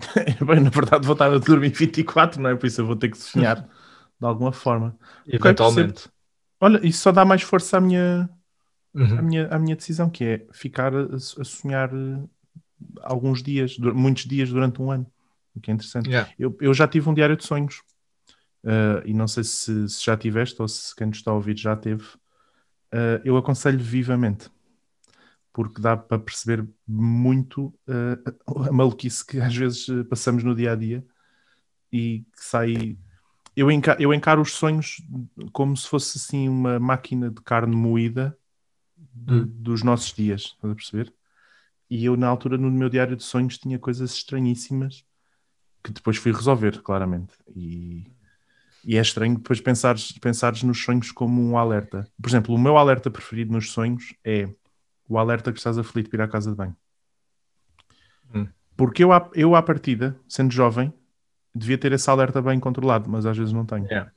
Bem, 0.46 0.60
na 0.60 0.70
verdade 0.70 1.06
vou 1.06 1.12
estar 1.12 1.32
a 1.32 1.38
dormir 1.38 1.70
24, 1.70 2.40
não 2.40 2.50
é? 2.50 2.56
Por 2.56 2.66
isso 2.66 2.80
eu 2.80 2.86
vou 2.86 2.96
ter 2.96 3.10
que 3.10 3.18
sonhar 3.18 3.68
de 4.18 4.26
alguma 4.26 4.52
forma. 4.52 4.96
Eventualmente. 5.26 6.06
Okay, 6.06 6.12
Olha, 6.60 6.86
isso 6.86 7.00
só 7.00 7.12
dá 7.12 7.24
mais 7.24 7.42
força 7.42 7.78
à 7.78 7.80
minha, 7.80 8.28
uhum. 8.94 9.18
à 9.18 9.22
minha, 9.22 9.48
à 9.48 9.58
minha 9.58 9.76
decisão, 9.76 10.08
que 10.10 10.24
é 10.24 10.46
ficar 10.52 10.94
a, 10.94 11.14
a 11.14 11.44
sonhar 11.44 11.90
eh, 11.92 12.22
alguns 13.02 13.42
dias, 13.42 13.76
muitos 13.78 14.24
dias 14.24 14.50
durante 14.50 14.80
um 14.80 14.90
ano. 14.90 15.06
O 15.54 15.60
que 15.60 15.70
é 15.70 15.74
interessante. 15.74 16.08
Yeah. 16.08 16.30
Eu, 16.38 16.56
eu 16.60 16.72
já 16.72 16.86
tive 16.86 17.08
um 17.08 17.14
diário 17.14 17.36
de 17.36 17.44
sonhos. 17.44 17.82
Uh, 18.62 19.00
e 19.06 19.14
não 19.14 19.26
sei 19.26 19.42
se, 19.42 19.88
se, 19.88 20.04
já 20.04 20.14
tiveste 20.16 20.60
ou 20.60 20.68
se 20.68 20.94
quem 20.94 21.06
nos 21.06 21.16
está 21.16 21.30
a 21.30 21.34
ouvir 21.34 21.56
já 21.56 21.74
teve. 21.74 22.04
Uh, 22.92 23.20
eu 23.24 23.36
aconselho 23.36 23.78
vivamente 23.78 24.50
porque 25.52 25.80
dá 25.80 25.96
para 25.96 26.18
perceber 26.18 26.66
muito 26.86 27.66
uh, 27.88 28.68
a 28.68 28.72
maluquice 28.72 29.24
que 29.26 29.40
às 29.40 29.54
vezes 29.54 29.86
passamos 30.08 30.44
no 30.44 30.54
dia 30.54 30.72
a 30.72 30.76
dia 30.76 31.04
e 31.92 32.24
que 32.36 32.44
sai. 32.44 32.96
Eu 33.56 33.70
encaro, 33.70 34.00
eu 34.00 34.14
encaro 34.14 34.40
os 34.40 34.52
sonhos 34.52 35.02
como 35.52 35.76
se 35.76 35.88
fosse 35.88 36.18
assim 36.18 36.48
uma 36.48 36.78
máquina 36.78 37.30
de 37.30 37.40
carne 37.42 37.74
moída 37.74 38.36
de, 39.20 39.34
hum. 39.34 39.46
dos 39.46 39.82
nossos 39.82 40.12
dias, 40.12 40.42
estás 40.42 40.72
a 40.72 40.74
perceber? 40.74 41.12
E 41.88 42.04
eu, 42.04 42.16
na 42.16 42.28
altura, 42.28 42.56
no 42.56 42.70
meu 42.70 42.88
diário 42.88 43.16
de 43.16 43.24
sonhos, 43.24 43.58
tinha 43.58 43.78
coisas 43.78 44.12
estranhíssimas 44.12 45.04
que 45.82 45.92
depois 45.92 46.16
fui 46.16 46.32
resolver, 46.32 46.80
claramente. 46.82 47.32
E, 47.54 48.06
e 48.84 48.96
é 48.96 49.00
estranho 49.00 49.36
depois 49.36 49.60
pensares, 49.60 50.12
pensares 50.12 50.62
nos 50.62 50.82
sonhos 50.82 51.10
como 51.10 51.42
um 51.42 51.58
alerta. 51.58 52.06
Por 52.20 52.28
exemplo, 52.28 52.54
o 52.54 52.58
meu 52.58 52.76
alerta 52.76 53.10
preferido 53.10 53.52
nos 53.52 53.72
sonhos 53.72 54.14
é 54.24 54.48
o 55.08 55.18
alerta 55.18 55.52
que 55.52 55.58
estás 55.58 55.78
aflito 55.78 56.08
para 56.08 56.22
ir 56.22 56.22
à 56.22 56.28
casa 56.28 56.50
de 56.50 56.56
banho. 56.56 56.76
Hum. 58.32 58.46
Porque 58.76 59.02
eu, 59.02 59.10
eu, 59.34 59.56
à 59.56 59.62
partida, 59.62 60.18
sendo 60.28 60.52
jovem, 60.52 60.92
devia 61.54 61.76
ter 61.76 61.92
esse 61.92 62.08
alerta 62.08 62.40
bem 62.40 62.60
controlado, 62.60 63.10
mas 63.10 63.26
às 63.26 63.36
vezes 63.36 63.52
não 63.52 63.66
tenho. 63.66 63.86
Yeah. 63.86 64.12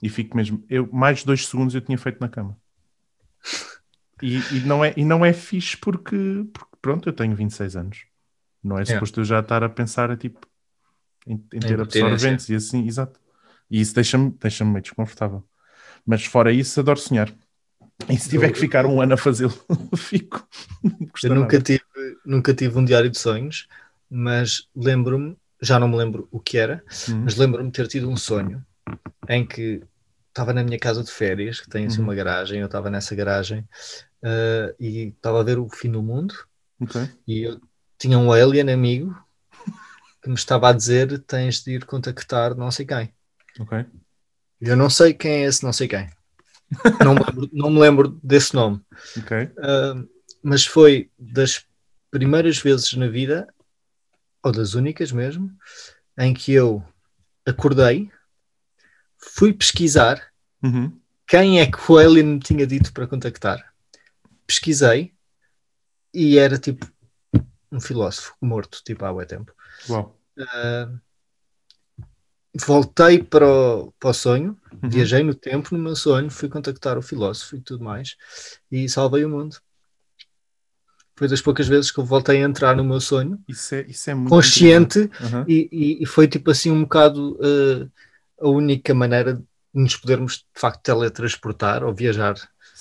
E 0.00 0.08
fico 0.08 0.36
mesmo. 0.36 0.64
Eu, 0.68 0.88
mais 0.92 1.18
de 1.18 1.26
dois 1.26 1.46
segundos 1.46 1.74
eu 1.74 1.80
tinha 1.80 1.98
feito 1.98 2.20
na 2.20 2.28
cama. 2.28 2.56
E, 4.22 4.38
e, 4.56 4.60
não, 4.60 4.84
é, 4.84 4.92
e 4.96 5.04
não 5.04 5.24
é 5.24 5.32
fixe 5.32 5.76
porque, 5.76 6.44
porque, 6.52 6.76
pronto, 6.80 7.08
eu 7.08 7.12
tenho 7.12 7.34
26 7.34 7.76
anos. 7.76 8.04
Não 8.62 8.78
é 8.78 8.84
suposto 8.84 9.20
yeah. 9.20 9.20
eu 9.20 9.24
já 9.24 9.40
estar 9.40 9.62
a 9.62 9.68
pensar 9.68 10.10
a, 10.10 10.16
tipo, 10.16 10.46
em, 11.26 11.34
em 11.52 11.60
ter 11.60 11.80
absorventes 11.80 12.48
e 12.48 12.54
assim, 12.54 12.86
exato. 12.86 13.20
E 13.70 13.80
isso 13.80 13.94
deixa-me 13.94 14.30
deixa 14.40 14.64
meio 14.64 14.82
desconfortável. 14.82 15.44
Mas 16.04 16.24
fora 16.24 16.52
isso, 16.52 16.80
adoro 16.80 16.98
sonhar. 16.98 17.32
E 18.08 18.16
se 18.16 18.30
tiver 18.30 18.52
que 18.52 18.58
ficar 18.58 18.86
um 18.86 19.00
ano 19.00 19.14
a 19.14 19.16
fazê-lo, 19.16 19.54
fico. 19.96 20.46
Eu 21.22 21.34
nunca 21.34 21.60
tive, 21.60 21.82
nunca 22.24 22.54
tive 22.54 22.78
um 22.78 22.84
diário 22.84 23.10
de 23.10 23.18
sonhos, 23.18 23.66
mas 24.08 24.68
lembro-me, 24.74 25.36
já 25.60 25.78
não 25.78 25.88
me 25.88 25.96
lembro 25.96 26.28
o 26.30 26.38
que 26.38 26.56
era, 26.56 26.82
uhum. 27.08 27.22
mas 27.24 27.36
lembro-me 27.36 27.70
de 27.70 27.76
ter 27.76 27.88
tido 27.88 28.08
um 28.08 28.16
sonho 28.16 28.64
em 29.28 29.44
que 29.44 29.82
estava 30.28 30.52
na 30.52 30.62
minha 30.62 30.78
casa 30.78 31.02
de 31.02 31.10
férias, 31.10 31.60
que 31.60 31.68
tem 31.68 31.86
assim 31.86 31.98
uhum. 31.98 32.04
uma 32.04 32.14
garagem, 32.14 32.60
eu 32.60 32.66
estava 32.66 32.88
nessa 32.88 33.14
garagem 33.14 33.66
uh, 34.22 34.74
e 34.78 35.08
estava 35.08 35.40
a 35.40 35.44
ver 35.44 35.58
o 35.58 35.68
fim 35.68 35.90
do 35.90 36.02
mundo 36.02 36.34
okay. 36.80 37.10
e 37.26 37.42
eu 37.42 37.60
tinha 37.98 38.18
um 38.18 38.32
alien 38.32 38.70
amigo 38.70 39.16
que 40.22 40.28
me 40.28 40.34
estava 40.34 40.68
a 40.68 40.72
dizer 40.72 41.18
tens 41.20 41.62
de 41.62 41.72
ir 41.72 41.84
contactar 41.84 42.54
não 42.54 42.70
sei 42.70 42.86
quem. 42.86 43.12
Eu 44.60 44.76
não 44.76 44.90
sei 44.90 45.14
quem 45.14 45.30
é 45.30 45.44
esse 45.44 45.62
não 45.62 45.72
sei 45.72 45.88
quem 45.88 46.08
não, 47.04 47.14
me 47.14 47.20
lembro, 47.20 47.50
não 47.52 47.70
me 47.70 47.80
lembro 47.80 48.20
desse 48.22 48.54
nome. 48.54 48.80
Uh, 49.56 50.08
mas 50.42 50.66
foi 50.66 51.10
das 51.18 51.64
primeiras 52.10 52.58
vezes 52.58 52.92
na 52.94 53.08
vida, 53.08 53.48
ou 54.42 54.52
das 54.52 54.74
únicas 54.74 55.12
mesmo, 55.12 55.50
em 56.18 56.32
que 56.34 56.52
eu 56.52 56.84
acordei, 57.46 58.10
fui 59.16 59.52
pesquisar 59.52 60.22
uhum. 60.62 60.98
quem 61.26 61.60
é 61.60 61.66
que 61.66 61.78
o 61.90 61.96
Alien 61.96 62.26
me 62.26 62.40
tinha 62.40 62.66
dito 62.66 62.92
para 62.92 63.06
contactar. 63.06 63.72
Pesquisei 64.48 65.12
e 66.14 66.38
era 66.38 66.58
tipo 66.58 66.86
um 67.70 67.80
filósofo 67.80 68.34
morto, 68.40 68.80
tipo 68.82 69.04
há 69.04 69.12
muito 69.12 69.28
tempo. 69.28 69.52
Uh, 70.38 70.98
voltei 72.66 73.22
para 73.22 73.46
o, 73.46 73.92
para 74.00 74.10
o 74.10 74.14
sonho, 74.14 74.58
Uhum. 74.72 74.88
viajei 74.88 75.22
no 75.22 75.34
tempo 75.34 75.76
no 75.76 75.82
meu 75.82 75.94
sonho, 75.94 76.30
fui 76.30 76.48
contactar 76.48 76.96
o 76.96 77.02
filósofo 77.02 77.56
e 77.56 77.60
tudo 77.60 77.84
mais 77.84 78.16
e 78.70 78.88
salvei 78.88 79.24
o 79.24 79.28
mundo. 79.28 79.56
Foi 81.16 81.28
das 81.28 81.42
poucas 81.42 81.66
vezes 81.66 81.90
que 81.90 81.98
eu 81.98 82.04
voltei 82.04 82.42
a 82.42 82.46
entrar 82.46 82.76
no 82.76 82.84
meu 82.84 83.00
sonho, 83.00 83.38
Isso 83.48 83.74
é, 83.74 83.82
isso 83.82 84.08
é 84.08 84.14
muito. 84.14 84.30
consciente, 84.30 85.00
incrível. 85.00 85.38
Uhum. 85.40 85.44
e, 85.48 85.68
e- 85.72 86.02
e 86.02 86.06
foi 86.06 86.28
tipo 86.28 86.50
assim 86.50 86.70
um 86.70 86.82
bocado 86.82 87.36
uh, 87.36 87.90
a 88.40 88.48
única 88.48 88.94
maneira 88.94 89.34
de 89.34 89.42
nos 89.74 89.96
podermos 89.96 90.38
de 90.38 90.44
facto 90.60 90.80
teletransportar 90.82 91.82
ou 91.84 91.92
viajar 91.94 92.34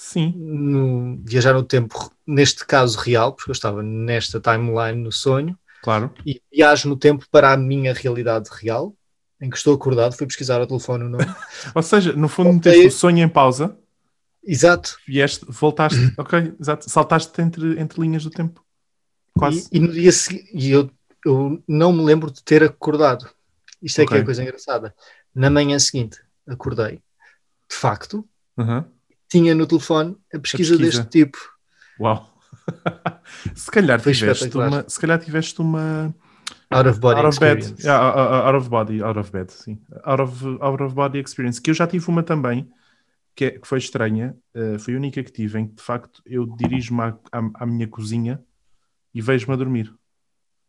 Sim, 0.08 0.34
no, 0.38 1.18
viajar 1.24 1.54
no 1.54 1.64
tempo, 1.64 2.12
neste 2.26 2.66
caso 2.66 2.98
real, 3.00 3.34
porque 3.34 3.52
eu 3.52 3.54
estava 3.54 3.84
nesta 3.84 4.40
timeline 4.40 5.02
no 5.02 5.12
sonho, 5.12 5.58
claro. 5.82 6.14
e 6.26 6.42
viajo 6.52 6.88
no 6.88 6.96
tempo 6.96 7.26
para 7.30 7.52
a 7.52 7.58
minha 7.58 7.94
realidade 7.94 8.50
real, 8.54 8.96
em 9.42 9.50
que 9.50 9.58
estou 9.58 9.76
acordado, 9.76 10.16
fui 10.16 10.26
pesquisar 10.26 10.60
ao 10.62 10.68
telefone 10.68 11.04
o 11.04 11.10
nome. 11.10 11.26
Ou 11.76 11.84
seja, 11.84 12.14
no 12.14 12.28
fundo, 12.30 12.54
Voltei- 12.54 12.72
meteste 12.74 12.96
o 12.96 13.00
sonho 13.00 13.20
em 13.24 13.30
pausa, 13.30 13.78
Exato. 14.44 14.98
vieste, 15.06 15.46
voltaste, 15.50 16.00
ok, 16.18 16.54
exato, 16.60 16.90
saltaste 16.90 17.42
entre, 17.42 17.80
entre 17.80 18.00
linhas 18.00 18.24
do 18.24 18.30
tempo. 18.30 18.66
Quase. 19.34 19.68
E, 19.74 19.78
e 19.78 19.80
no 19.82 19.92
dia 19.92 20.12
seguinte, 20.12 20.50
e 20.54 20.72
eu, 20.72 20.90
eu 21.26 21.62
não 21.68 21.92
me 21.92 22.02
lembro 22.04 22.32
de 22.32 22.42
ter 22.44 22.64
acordado. 22.64 23.30
Isto 23.82 24.02
é 24.02 24.06
que 24.06 24.14
é 24.14 24.20
a 24.20 24.26
coisa 24.26 24.42
engraçada. 24.42 24.96
Na 25.36 25.50
manhã 25.50 25.78
seguinte, 25.78 26.18
acordei, 26.48 27.02
de 27.70 27.76
facto, 27.76 28.28
Uhum. 28.58 28.84
Tinha 29.30 29.54
no 29.56 29.66
telefone 29.68 30.16
a 30.34 30.40
pesquisa, 30.40 30.78
pesquisa. 30.78 31.04
deste 31.04 31.10
tipo. 31.26 31.38
Uau. 32.00 32.34
se 33.56 33.70
calhar 33.72 34.00
Foi 34.00 34.14
tiveste 34.14 34.58
uma, 34.58 34.88
se 34.88 35.00
calhar 35.00 35.20
tiveste 35.20 35.62
uma 35.62 36.14
Out 36.70 36.90
of 36.90 37.00
body 37.00 37.20
out 37.20 37.28
of 37.30 37.40
bed, 37.40 37.58
experience. 37.60 37.84
Yeah, 37.86 38.48
out- 38.48 38.56
of 38.58 38.70
body, 38.70 39.02
out 39.02 39.20
of 39.20 39.32
bed, 39.32 39.52
sim, 39.52 39.82
out 40.04 40.22
of, 40.22 40.46
out 40.62 40.84
of 40.84 40.94
body 40.96 41.20
experience, 41.20 41.62
que 41.62 41.70
eu 41.70 41.74
já 41.74 41.88
tive 41.88 42.08
uma 42.10 42.24
também, 42.24 42.70
que, 43.36 43.46
é- 43.46 43.52
que 43.52 43.68
foi 43.68 43.78
estranha, 43.78 44.36
eh, 44.54 44.78
foi 44.78 44.94
a 44.94 44.98
única 44.98 45.24
que 45.24 45.32
tive, 45.32 45.60
em 45.60 45.68
que 45.68 45.76
de 45.76 45.82
facto 45.82 46.22
eu 46.26 46.46
dirijo-me 46.46 47.02
à, 47.02 47.18
à- 47.32 47.52
à 47.64 47.66
minha 47.66 47.88
cozinha 47.88 48.42
e 49.14 49.22
vejo-me 49.22 49.54
a 49.54 49.58
dormir. 49.58 49.90
Ou 49.90 49.98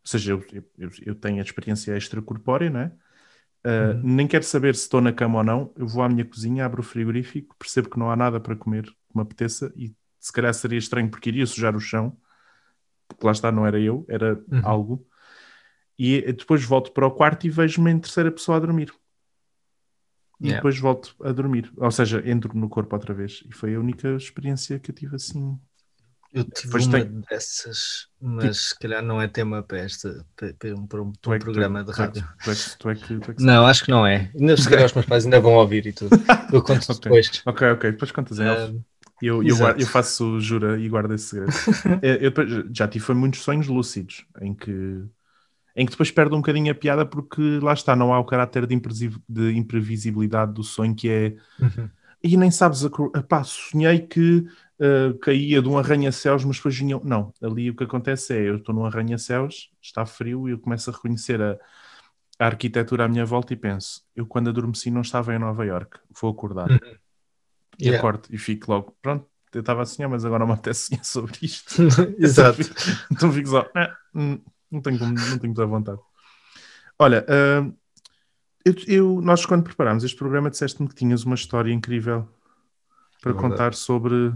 seja, 0.04 0.32
eu, 0.32 0.44
eu, 0.78 0.90
eu 1.04 1.14
tenho 1.14 1.38
a 1.38 1.42
experiência 1.42 1.96
extracorpórea, 1.96 2.70
não 2.70 2.80
é? 2.80 2.92
Eh, 3.64 3.94
Uhum. 3.94 4.02
Nem 4.04 4.26
quero 4.28 4.44
saber 4.44 4.74
se 4.74 4.82
estou 4.82 5.00
na 5.00 5.12
cama 5.12 5.38
ou 5.38 5.44
não, 5.44 5.72
eu 5.76 5.86
vou 5.86 6.02
à 6.02 6.08
minha 6.08 6.24
cozinha, 6.24 6.64
abro 6.64 6.80
o 6.80 6.84
frigorífico, 6.84 7.56
percebo 7.58 7.90
que 7.90 7.98
não 7.98 8.10
há 8.10 8.16
nada 8.16 8.40
para 8.40 8.56
comer 8.56 8.84
que 8.86 9.16
me 9.16 9.22
apeteça 9.22 9.72
e 9.76 9.94
se 10.20 10.32
calhar 10.32 10.52
seria 10.54 10.78
estranho 10.78 11.10
porque 11.10 11.28
iria 11.30 11.46
sujar 11.46 11.74
o 11.76 11.80
chão, 11.80 12.16
porque 13.08 13.26
lá 13.26 13.32
está, 13.32 13.50
não 13.52 13.66
era 13.66 13.80
eu, 13.80 14.04
era 14.08 14.34
Uhum. 14.50 14.60
algo. 14.64 15.06
E 15.98 16.20
depois 16.32 16.64
volto 16.64 16.92
para 16.92 17.06
o 17.06 17.10
quarto 17.10 17.46
e 17.46 17.50
vejo-me 17.50 17.90
em 17.90 17.98
terceira 17.98 18.30
pessoa 18.32 18.56
a 18.58 18.60
dormir. 18.60 18.92
E 20.40 20.46
Yeah. 20.46 20.56
depois 20.56 20.78
volto 20.78 21.16
a 21.22 21.32
dormir. 21.32 21.72
Ou 21.76 21.90
seja, 21.90 22.22
entro 22.28 22.56
no 22.56 22.68
corpo 22.68 22.94
outra 22.94 23.12
vez. 23.12 23.42
E 23.48 23.52
foi 23.52 23.74
a 23.74 23.80
única 23.80 24.14
experiência 24.16 24.78
que 24.78 24.90
eu 24.90 24.94
tive 24.94 25.16
assim. 25.16 25.58
Eu 26.32 26.44
tive 26.44 26.66
Depois 26.66 26.86
uma 26.86 26.98
tem- 26.98 27.20
dessas, 27.30 28.08
mas 28.20 28.68
se 28.68 28.78
calhar 28.78 29.02
não 29.02 29.20
é 29.20 29.26
tema 29.28 29.62
para, 29.62 29.78
esta, 29.78 30.24
para, 30.36 30.52
para 30.54 30.74
um, 30.74 30.86
para 30.86 31.02
um- 31.02 31.12
é 31.32 31.38
programa 31.38 31.82
tu, 31.82 31.84
de 31.84 31.92
é 32.02 32.06
rádio. 32.06 32.28
Tu 32.42 32.50
é 32.50 32.54
que, 32.54 32.78
tu 32.78 32.90
é 32.90 32.94
que, 32.94 33.18
tu 33.20 33.30
é 33.30 33.34
que 33.34 33.42
Não, 33.42 33.66
acho 33.66 33.84
que 33.84 33.90
não 33.90 34.06
é. 34.06 34.30
Ainda 34.38 34.56
se 34.56 34.68
calhar 34.68 34.84
os 34.86 34.92
meus 34.92 35.06
pais 35.06 35.24
ainda 35.24 35.40
vão 35.40 35.54
ouvir 35.54 35.86
e 35.86 35.92
tudo. 35.92 36.10
Eu 36.52 36.62
conto 36.62 36.86
Ok. 36.90 37.10
depois. 37.10 37.42
Ok, 37.46 37.68
ok. 37.72 37.92
Depois 37.92 38.12
contas 38.12 38.38
em 38.38 38.48
off. 38.48 38.62
Ah, 38.62 38.72
E 39.20 39.26
eu, 39.26 39.42
eu, 39.42 39.56
eu 39.78 39.86
faço 39.86 40.38
jura 40.40 40.78
e 40.78 40.88
guardo 40.88 41.12
esse 41.14 41.24
segredo. 41.30 41.52
Eu 42.02 42.32
já 42.74 42.86
tive 42.86 43.04
foi 43.04 43.14
muitos 43.16 43.40
sonhos 43.40 43.66
lúcidos 43.66 44.24
em 44.40 44.54
que, 44.54 44.70
em 45.76 45.86
que 45.86 45.92
depois 45.92 46.10
perde 46.10 46.34
um 46.34 46.38
bocadinho 46.38 46.72
a 46.72 46.74
piada 46.74 47.06
porque 47.06 47.60
lá 47.62 47.72
está, 47.72 47.96
não 47.96 48.12
há 48.12 48.18
o 48.20 48.24
caráter 48.24 48.66
de, 48.66 48.76
de 49.28 49.52
imprevisibilidade 49.56 50.52
do 50.54 50.62
sonho 50.64 50.94
que 50.94 51.08
é 51.08 51.36
uhum. 51.58 51.90
e 52.22 52.36
nem 52.36 52.50
sabes, 52.50 52.84
acor- 52.84 53.12
epá, 53.16 53.44
sonhei 53.44 54.00
que 54.00 54.44
eh, 54.80 55.12
caía 55.22 55.60
de 55.62 55.68
um 55.68 55.78
arranha-céus, 55.78 56.44
mas 56.44 56.56
depois 56.56 56.76
vinha. 56.78 57.00
Não, 57.04 57.32
ali 57.42 57.70
o 57.70 57.76
que 57.76 57.84
acontece 57.84 58.34
é: 58.36 58.48
eu 58.48 58.56
estou 58.56 58.74
num 58.74 58.84
arranha-céus, 58.86 59.70
está 59.82 60.04
frio 60.06 60.48
e 60.48 60.52
eu 60.52 60.58
começo 60.58 60.90
a 60.90 60.92
reconhecer 60.92 61.40
a, 61.42 61.56
a 62.38 62.46
arquitetura 62.46 63.04
à 63.04 63.08
minha 63.08 63.24
volta 63.26 63.52
e 63.52 63.56
penso: 63.56 64.02
eu 64.16 64.26
quando 64.26 64.50
adormeci 64.50 64.90
não 64.90 65.00
estava 65.02 65.34
em 65.34 65.38
Nova 65.38 65.64
York, 65.64 65.98
vou 66.20 66.30
acordar. 66.30 66.70
Uhum. 66.70 66.78
E 67.80 67.84
Yeah. 67.86 67.98
acordo 67.98 68.28
e 68.30 68.36
fico 68.38 68.72
logo, 68.72 68.96
pronto, 69.00 69.26
eu 69.54 69.60
estava 69.60 69.82
a 69.82 69.86
sonhar, 69.86 70.08
mas 70.10 70.24
agora 70.24 70.40
não 70.40 70.48
me 70.48 70.54
apetece 70.54 70.86
sonhar 70.88 71.04
sobre 71.04 71.32
isto. 71.42 71.74
Exato. 72.18 72.58
Então 73.10 73.32
fico 73.32 73.48
só, 73.50 73.70
"Ah, 73.76 73.96
hum, 74.14 74.40
não 74.70 74.80
tenho, 74.82 74.98
como- 74.98 75.12
não 75.14 75.38
tenho 75.38 75.52
muita 75.54 75.64
vontade. 75.66 76.00
Olha, 76.98 77.24
ah, 77.28 77.70
eu, 78.64 78.74
eu- 78.88 79.20
nós 79.22 79.46
quando 79.46 79.62
preparámos 79.62 80.02
este 80.04 80.16
programa 80.16 80.50
disseste-me 80.50 80.88
que 80.88 80.94
tinhas 80.94 81.22
uma 81.24 81.36
história 81.36 81.72
incrível 81.72 82.28
para 83.20 83.32
É 83.32 83.34
contar 83.34 83.74
sobre. 83.74 84.34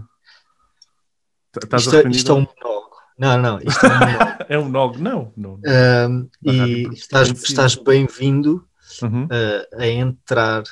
Estás 1.55 1.83
Isto, 1.83 1.95
é- 1.95 2.09
isto 2.09 2.31
é 2.31 2.35
um 2.35 2.39
monólogo. 2.41 2.95
Não, 3.17 3.37
não, 3.37 3.59
isto 3.59 3.85
é 3.85 3.89
um 3.89 3.99
monólogo. 3.99 4.33
É 4.49 4.59
um 4.59 4.69
nog? 4.69 4.97
Não, 5.01 5.33
não. 5.37 5.59
Rádio 5.63 6.41
e 6.43 6.93
estás, 6.93 7.29
estás 7.29 7.75
bem-vindo 7.75 8.67
Uhum, 9.01 9.27
ah, 9.31 9.81
a 9.81 9.87
entrar 9.87 10.63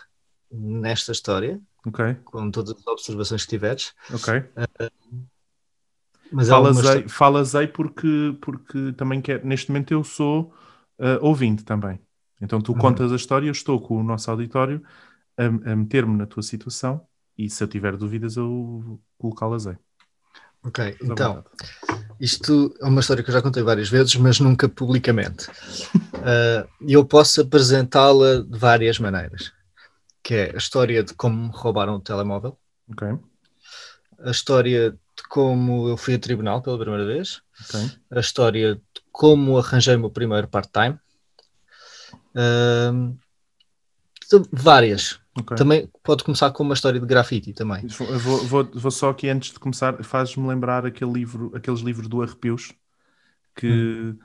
nesta 0.51 1.11
história, 1.11 1.59
com 2.25 2.51
todas 2.51 2.75
as 2.77 2.87
observações 2.87 3.43
que 3.43 3.49
tiveres. 3.49 3.93
ok. 4.13 4.43
Mas 6.31 6.47
é 6.47 6.51
Falas 6.51 6.77
história- 6.77 7.01
aí, 7.03 7.09
falas 7.09 7.55
aí 7.55 7.67
porque, 7.67 8.37
porque 8.41 8.93
também 8.93 9.21
quer. 9.21 9.43
Neste 9.43 9.69
momento 9.71 9.91
eu 9.91 10.03
sou 10.03 10.53
ah, 10.99 11.17
ouvinte 11.21 11.63
também. 11.63 11.99
Então 12.41 12.59
tu 12.61 12.73
Uhum. 12.73 12.79
contas 12.79 13.11
a 13.11 13.15
história, 13.15 13.47
eu 13.47 13.51
estou 13.51 13.79
com 13.81 13.97
o 13.97 14.03
nosso 14.03 14.29
auditório 14.31 14.83
a, 15.37 15.45
a 15.71 15.75
meter-me 15.75 16.17
na 16.17 16.25
tua 16.25 16.41
situação 16.43 17.05
e 17.37 17.49
se 17.49 17.63
eu 17.63 17.67
tiver 17.67 17.95
dúvidas 17.97 18.35
eu 18.37 18.99
colocá-las 19.17 19.67
aí. 19.67 19.77
Ok, 20.63 20.95
então, 21.01 21.43
isto 22.19 22.75
é 22.79 22.85
uma 22.85 23.01
história 23.01 23.23
que 23.23 23.29
eu 23.29 23.33
já 23.33 23.41
contei 23.41 23.63
várias 23.63 23.89
vezes, 23.89 24.15
mas 24.15 24.39
nunca 24.39 24.69
publicamente. 24.69 25.47
E 26.85 26.93
eu 26.93 27.03
posso 27.03 27.41
apresentá-la 27.41 28.43
de 28.43 28.55
várias 28.59 28.99
maneiras. 28.99 29.51
Que 30.21 30.35
é 30.35 30.51
a 30.53 30.57
história 30.57 31.03
de 31.03 31.15
como 31.15 31.47
me 31.47 31.51
roubaram 31.51 31.95
o 31.95 31.99
telemóvel, 31.99 32.59
Ok, 32.91 33.07
a 34.23 34.29
história 34.29 34.91
de 34.91 35.23
como 35.29 35.89
eu 35.89 35.97
fui 35.97 36.13
a 36.13 36.19
tribunal 36.19 36.61
pela 36.61 36.77
primeira 36.77 37.05
vez, 37.05 37.41
ok. 37.67 37.91
a 38.11 38.19
história 38.19 38.75
de 38.75 38.81
como 39.11 39.57
arranjei 39.57 39.95
o 39.95 39.99
meu 39.99 40.11
primeiro 40.11 40.47
part-time. 40.47 40.99
Então, 44.27 44.45
várias. 44.51 45.19
Ok. 45.37 45.57
Também 45.57 45.89
pode 46.03 46.23
começar 46.23 46.51
com 46.51 46.63
uma 46.63 46.73
história 46.73 46.99
de 46.99 47.05
grafite 47.05 47.53
também. 47.53 47.85
Vou, 47.87 48.37
vou, 48.45 48.63
vou 48.73 48.91
só 48.91 49.09
aqui 49.09 49.29
antes 49.29 49.51
de 49.53 49.59
começar, 49.59 50.03
faz-me 50.03 50.47
lembrar 50.47 50.85
aquele 50.85 51.11
livro, 51.11 51.51
aqueles 51.55 51.81
livros 51.81 52.07
do 52.07 52.21
Arrepios 52.21 52.73
que 53.55 54.15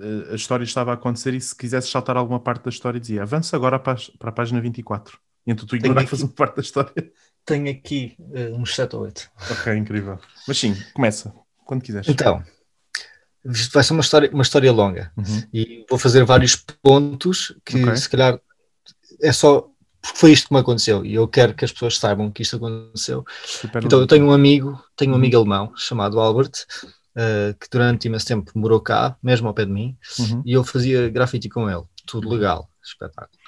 eh, 0.00 0.32
a 0.32 0.34
história 0.34 0.64
estava 0.64 0.92
a 0.92 0.94
acontecer 0.94 1.34
e 1.34 1.40
se 1.40 1.54
quisesse 1.54 1.88
saltar 1.90 2.16
alguma 2.16 2.40
parte 2.40 2.64
da 2.64 2.70
história 2.70 3.00
dizia 3.00 3.22
avança 3.22 3.56
agora 3.56 3.78
para, 3.78 3.96
a 4.20 4.32
página 4.32 4.60
24. 4.60 5.18
E 5.46 5.52
então 5.52 5.66
tu 5.66 5.76
ignoravas 5.76 6.20
uma 6.22 6.28
parte 6.32 6.56
da 6.56 6.62
história. 6.62 7.12
Tenho 7.44 7.70
aqui 7.70 8.16
eh, 8.32 8.50
uns 8.52 8.74
7 8.74 8.94
ou 8.96 9.02
8. 9.02 9.30
Ok, 9.50 9.74
incrível. 9.74 10.18
Mas 10.46 10.58
sim, 10.58 10.76
começa, 10.92 11.34
quando 11.64 11.82
quiseres. 11.82 12.06
Então, 12.08 12.42
isto 13.44 13.72
vai 13.72 13.82
ser 13.82 13.92
uma 13.94 14.02
história, 14.02 14.30
uma 14.32 14.42
história 14.42 14.70
longa 14.70 15.10
Uhum. 15.16 15.42
e 15.52 15.86
vou 15.88 15.98
fazer 15.98 16.24
vários 16.24 16.56
pontos 16.56 17.56
que 17.64 17.82
Ok. 17.82 17.96
se 17.96 18.08
calhar 18.10 18.38
é 19.22 19.32
só 19.32 19.70
porque 20.00 20.18
foi 20.18 20.32
isto 20.32 20.48
que 20.48 20.54
me 20.54 20.60
aconteceu 20.60 21.04
e 21.04 21.14
eu 21.14 21.26
quero 21.28 21.54
que 21.54 21.64
as 21.64 21.72
pessoas 21.72 21.98
saibam 21.98 22.30
que 22.30 22.42
isto 22.42 22.56
aconteceu. 22.56 23.24
Super 23.44 23.84
Então, 23.84 24.00
eu 24.00 24.06
tenho 24.06 24.26
um 24.26 24.32
amigo, 24.32 24.82
tenho 24.96 25.10
um 25.12 25.14
Uhum. 25.14 25.18
amigo 25.20 25.36
alemão 25.36 25.72
chamado 25.76 26.20
Albert, 26.20 26.52
eh, 27.16 27.54
que 27.60 27.68
durante 27.70 28.06
imenso 28.06 28.26
tempo 28.26 28.50
morou 28.54 28.80
cá, 28.80 29.16
mesmo 29.22 29.48
ao 29.48 29.54
pé 29.54 29.64
de 29.64 29.72
mim, 29.72 29.96
Uhum. 30.18 30.42
e 30.44 30.52
eu 30.52 30.64
fazia 30.64 31.08
grafite 31.08 31.48
com 31.48 31.68
ele, 31.68 31.82
tudo 32.06 32.28
legal, 32.28 32.68
espetáculo. 32.82 33.38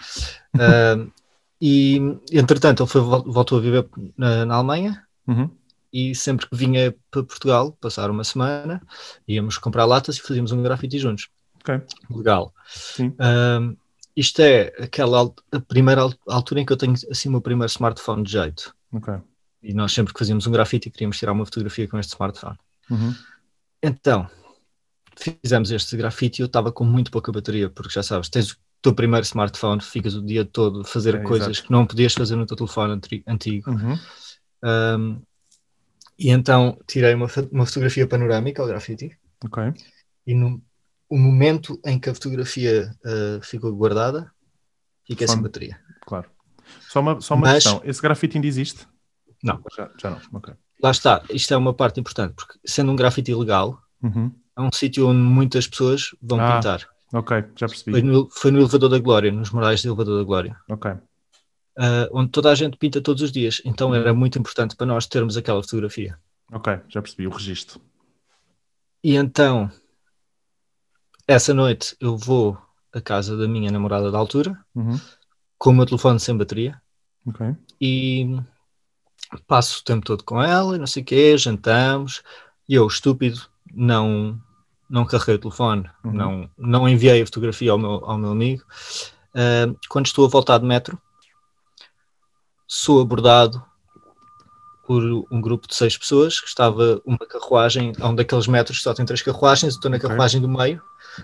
Ah, 0.58 0.96
e 1.60 2.00
entretanto, 2.32 2.82
ele 2.82 2.90
foi, 2.90 3.00
vol- 3.00 3.24
voltou 3.30 3.58
a 3.58 3.60
viver 3.60 3.88
na, 4.16 4.44
na 4.46 4.54
Alemanha 4.56 5.04
Uhum. 5.28 5.50
e 5.92 6.14
sempre 6.14 6.48
que 6.48 6.56
vinha 6.56 6.94
para 7.10 7.22
Portugal, 7.22 7.72
passar 7.80 8.10
uma 8.10 8.24
semana, 8.24 8.80
íamos 9.28 9.58
comprar 9.58 9.84
latas 9.84 10.16
e 10.16 10.20
fazíamos 10.22 10.52
um 10.52 10.62
grafite 10.62 10.98
juntos. 10.98 11.28
Ok. 11.60 11.80
Legal. 12.10 12.52
Sim. 12.68 13.14
Ah, 13.18 13.60
isto 14.16 14.40
é 14.40 14.72
aquela 14.78 15.32
primeira 15.68 16.02
al- 16.02 16.14
altura 16.28 16.60
em 16.60 16.66
que 16.66 16.72
eu 16.72 16.76
tenho 16.76 16.94
assim 17.10 17.28
o 17.28 17.32
meu 17.32 17.40
primeiro 17.40 17.70
smartphone 17.70 18.22
de 18.22 18.32
jeito. 18.32 18.74
Ok. 18.92 19.14
E 19.62 19.74
nós 19.74 19.92
sempre 19.92 20.12
que 20.12 20.18
fazíamos 20.18 20.46
um 20.46 20.52
grafite 20.52 20.90
queríamos 20.90 21.18
tirar 21.18 21.32
uma 21.32 21.44
fotografia 21.44 21.86
com 21.86 21.98
este 21.98 22.12
smartphone. 22.12 22.56
Uhum. 22.90 23.14
Então, 23.82 24.28
fizemos 25.16 25.70
este 25.70 25.96
grafite 25.96 26.40
e 26.40 26.42
eu 26.42 26.46
estava 26.46 26.72
com 26.72 26.84
muito 26.84 27.10
pouca 27.10 27.30
bateria, 27.30 27.68
porque 27.68 27.92
já 27.92 28.02
sabes, 28.02 28.28
tens 28.28 28.52
o 28.52 28.56
teu 28.82 28.94
primeiro 28.94 29.24
smartphone, 29.24 29.80
ficas 29.82 30.14
o 30.14 30.24
dia 30.24 30.44
todo 30.44 30.80
a 30.80 30.84
fazer 30.84 31.14
É, 31.14 31.22
coisas 31.22 31.48
exato. 31.48 31.66
que 31.66 31.72
não 31.72 31.86
podias 31.86 32.14
fazer 32.14 32.36
no 32.36 32.46
teu 32.46 32.56
telefone 32.56 33.00
antigo. 33.26 33.70
Uhum. 33.70 33.98
Um, 34.62 35.22
e 36.18 36.30
então 36.30 36.78
tirei 36.86 37.14
uma, 37.14 37.26
uma 37.50 37.66
fotografia 37.66 38.06
panorâmica 38.06 38.60
ao 38.62 38.68
grafite. 38.68 39.16
E 40.26 40.34
no 40.34 40.62
o 41.10 41.18
momento 41.18 41.78
em 41.84 41.98
que 41.98 42.08
a 42.08 42.14
fotografia 42.14 42.96
uh, 43.04 43.42
ficou 43.42 43.74
guardada, 43.74 44.30
fica 45.04 45.26
sem 45.26 45.42
bateria. 45.42 45.78
Claro. 46.06 46.30
Só 46.88 47.00
uma, 47.00 47.20
só 47.20 47.34
uma 47.34 47.48
Mas, 47.48 47.64
questão: 47.64 47.82
esse 47.84 48.00
grafite 48.00 48.36
ainda 48.36 48.46
existe? 48.46 48.86
Não. 49.42 49.60
Já, 49.76 49.90
já 49.98 50.10
não. 50.10 50.20
Ok. 50.32 50.54
Lá 50.82 50.92
está, 50.92 51.22
isto 51.30 51.52
é 51.52 51.56
uma 51.56 51.74
parte 51.74 52.00
importante, 52.00 52.34
porque 52.34 52.58
sendo 52.64 52.92
um 52.92 52.96
grafite 52.96 53.30
ilegal, 53.30 53.82
uhum. 54.02 54.32
é 54.56 54.60
um 54.62 54.72
sítio 54.72 55.08
onde 55.08 55.18
muitas 55.18 55.66
pessoas 55.66 56.14
vão 56.22 56.40
ah, 56.40 56.56
pintar. 56.56 56.88
Ok, 57.12 57.36
já 57.56 57.66
percebi. 57.66 57.90
Foi 57.90 58.02
no, 58.02 58.30
foi 58.30 58.50
no 58.50 58.60
Elevador 58.60 58.88
da 58.88 58.98
Glória, 58.98 59.32
nos 59.32 59.50
morais 59.50 59.82
do 59.82 59.88
Elevador 59.88 60.18
da 60.18 60.24
Glória. 60.24 60.56
Ok. 60.70 60.90
Uh, 60.92 62.08
onde 62.12 62.30
toda 62.30 62.50
a 62.50 62.54
gente 62.54 62.76
pinta 62.76 63.00
todos 63.00 63.22
os 63.22 63.32
dias. 63.32 63.60
Então 63.64 63.94
era 63.94 64.14
muito 64.14 64.38
importante 64.38 64.76
para 64.76 64.86
nós 64.86 65.06
termos 65.06 65.36
aquela 65.36 65.62
fotografia. 65.62 66.18
Ok, 66.52 66.78
já 66.88 67.02
percebi 67.02 67.26
o 67.26 67.30
registro. 67.30 67.80
E 69.02 69.16
então, 69.16 69.70
essa 71.30 71.54
noite 71.54 71.96
eu 72.00 72.16
vou 72.16 72.58
à 72.92 73.00
casa 73.00 73.36
da 73.36 73.46
minha 73.46 73.70
namorada 73.70 74.10
da 74.10 74.18
altura, 74.18 74.58
uhum. 74.74 74.98
com 75.56 75.70
o 75.70 75.72
meu 75.72 75.86
telefone 75.86 76.18
sem 76.18 76.36
bateria. 76.36 76.82
Ok. 77.24 77.54
E 77.80 78.36
passo 79.46 79.80
o 79.80 79.84
tempo 79.84 80.04
todo 80.04 80.24
com 80.24 80.42
ela, 80.42 80.76
não 80.76 80.88
sei 80.88 81.04
o 81.04 81.06
quê, 81.06 81.38
jantamos. 81.38 82.20
E 82.68 82.74
eu, 82.74 82.84
estúpido, 82.84 83.40
não, 83.72 84.40
não 84.88 85.04
carreguei 85.04 85.36
o 85.36 85.38
telefone, 85.38 85.88
uhum. 86.04 86.12
não, 86.12 86.50
não 86.58 86.88
enviei 86.88 87.22
a 87.22 87.26
fotografia 87.26 87.70
ao 87.70 87.78
meu, 87.78 88.04
ao 88.04 88.18
meu 88.18 88.30
amigo. 88.30 88.64
Uh, 89.32 89.78
quando 89.88 90.06
estou 90.06 90.26
a 90.26 90.28
voltar 90.28 90.58
de 90.58 90.66
metro, 90.66 91.00
sou 92.66 93.00
abordado 93.00 93.64
por 94.90 95.04
um 95.30 95.40
grupo 95.40 95.68
de 95.68 95.76
seis 95.76 95.96
pessoas 95.96 96.40
que 96.40 96.48
estava 96.48 97.00
uma 97.06 97.16
carruagem 97.18 97.92
a 98.00 98.08
um 98.08 98.14
daqueles 98.16 98.48
metros 98.48 98.78
que 98.78 98.82
só 98.82 98.92
tem 98.92 99.06
três 99.06 99.22
carruagens, 99.22 99.74
estou 99.74 99.88
na 99.88 99.96
okay. 99.96 100.08
carruagem 100.08 100.40
do 100.40 100.48
meio, 100.48 100.82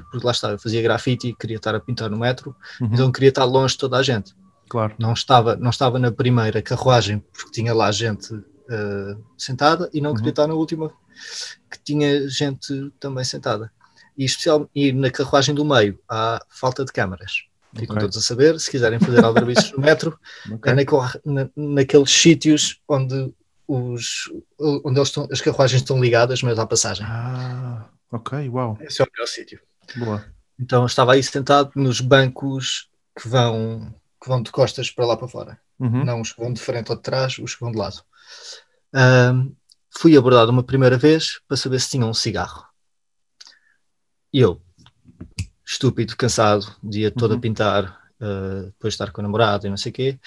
porque 0.08 0.24
lá 0.24 0.30
está, 0.30 0.52
eu 0.52 0.58
fazia 0.60 0.80
grafite 0.80 1.26
e 1.26 1.34
queria 1.34 1.56
estar 1.56 1.74
a 1.74 1.80
pintar 1.80 2.08
no 2.08 2.16
metro, 2.16 2.54
uhum. 2.80 2.90
então 2.92 3.10
queria 3.10 3.30
estar 3.30 3.42
longe 3.42 3.74
de 3.74 3.80
toda 3.80 3.96
a 3.96 4.04
gente. 4.04 4.36
Claro. 4.68 4.94
Não 5.00 5.12
estava, 5.12 5.56
não 5.56 5.70
estava 5.70 5.98
na 5.98 6.12
primeira 6.12 6.62
carruagem 6.62 7.18
porque 7.32 7.50
tinha 7.50 7.74
lá 7.74 7.90
gente 7.90 8.32
uh, 8.32 9.24
sentada 9.36 9.90
e 9.92 10.00
não 10.00 10.10
uhum. 10.10 10.16
queria 10.16 10.30
estar 10.30 10.46
na 10.46 10.54
última 10.54 10.92
que 11.68 11.82
tinha 11.84 12.28
gente 12.28 12.92
também 13.00 13.24
sentada. 13.24 13.72
E, 14.16 14.24
especial, 14.24 14.70
e 14.72 14.92
na 14.92 15.10
carruagem 15.10 15.56
do 15.56 15.64
meio 15.64 15.98
há 16.08 16.40
falta 16.48 16.84
de 16.84 16.92
câmaras. 16.92 17.32
Ficam 17.74 17.96
okay. 17.96 18.02
todos 18.02 18.16
a 18.16 18.20
saber, 18.20 18.60
se 18.60 18.70
quiserem 18.70 19.00
fazer 19.00 19.22
aldrabices 19.24 19.72
no 19.72 19.80
metro, 19.80 20.16
okay. 20.52 20.72
é 20.72 20.76
na, 21.24 21.50
naqueles 21.56 22.12
sítios 22.12 22.80
onde, 22.88 23.34
os, 23.66 24.30
onde 24.58 25.00
estão, 25.00 25.28
as 25.30 25.40
carruagens 25.40 25.82
estão 25.82 26.00
ligadas, 26.00 26.42
mas 26.42 26.58
há 26.58 26.66
passagem. 26.66 27.06
Ah, 27.08 27.88
ok, 28.10 28.48
uau. 28.48 28.78
Esse 28.80 29.02
é 29.02 29.04
o 29.04 29.08
melhor 29.12 29.26
sítio. 29.26 29.60
Boa. 29.96 30.24
Então 30.58 30.86
estava 30.86 31.12
aí 31.12 31.22
sentado 31.22 31.72
nos 31.74 32.00
bancos 32.00 32.88
que 33.18 33.28
vão, 33.28 33.94
que 34.22 34.28
vão 34.28 34.42
de 34.42 34.50
costas 34.50 34.90
para 34.90 35.06
lá 35.06 35.16
para 35.16 35.28
fora. 35.28 35.60
Uhum. 35.78 36.04
Não 36.04 36.20
os 36.20 36.32
que 36.32 36.40
vão 36.40 36.52
de 36.52 36.60
frente 36.60 36.90
ou 36.90 36.96
de 36.96 37.02
trás, 37.02 37.38
os 37.38 37.54
que 37.54 37.60
vão 37.60 37.72
de 37.72 37.78
lado. 37.78 38.02
Um, 38.94 39.54
fui 39.90 40.16
abordado 40.16 40.50
uma 40.50 40.62
primeira 40.62 40.96
vez 40.96 41.40
para 41.46 41.56
saber 41.56 41.80
se 41.80 41.90
tinha 41.90 42.06
um 42.06 42.14
cigarro. 42.14 42.64
E 44.32 44.40
eu, 44.40 44.60
estúpido, 45.64 46.16
cansado, 46.16 46.66
o 46.82 46.88
dia 46.88 47.10
todo 47.10 47.32
uhum. 47.32 47.38
a 47.38 47.40
pintar, 47.40 47.84
uh, 48.20 48.66
depois 48.66 48.92
de 48.92 48.94
estar 48.94 49.10
com 49.12 49.20
a 49.20 49.24
namorada 49.24 49.66
e 49.66 49.70
não 49.70 49.76
sei 49.76 49.90
o 49.90 49.94
quê. 49.94 50.18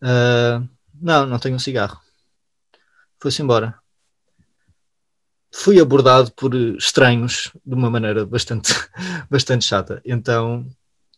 Uh, 0.00 0.68
não, 1.00 1.26
não 1.26 1.38
tenho 1.38 1.56
um 1.56 1.60
cigarro. 1.60 2.00
Foi-se 3.22 3.40
embora. 3.40 3.78
Fui 5.54 5.78
abordado 5.78 6.32
por 6.32 6.52
estranhos 6.56 7.52
de 7.64 7.72
uma 7.72 7.88
maneira 7.88 8.26
bastante, 8.26 8.72
bastante 9.30 9.64
chata. 9.64 10.02
Então 10.04 10.66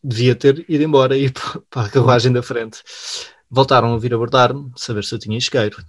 devia 0.03 0.37
ter 0.37 0.67
ido 0.69 0.85
embora 0.85 1.17
e 1.17 1.25
ir 1.25 1.33
para 1.71 1.87
a 1.87 1.89
carruagem 1.89 2.31
da 2.31 2.43
frente. 2.43 2.83
Voltaram 3.49 3.95
a 3.95 3.99
vir 3.99 4.13
abordar-me, 4.13 4.71
saber 4.77 5.03
se 5.03 5.15
eu 5.15 5.19
tinha 5.19 5.39
isqueiro. 5.39 5.83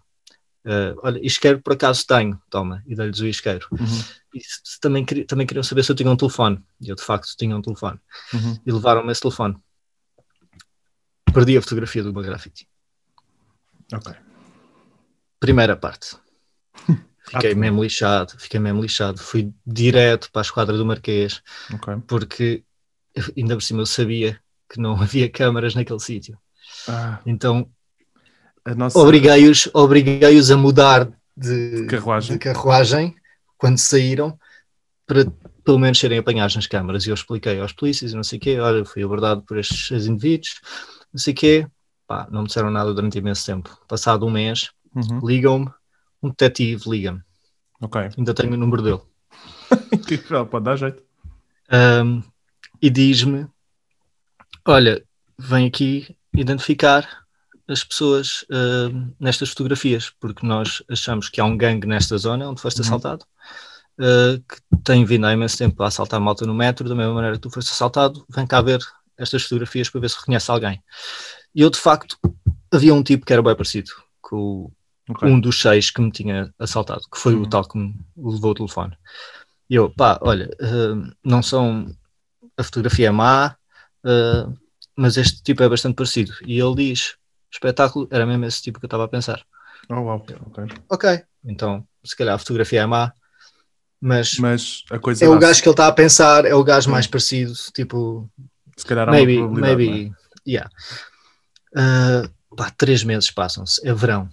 Uh, 0.63 0.95
olha, 1.03 1.20
isqueiro 1.22 1.61
por 1.61 1.74
acaso 1.74 2.07
tenho, 2.07 2.41
toma, 2.49 2.82
e 2.88 2.95
dei-lhes 2.95 3.20
o 3.20 3.28
isqueiro. 3.28 3.68
Uhum. 3.74 4.03
E 4.34 4.39
também, 4.80 5.03
também 5.03 5.45
queriam 5.45 5.63
saber 5.63 5.84
se 5.84 5.91
eu 5.91 5.95
tinha 5.97 6.09
um 6.09 6.16
telefone. 6.16 6.63
E 6.80 6.88
eu 6.88 6.95
de 6.95 7.03
facto 7.03 7.36
tinha 7.38 7.57
um 7.57 7.61
telefone. 7.61 7.99
Uhum. 8.34 8.57
E 8.66 8.72
levaram-me 8.72 9.11
esse 9.11 9.20
telefone. 9.20 9.57
Perdi 11.34 11.57
a 11.57 11.61
fotografia 11.61 12.03
do 12.03 12.13
meu 12.13 12.24
grafite. 12.24 12.70
Ok. 13.91 14.24
Primeira 15.45 15.75
parte. 15.75 16.15
Fiquei 17.29 17.53
ah, 17.53 17.55
mesmo 17.55 17.83
lixado, 17.83 18.33
fiquei 18.37 18.59
mesmo 18.59 18.83
lixado. 18.83 19.19
Fui 19.19 19.51
direto 19.65 20.29
para 20.31 20.41
a 20.41 20.43
esquadra 20.43 20.77
do 20.77 20.85
Marquês, 20.85 21.41
okay. 21.73 21.95
porque 22.07 22.63
ainda 23.35 23.55
por 23.55 23.63
cima 23.63 23.81
eu 23.81 23.85
sabia 23.87 24.39
que 24.69 24.79
não 24.79 24.93
havia 25.01 25.27
câmaras 25.27 25.73
naquele 25.73 25.99
sítio. 25.99 26.37
Ah. 26.87 27.19
Então 27.25 27.67
nossa... 28.75 28.97
obriguei-os 28.99 29.67
obriguei 29.73 30.21
a 30.23 30.57
mudar 30.57 31.09
de, 31.35 31.81
de, 31.81 31.87
carruagem. 31.87 32.33
de 32.33 32.39
carruagem 32.39 33.15
quando 33.57 33.79
saíram 33.79 34.37
para 35.07 35.25
pelo 35.63 35.79
menos 35.79 35.97
serem 35.97 36.19
apanhados 36.19 36.55
nas 36.55 36.67
câmaras. 36.67 37.05
E 37.05 37.09
eu 37.09 37.15
expliquei 37.15 37.59
aos 37.59 37.73
polícias 37.73 38.11
e 38.11 38.15
não 38.15 38.23
sei 38.23 38.37
o 38.37 38.41
quê, 38.41 38.59
olha, 38.59 38.85
fui 38.85 39.03
abordado 39.03 39.41
por 39.41 39.57
estes 39.57 40.05
indivíduos, 40.05 40.61
não 41.11 41.19
sei 41.19 41.33
o 41.33 41.35
quê, 41.35 41.67
pá, 42.07 42.27
não 42.29 42.41
me 42.41 42.47
disseram 42.47 42.69
nada 42.69 42.93
durante 42.93 43.17
imenso 43.17 43.45
tempo. 43.45 43.75
Passado 43.87 44.25
um 44.25 44.29
mês, 44.29 44.69
uhum. 44.95 45.19
ligam-me, 45.23 45.69
um 46.21 46.29
detetive 46.29 46.89
liga-me. 46.89 47.21
Ok. 47.81 48.09
Ainda 48.17 48.33
tenho 48.33 48.53
o 48.53 48.57
número 48.57 48.81
dele. 48.81 49.01
que 50.07 50.17
pode 50.17 50.65
dar 50.65 50.77
jeito. 50.77 51.03
Um, 51.71 52.23
e 52.81 52.89
diz-me: 52.89 53.47
Olha, 54.65 55.03
vem 55.37 55.67
aqui 55.67 56.15
identificar 56.33 57.25
as 57.67 57.83
pessoas 57.83 58.43
uh, 58.43 59.13
nestas 59.19 59.49
fotografias, 59.49 60.11
porque 60.19 60.45
nós 60.45 60.83
achamos 60.89 61.29
que 61.29 61.41
há 61.41 61.45
um 61.45 61.57
gangue 61.57 61.87
nesta 61.87 62.17
zona 62.17 62.49
onde 62.49 62.61
foste 62.61 62.79
uhum. 62.79 62.85
assaltado, 62.85 63.25
uh, 63.99 64.39
que 64.47 64.81
tem 64.83 65.03
vindo 65.03 65.25
há 65.25 65.33
imenso 65.33 65.57
tempo 65.57 65.81
a 65.81 65.87
assaltar 65.87 66.19
malta 66.19 66.45
no 66.45 66.53
metro, 66.53 66.87
da 66.87 66.95
mesma 66.95 67.13
maneira 67.13 67.35
que 67.35 67.41
tu 67.41 67.49
foste 67.49 67.71
assaltado, 67.71 68.25
vem 68.29 68.45
cá 68.45 68.61
ver 68.61 68.79
estas 69.17 69.43
fotografias 69.43 69.89
para 69.89 70.01
ver 70.01 70.09
se 70.09 70.19
reconhece 70.19 70.51
alguém. 70.51 70.83
E 71.53 71.61
eu, 71.61 71.69
de 71.69 71.77
facto, 71.77 72.17
havia 72.71 72.93
um 72.93 73.01
tipo 73.01 73.25
que 73.25 73.33
era 73.33 73.41
bem 73.41 73.55
parecido 73.55 73.91
com 74.21 74.71
okay. 75.10 75.30
um 75.30 75.39
dos 75.39 75.62
seis 75.62 75.89
que 75.89 76.01
me 76.01 76.12
tinha 76.12 76.53
assaltado, 76.60 77.01
que 77.12 77.18
foi 77.18 77.36
uhum. 77.36 77.43
o 77.43 77.49
tal 77.49 77.68
que 77.68 77.78
me 77.78 77.95
levou 78.16 78.51
o 78.51 78.56
telefone. 78.56 78.97
E 79.70 79.76
eu, 79.76 79.89
pá, 79.89 80.20
olha, 80.22 80.49
uh, 80.62 81.12
não 81.24 81.41
são. 81.41 81.88
A 82.58 82.64
fotografia 82.64 83.08
é 83.08 83.12
má, 83.12 83.56
mas 84.95 85.18
este 85.18 85.43
tipo 85.43 85.62
é 85.62 85.68
bastante 85.68 85.95
parecido. 85.95 86.34
E 86.45 86.60
ele 86.60 86.76
diz: 86.76 87.16
espetáculo 87.51 88.08
era 88.12 88.26
mesmo 88.26 88.45
esse 88.45 88.62
tipo 88.62 88.80
que 88.80 88.86
eu 88.86 88.88
estava 88.88 89.06
a 89.06 89.10
pensar. 89.10 89.43
Oh, 89.89 89.95
wow. 89.95 90.26
ok. 90.47 90.66
Ok, 90.89 91.24
então 91.43 91.86
se 92.06 92.16
calhar 92.16 92.36
a 92.36 92.38
fotografia 92.38 92.82
é 92.82 92.86
má, 92.86 93.12
mas, 93.99 94.38
mas 94.38 94.84
a 94.91 94.99
coisa 94.99 95.26
é 95.26 95.30
o 95.30 95.39
gajo 95.39 95.62
que 95.62 95.68
ele 95.68 95.74
está 95.74 95.88
a 95.88 95.91
pensar, 95.91 96.45
é 96.45 96.53
o 96.53 96.64
gajo 96.64 96.89
mais 96.91 97.08
parecido, 97.08 97.53
tipo. 97.74 98.30
Se 98.78 98.86
calhar 98.86 99.08
há 99.08 99.12
maybe, 99.12 99.38
uma 99.39 99.60
maybe, 99.60 100.14
é? 100.45 100.49
yeah. 100.49 100.70
Uh, 101.74 102.56
pá, 102.56 102.72
três 102.78 103.03
meses 103.03 103.32
passam-se, 103.32 103.86
é 103.88 103.93
verão. 103.93 104.30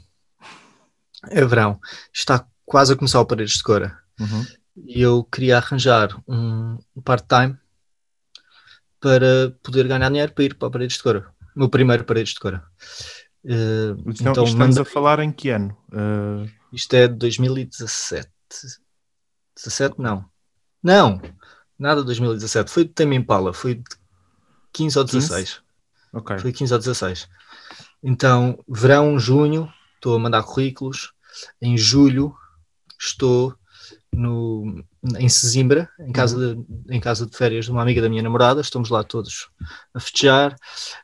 É 1.31 1.45
verão, 1.45 1.81
está 2.13 2.47
quase 2.65 2.93
a 2.93 2.97
começar 2.97 3.21
o 3.21 3.27
Paredes 3.27 3.55
de 3.55 3.63
Cora. 3.63 3.99
Uhum. 4.19 4.47
E 4.87 5.01
eu 5.01 5.25
queria 5.25 5.59
arranjar 5.59 6.09
um 6.27 6.79
part-time 7.05 7.57
para 9.01 9.51
poder 9.63 9.87
ganhar 9.87 10.09
dinheiro 10.09 10.33
para 10.33 10.45
ir 10.45 10.55
para 10.55 10.71
Paredes 10.71 10.97
de 10.97 11.03
Cora 11.03 11.33
meu 11.55 11.69
primeiro 11.69 12.05
Paredes 12.05 12.35
de 12.35 12.41
Cora. 12.41 12.65
Uh, 13.45 13.99
então, 14.07 14.33
então 14.33 14.45
estamos 14.45 14.55
manda... 14.55 14.83
a 14.83 14.85
falar 14.85 15.19
em 15.21 15.33
que 15.33 15.51
ano? 15.51 15.77
Uh... 15.93 16.49
Isto 16.73 16.95
é 16.95 17.09
de 17.09 17.15
2017. 17.15 18.29
17? 19.57 19.97
Não. 19.99 20.25
Não, 20.83 21.21
nada 21.79 22.01
de 22.01 22.07
2017. 22.07 22.71
Foi 22.71 22.85
de 22.85 22.91
Tame 22.91 23.17
Impala, 23.17 23.53
foi 23.53 23.75
de 23.75 23.85
15 24.73 24.99
ou 24.99 25.05
16. 25.05 25.51
15? 25.51 25.61
Ok. 26.15 26.39
Foi 26.39 26.53
15 26.53 26.73
ou 26.73 26.79
16. 26.79 27.29
Então, 28.03 28.59
verão, 28.67 29.19
junho, 29.19 29.71
estou 30.03 30.17
a 30.17 30.19
mandar 30.19 30.43
currículos. 30.43 31.13
Em 31.61 31.79
julho, 31.79 32.35
estou 33.01 33.55
no, 34.13 34.85
em 35.17 35.29
Sesimbra, 35.29 35.89
em 36.01 36.13
casa, 36.13 36.37
uhum. 36.37 36.67
de, 36.69 36.97
em 36.97 37.01
casa 37.01 37.25
de 37.25 37.37
férias 37.37 37.67
de 37.67 37.71
uma 37.71 37.81
amiga 37.81 38.03
da 38.03 38.09
minha 38.09 38.23
namorada, 38.23 38.61
estamos 38.61 38.91
lá 38.91 39.05
todos 39.05 39.49
a 39.95 40.01
festejar. 40.01 40.57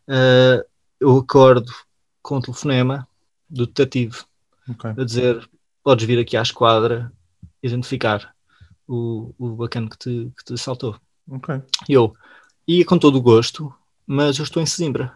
Uh, 0.09 0.66
eu 1.01 1.16
acordo 1.16 1.72
com 2.20 2.36
um 2.36 2.40
telefonema 2.40 3.07
do 3.49 3.66
detetive 3.66 4.18
okay. 4.68 4.90
a 4.90 5.05
dizer: 5.05 5.49
Podes 5.82 6.05
vir 6.05 6.18
aqui 6.18 6.36
à 6.36 6.42
esquadra 6.42 7.11
identificar 7.62 8.34
o, 8.86 9.32
o 9.38 9.51
bacana 9.51 9.88
que 9.88 9.99
te, 9.99 10.32
que 10.36 10.44
te 10.44 10.55
assaltou. 10.55 10.96
Okay. 11.30 11.62
Eu 11.88 12.14
ia 12.66 12.84
com 12.84 12.99
todo 12.99 13.16
o 13.16 13.22
gosto, 13.22 13.72
mas 14.07 14.38
eu 14.38 14.42
estou 14.42 14.62
em 14.62 14.66
Sesimbra. 14.66 15.14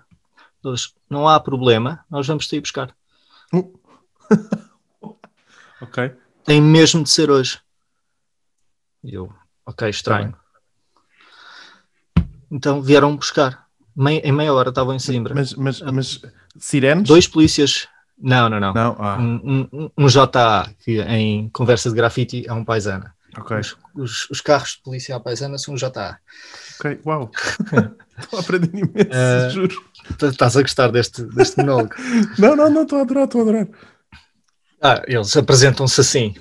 Eles, 0.65 0.95
não 1.11 1.29
há 1.29 1.41
problema, 1.41 2.05
nós 2.09 2.27
vamos 2.27 2.47
te 2.47 2.57
ir 2.57 2.61
buscar. 2.61 2.95
Uh. 3.53 3.73
Ok. 5.81 6.13
Tem 6.45 6.63
mesmo 6.63 7.03
de 7.03 7.11
ser 7.11 7.29
hoje. 7.29 7.59
Eu, 9.03 9.33
ok, 9.67 9.89
estranho. 9.91 10.33
Então 12.51 12.81
vieram 12.81 13.17
buscar. 13.17 13.67
Mei- 13.97 14.21
em 14.21 14.31
meia 14.33 14.55
hora 14.55 14.69
estavam 14.69 14.95
em 14.95 14.99
Simbra. 15.01 15.35
Mas, 15.35 15.55
mas, 15.55 15.81
mas 15.81 16.23
sirenes? 16.59 17.09
Dois 17.09 17.27
polícias. 17.27 17.89
Não, 18.17 18.49
não, 18.49 18.61
não. 18.61 18.73
Não, 18.73 18.97
ah, 19.01 19.19
Um, 19.19 19.69
um, 19.73 19.91
um 19.99 20.07
JA, 20.09 20.73
que 20.85 21.01
em 21.03 21.49
conversa 21.49 21.89
de 21.91 21.97
grafite 21.97 22.47
é 22.47 22.53
um 22.53 22.65
paisana. 22.65 23.13
ok. 23.37 23.59
Os, 23.59 23.77
os, 23.95 24.31
os 24.31 24.41
carros 24.41 24.77
de 24.77 24.83
polícia 24.83 25.17
à 25.17 25.21
paisana 25.21 25.59
são 25.59 25.75
um 25.75 25.77
JA. 25.77 26.19
Ok, 26.79 27.01
uau. 27.05 27.31
Estou 28.23 28.39
a 28.39 28.43
aprender 28.43 28.71
imenso, 28.79 29.09
Eh, 29.11 29.51
juro. 29.51 29.85
Estás 30.23 30.57
a 30.57 30.63
gostar 30.63 30.89
deste, 30.91 31.23
deste 31.35 31.59
monólogo? 31.59 31.95
Não, 32.39 32.55
não, 32.57 32.71
não, 32.71 32.83
estou 32.83 32.99
a 32.99 33.03
adorar, 33.03 33.25
estou 33.25 33.41
a 33.41 33.45
adorar. 33.45 33.69
Ah, 34.81 35.03
eles 35.07 35.37
apresentam-se 35.37 36.01
assim. 36.01 36.35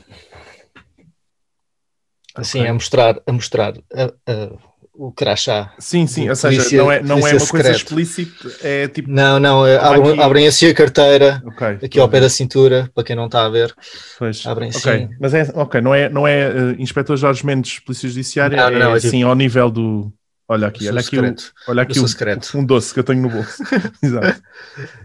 Assim, 2.36 2.60
Ok. 2.60 2.70
a 2.70 2.74
mostrar, 2.74 3.16
a 3.28 3.32
mostrar 3.32 3.74
a- 3.94 4.32
a- 4.32 4.72
o 4.94 5.12
crachá. 5.12 5.74
Sim, 5.80 6.06
sim, 6.08 6.30
ou 6.30 6.36
seja, 6.36 6.58
polícia- 6.58 6.78
não 6.78 6.92
é, 6.92 7.02
não 7.02 7.18
é 7.28 7.34
uma 7.34 7.46
coisa 7.46 7.46
secreto. 7.74 7.76
explícita, 7.78 8.50
é 8.62 8.88
tipo. 8.88 9.10
Não, 9.10 9.40
não, 9.40 9.66
é, 9.66 9.78
abrem, 9.78 10.12
aqui. 10.14 10.22
abrem 10.22 10.48
assim 10.48 10.68
a 10.68 10.74
carteira, 10.74 11.42
Ok. 11.46 11.68
aqui 11.84 12.00
ao 12.00 12.08
pé 12.08 12.20
da 12.22 12.30
cintura, 12.30 12.90
para 12.94 13.04
quem 13.04 13.16
não 13.16 13.26
está 13.26 13.46
a 13.46 13.50
ver. 13.50 13.74
Pois. 14.18 14.46
abrem 14.46 14.70
ok, 14.70 14.94
assim. 14.94 15.10
mas 15.20 15.34
é, 15.34 15.50
ok, 15.56 15.82
não 15.82 15.94
é, 15.94 16.10
não 16.10 16.28
é 16.28 16.42
eh, 16.42 16.76
Inspetor 16.78 17.18
Jorge 17.18 17.46
Mendes, 17.46 17.80
Polícia 17.80 18.08
Judiciária, 18.08 18.56
Não, 18.58 18.70
não, 18.70 18.76
é, 18.78 18.80
não, 18.80 18.92
é 18.96 18.96
tipo- 19.00 19.08
assim 19.08 19.24
ao 19.24 19.36
nível 19.36 19.70
do. 19.70 20.14
Olha 20.52 20.68
aqui, 20.68 20.90
olha 20.90 21.00
aqui, 21.00 21.18
o, 21.18 21.36
olha 21.70 21.84
aqui 21.84 22.08
secreto. 22.10 22.58
um 22.58 22.66
doce 22.66 22.94
que 22.94 23.00
eu 23.00 23.06
tenho 23.06 23.22
no 23.22 23.30
bolso. 23.30 23.64
Exato. 24.04 24.44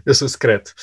Eu 0.05 0.13
sou 0.13 0.27
secreto. 0.27 0.73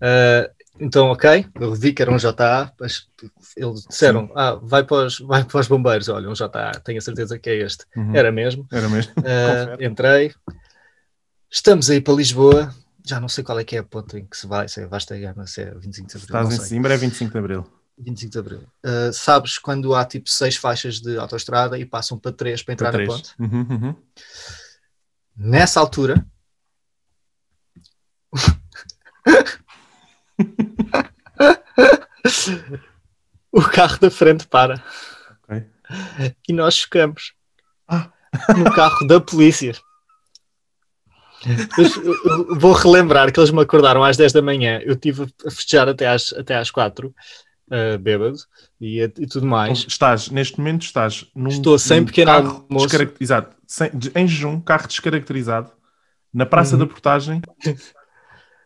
Ah, 0.00 0.50
então, 0.80 1.08
ok, 1.08 1.46
eu 1.60 1.74
vi 1.74 1.92
que 1.92 2.00
era 2.00 2.10
um 2.10 2.16
JA, 2.16 2.72
mas 2.80 3.06
eles 3.54 3.86
disseram: 3.86 4.32
ah, 4.34 4.54
vai 4.54 4.84
para, 4.84 5.06
os, 5.06 5.18
vai 5.18 5.44
para 5.44 5.60
os 5.60 5.68
bombeiros. 5.68 6.08
Olha, 6.08 6.30
um 6.30 6.32
JA, 6.32 6.80
tenho 6.82 6.96
a 6.96 7.02
certeza 7.02 7.38
que 7.38 7.50
é 7.50 7.56
este. 7.56 7.84
Uhum. 7.94 8.16
Era 8.16 8.32
mesmo. 8.32 8.66
Era 8.72 8.88
mesmo. 8.88 9.12
Confere. 9.16 9.84
entrei. 9.84 10.34
Estamos 11.50 11.90
aí 11.90 12.00
para 12.00 12.14
Lisboa. 12.14 12.74
Já 13.04 13.20
não 13.20 13.28
sei 13.28 13.44
qual 13.44 13.60
é 13.60 13.64
que 13.64 13.76
é 13.76 13.80
a 13.80 13.84
ponta 13.84 14.18
em 14.18 14.24
que 14.24 14.36
se 14.36 14.46
vai, 14.46 14.66
se 14.66 14.80
é 14.80 14.86
Vasta 14.86 15.16
Gama, 15.18 15.46
se 15.46 15.60
é 15.60 15.74
25 15.74 16.08
de 16.08 16.16
Abril. 16.16 16.24
Estás 16.24 16.54
em 16.54 16.56
sei. 16.56 16.68
Simbra, 16.68 16.94
é 16.94 16.96
25 16.96 17.32
de 17.32 17.38
Abril. 17.38 17.75
25 17.98 18.30
de 18.32 18.38
Abril. 18.38 18.62
Ah, 18.84 19.10
sabes 19.12 19.58
quando 19.58 19.94
há 19.94 20.04
tipo 20.04 20.28
seis 20.28 20.56
faixas 20.56 21.00
de 21.00 21.16
autoestrada 21.16 21.78
e 21.78 21.86
passam 21.86 22.18
para 22.18 22.32
três 22.32 22.62
para 22.62 22.74
entrar 22.74 22.92
Para 22.92 23.02
na 23.02 23.06
ponte? 23.08 23.32
Uhum, 23.38 23.66
uhum. 23.70 23.94
Nessa 25.36 25.80
altura. 25.80 26.26
o 33.52 33.62
carro 33.62 33.98
da 33.98 34.10
frente 34.10 34.46
para 34.46 34.82
Ok. 35.48 35.64
e 36.48 36.52
nós 36.52 36.76
chocamos 36.76 37.32
Ah. 37.88 38.10
no 38.56 38.72
carro 38.74 39.06
da 39.06 39.20
polícia. 39.20 39.72
Eu 41.78 42.58
vou 42.58 42.72
relembrar 42.72 43.32
que 43.32 43.38
eles 43.38 43.50
me 43.52 43.62
acordaram 43.62 44.02
às 44.02 44.16
10 44.16 44.32
da 44.32 44.42
manhã. 44.42 44.80
Eu 44.82 44.94
estive 44.94 45.32
a 45.46 45.50
festejar 45.50 45.88
até 45.88 46.08
às, 46.08 46.32
até 46.32 46.56
às 46.56 46.70
4, 46.70 47.14
uh, 47.70 47.98
bêbado 47.98 48.36
e, 48.80 49.00
e 49.00 49.26
tudo 49.26 49.46
mais. 49.46 49.84
Estás, 49.88 50.28
neste 50.30 50.58
momento, 50.58 50.82
estás 50.82 51.24
num. 51.34 51.48
Estou 51.48 51.78
sem 51.78 52.00
num 52.00 52.06
pequeno 52.06 52.30
carro 52.30 52.66
almoço. 52.68 52.86
descarac- 52.86 53.16
Exato, 53.20 53.56
sem- 53.66 53.90
em 54.14 54.26
jejum, 54.28 54.60
carro 54.60 54.86
descaracterizado, 54.88 55.70
na 56.32 56.44
Praça 56.46 56.74
Uhum. 56.74 56.80
da 56.80 56.86
Portagem, 56.86 57.40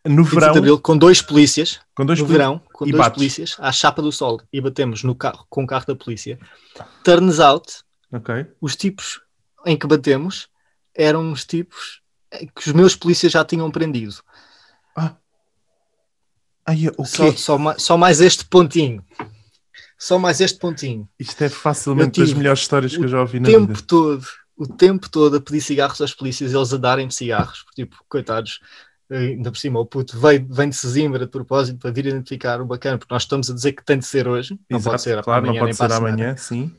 no 0.05 0.25
25 0.25 0.41
verão, 0.41 0.53
de 0.53 0.59
Abril, 0.59 0.79
com 0.81 0.97
dois 0.97 1.21
polícias. 1.23 1.81
com 1.95 2.05
dois 2.07 2.19
no 2.19 2.27
polícias. 2.27 2.47
verão, 2.49 2.63
com 2.73 2.87
e 2.87 2.91
dois 2.93 3.05
bates. 3.05 3.17
polícias, 3.19 3.57
à 3.59 3.71
chapa 3.71 4.01
do 4.03 4.11
sol, 4.11 4.41
e 4.53 4.61
batemos 4.61 5.03
no 5.05 5.15
carro, 5.15 5.47
com 5.49 5.63
o 5.65 5.67
carro 5.67 5.87
da 5.87 5.95
polícia. 5.95 6.39
Turns 7.05 7.39
out, 7.39 7.83
Ok. 8.13 8.47
os 8.61 8.75
tipos 8.77 9.21
em 9.67 9.77
que 9.77 9.87
batemos 9.87 10.49
eram 10.95 11.31
os 11.33 11.45
tipos 11.45 12.01
que 12.55 12.69
os 12.69 12.73
meus 12.73 12.95
polícias 12.97 13.33
já 13.33 13.45
tinham 13.45 13.71
prendido. 13.71 14.15
Ai, 16.71 16.89
o 16.97 17.05
Só, 17.05 17.33
só, 17.33 17.59
ma- 17.59 17.79
só 17.81 17.97
mais 17.97 18.21
este 18.21 18.45
pontinho. 18.45 19.05
Só 19.99 20.21
mais 20.21 20.41
este 20.41 20.57
pontinho. 20.57 21.09
Isto 21.19 21.43
é 21.43 21.49
facilmente 21.49 22.21
das 22.21 22.33
melhores 22.33 22.61
histórias 22.61 22.97
que 22.97 23.03
eu 23.03 23.09
já 23.09 23.21
ouvi 23.21 23.39
O 23.39 23.41
na 23.43 23.47
tempo 23.49 23.67
vida. 23.75 23.83
todo, 23.89 24.25
o 24.57 24.69
tempo 24.69 25.11
todo 25.11 25.37
a 25.37 25.41
pedir 25.41 25.61
cigarros 25.63 26.01
aos 26.01 26.15
polícias, 26.15 26.55
eles 26.55 26.73
a 26.73 26.77
darem-me 26.77 27.11
cigarros, 27.11 27.65
porque, 27.65 27.83
tipo, 27.83 27.97
coitados, 28.09 28.61
ainda 29.11 29.51
por 29.51 29.59
cima, 29.59 29.81
o 29.81 29.85
puto 29.85 30.17
veio, 30.17 30.47
vem 30.49 30.69
de 30.69 30.77
Sesimbra 30.77 31.19
de 31.19 31.27
propósito 31.27 31.81
para 31.81 31.91
vir 31.91 32.07
identificar 32.07 32.61
o 32.61 32.67
bacana, 32.67 32.99
porque 32.99 33.13
nós 33.13 33.23
estamos 33.25 33.51
a 33.51 33.55
dizer 33.55 33.73
que 33.73 33.85
tem 33.85 33.99
de 33.99 34.07
ser 34.07 34.29
hoje, 34.29 34.57
não 34.71 34.79
Exato, 34.79 34.93
pode 34.93 35.03
ser 35.03 35.23
claro, 35.25 35.45
amanhã 35.45 35.61
não 35.61 35.67
pode 35.67 35.77
ser 35.77 35.93
amanhã, 35.93 36.37
sim. 36.37 36.73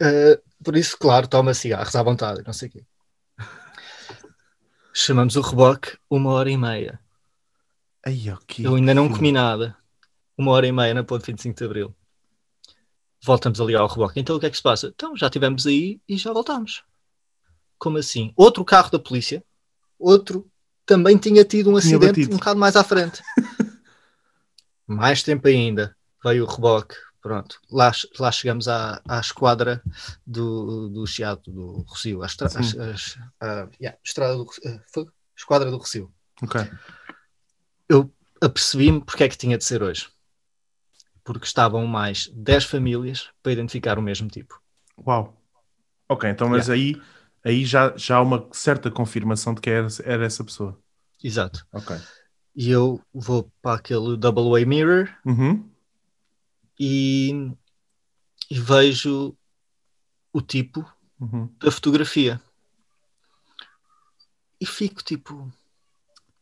Uh, 0.00 0.40
por 0.64 0.76
isso, 0.76 0.96
claro, 0.98 1.28
toma 1.28 1.52
cigarros 1.52 1.94
à 1.94 2.02
vontade, 2.02 2.42
não 2.46 2.54
sei 2.54 2.68
o 2.68 2.72
quê. 2.72 2.84
Chamamos 4.94 5.36
o 5.36 5.42
reboque 5.42 5.98
uma 6.08 6.30
hora 6.30 6.50
e 6.50 6.56
meia. 6.56 6.98
Ai, 8.06 8.30
ok. 8.30 8.64
Eu 8.64 8.74
ainda 8.74 8.94
não 8.94 9.08
comi 9.08 9.32
nada. 9.32 9.76
Uma 10.36 10.52
hora 10.52 10.66
e 10.66 10.72
meia 10.72 10.94
na 10.94 11.02
ponte 11.04 11.26
25 11.26 11.56
de 11.58 11.64
Abril. 11.64 11.94
Voltamos 13.24 13.60
ali 13.60 13.74
ao 13.74 13.88
reboque. 13.88 14.20
Então 14.20 14.36
o 14.36 14.40
que 14.40 14.46
é 14.46 14.50
que 14.50 14.56
se 14.56 14.62
passa? 14.62 14.92
Então 14.94 15.16
já 15.16 15.26
estivemos 15.26 15.66
aí 15.66 16.00
e 16.08 16.16
já 16.16 16.32
voltamos. 16.32 16.84
Como 17.76 17.98
assim? 17.98 18.32
Outro 18.36 18.64
carro 18.64 18.90
da 18.90 18.98
polícia, 18.98 19.42
outro 19.98 20.48
também 20.86 21.18
tinha 21.18 21.44
tido 21.44 21.70
um 21.70 21.76
acidente 21.76 22.26
um 22.26 22.38
bocado 22.38 22.58
mais 22.58 22.76
à 22.76 22.84
frente. 22.84 23.22
mais 24.86 25.22
tempo 25.22 25.46
ainda. 25.48 25.96
Veio 26.24 26.44
o 26.44 26.48
reboque. 26.48 26.94
Pronto. 27.20 27.60
Lá, 27.70 27.92
lá 28.18 28.30
chegamos 28.32 28.68
à, 28.68 29.02
à 29.06 29.20
esquadra 29.20 29.82
do, 30.26 30.88
do 30.88 31.06
Chiado, 31.06 31.50
do 31.50 31.84
Rocio. 31.86 32.22
À 32.22 32.26
estra, 32.26 32.48
à- 33.40 33.68
yeah, 33.80 33.98
estrada 34.04 34.36
do, 34.36 34.46
foi? 34.92 35.06
esquadra 35.36 35.70
do 35.70 35.76
Rocio 35.76 36.12
Ok. 36.42 36.60
Apercebi-me 38.40 39.04
porque 39.04 39.24
é 39.24 39.28
que 39.28 39.36
tinha 39.38 39.58
de 39.58 39.64
ser 39.64 39.82
hoje. 39.82 40.08
Porque 41.24 41.46
estavam 41.46 41.86
mais 41.86 42.28
10 42.28 42.64
famílias 42.64 43.28
para 43.42 43.52
identificar 43.52 43.98
o 43.98 44.02
mesmo 44.02 44.28
tipo. 44.28 44.60
Uau. 45.06 45.36
Ok, 46.08 46.28
então, 46.30 46.48
mas 46.48 46.70
aí, 46.70 47.00
aí 47.44 47.64
já, 47.66 47.94
já 47.96 48.16
há 48.16 48.22
uma 48.22 48.48
certa 48.52 48.90
confirmação 48.90 49.54
de 49.54 49.60
que 49.60 49.68
era, 49.68 49.86
era 50.04 50.24
essa 50.24 50.42
pessoa. 50.42 50.78
Exato. 51.22 51.66
Ok. 51.72 51.96
E 52.56 52.70
eu 52.70 53.00
vou 53.12 53.52
para 53.60 53.76
aquele 53.78 54.16
double 54.16 54.60
A 54.62 54.66
mirror 54.66 55.08
Uhum. 55.24 55.68
e, 56.80 57.30
e 58.50 58.58
vejo 58.58 59.36
o 60.32 60.40
tipo 60.40 60.90
Uhum. 61.20 61.52
da 61.58 61.70
fotografia. 61.70 62.40
E 64.60 64.64
fico 64.66 65.02
tipo, 65.02 65.52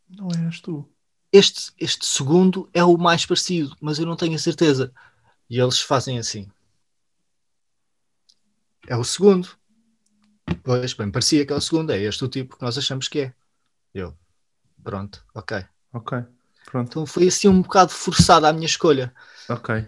Não 0.09 0.28
eras 0.30 0.61
tu. 0.61 0.88
Este, 1.32 1.72
este 1.78 2.06
segundo 2.06 2.68
é 2.72 2.82
o 2.84 2.96
mais 2.96 3.26
parecido, 3.26 3.76
mas 3.80 3.98
eu 3.98 4.06
não 4.06 4.16
tenho 4.16 4.34
a 4.34 4.38
certeza. 4.38 4.92
E 5.48 5.60
eles 5.60 5.80
fazem 5.80 6.18
assim. 6.18 6.48
É 8.86 8.96
o 8.96 9.04
segundo. 9.04 9.48
Pois, 10.62 10.92
bem, 10.94 11.10
parecia 11.10 11.44
que 11.44 11.52
é 11.52 11.56
o 11.56 11.60
segundo. 11.60 11.90
É 11.90 11.98
este 12.00 12.24
o 12.24 12.28
tipo 12.28 12.56
que 12.56 12.62
nós 12.62 12.78
achamos 12.78 13.08
que 13.08 13.20
é. 13.20 13.34
Eu, 13.94 14.14
pronto, 14.82 15.24
ok. 15.34 15.64
Ok. 15.92 16.18
Pronto. 16.66 16.88
Então 16.88 17.06
foi 17.06 17.28
assim 17.28 17.48
um 17.48 17.62
bocado 17.62 17.92
forçada 17.92 18.48
a 18.48 18.52
minha 18.52 18.66
escolha. 18.66 19.14
Ok. 19.48 19.86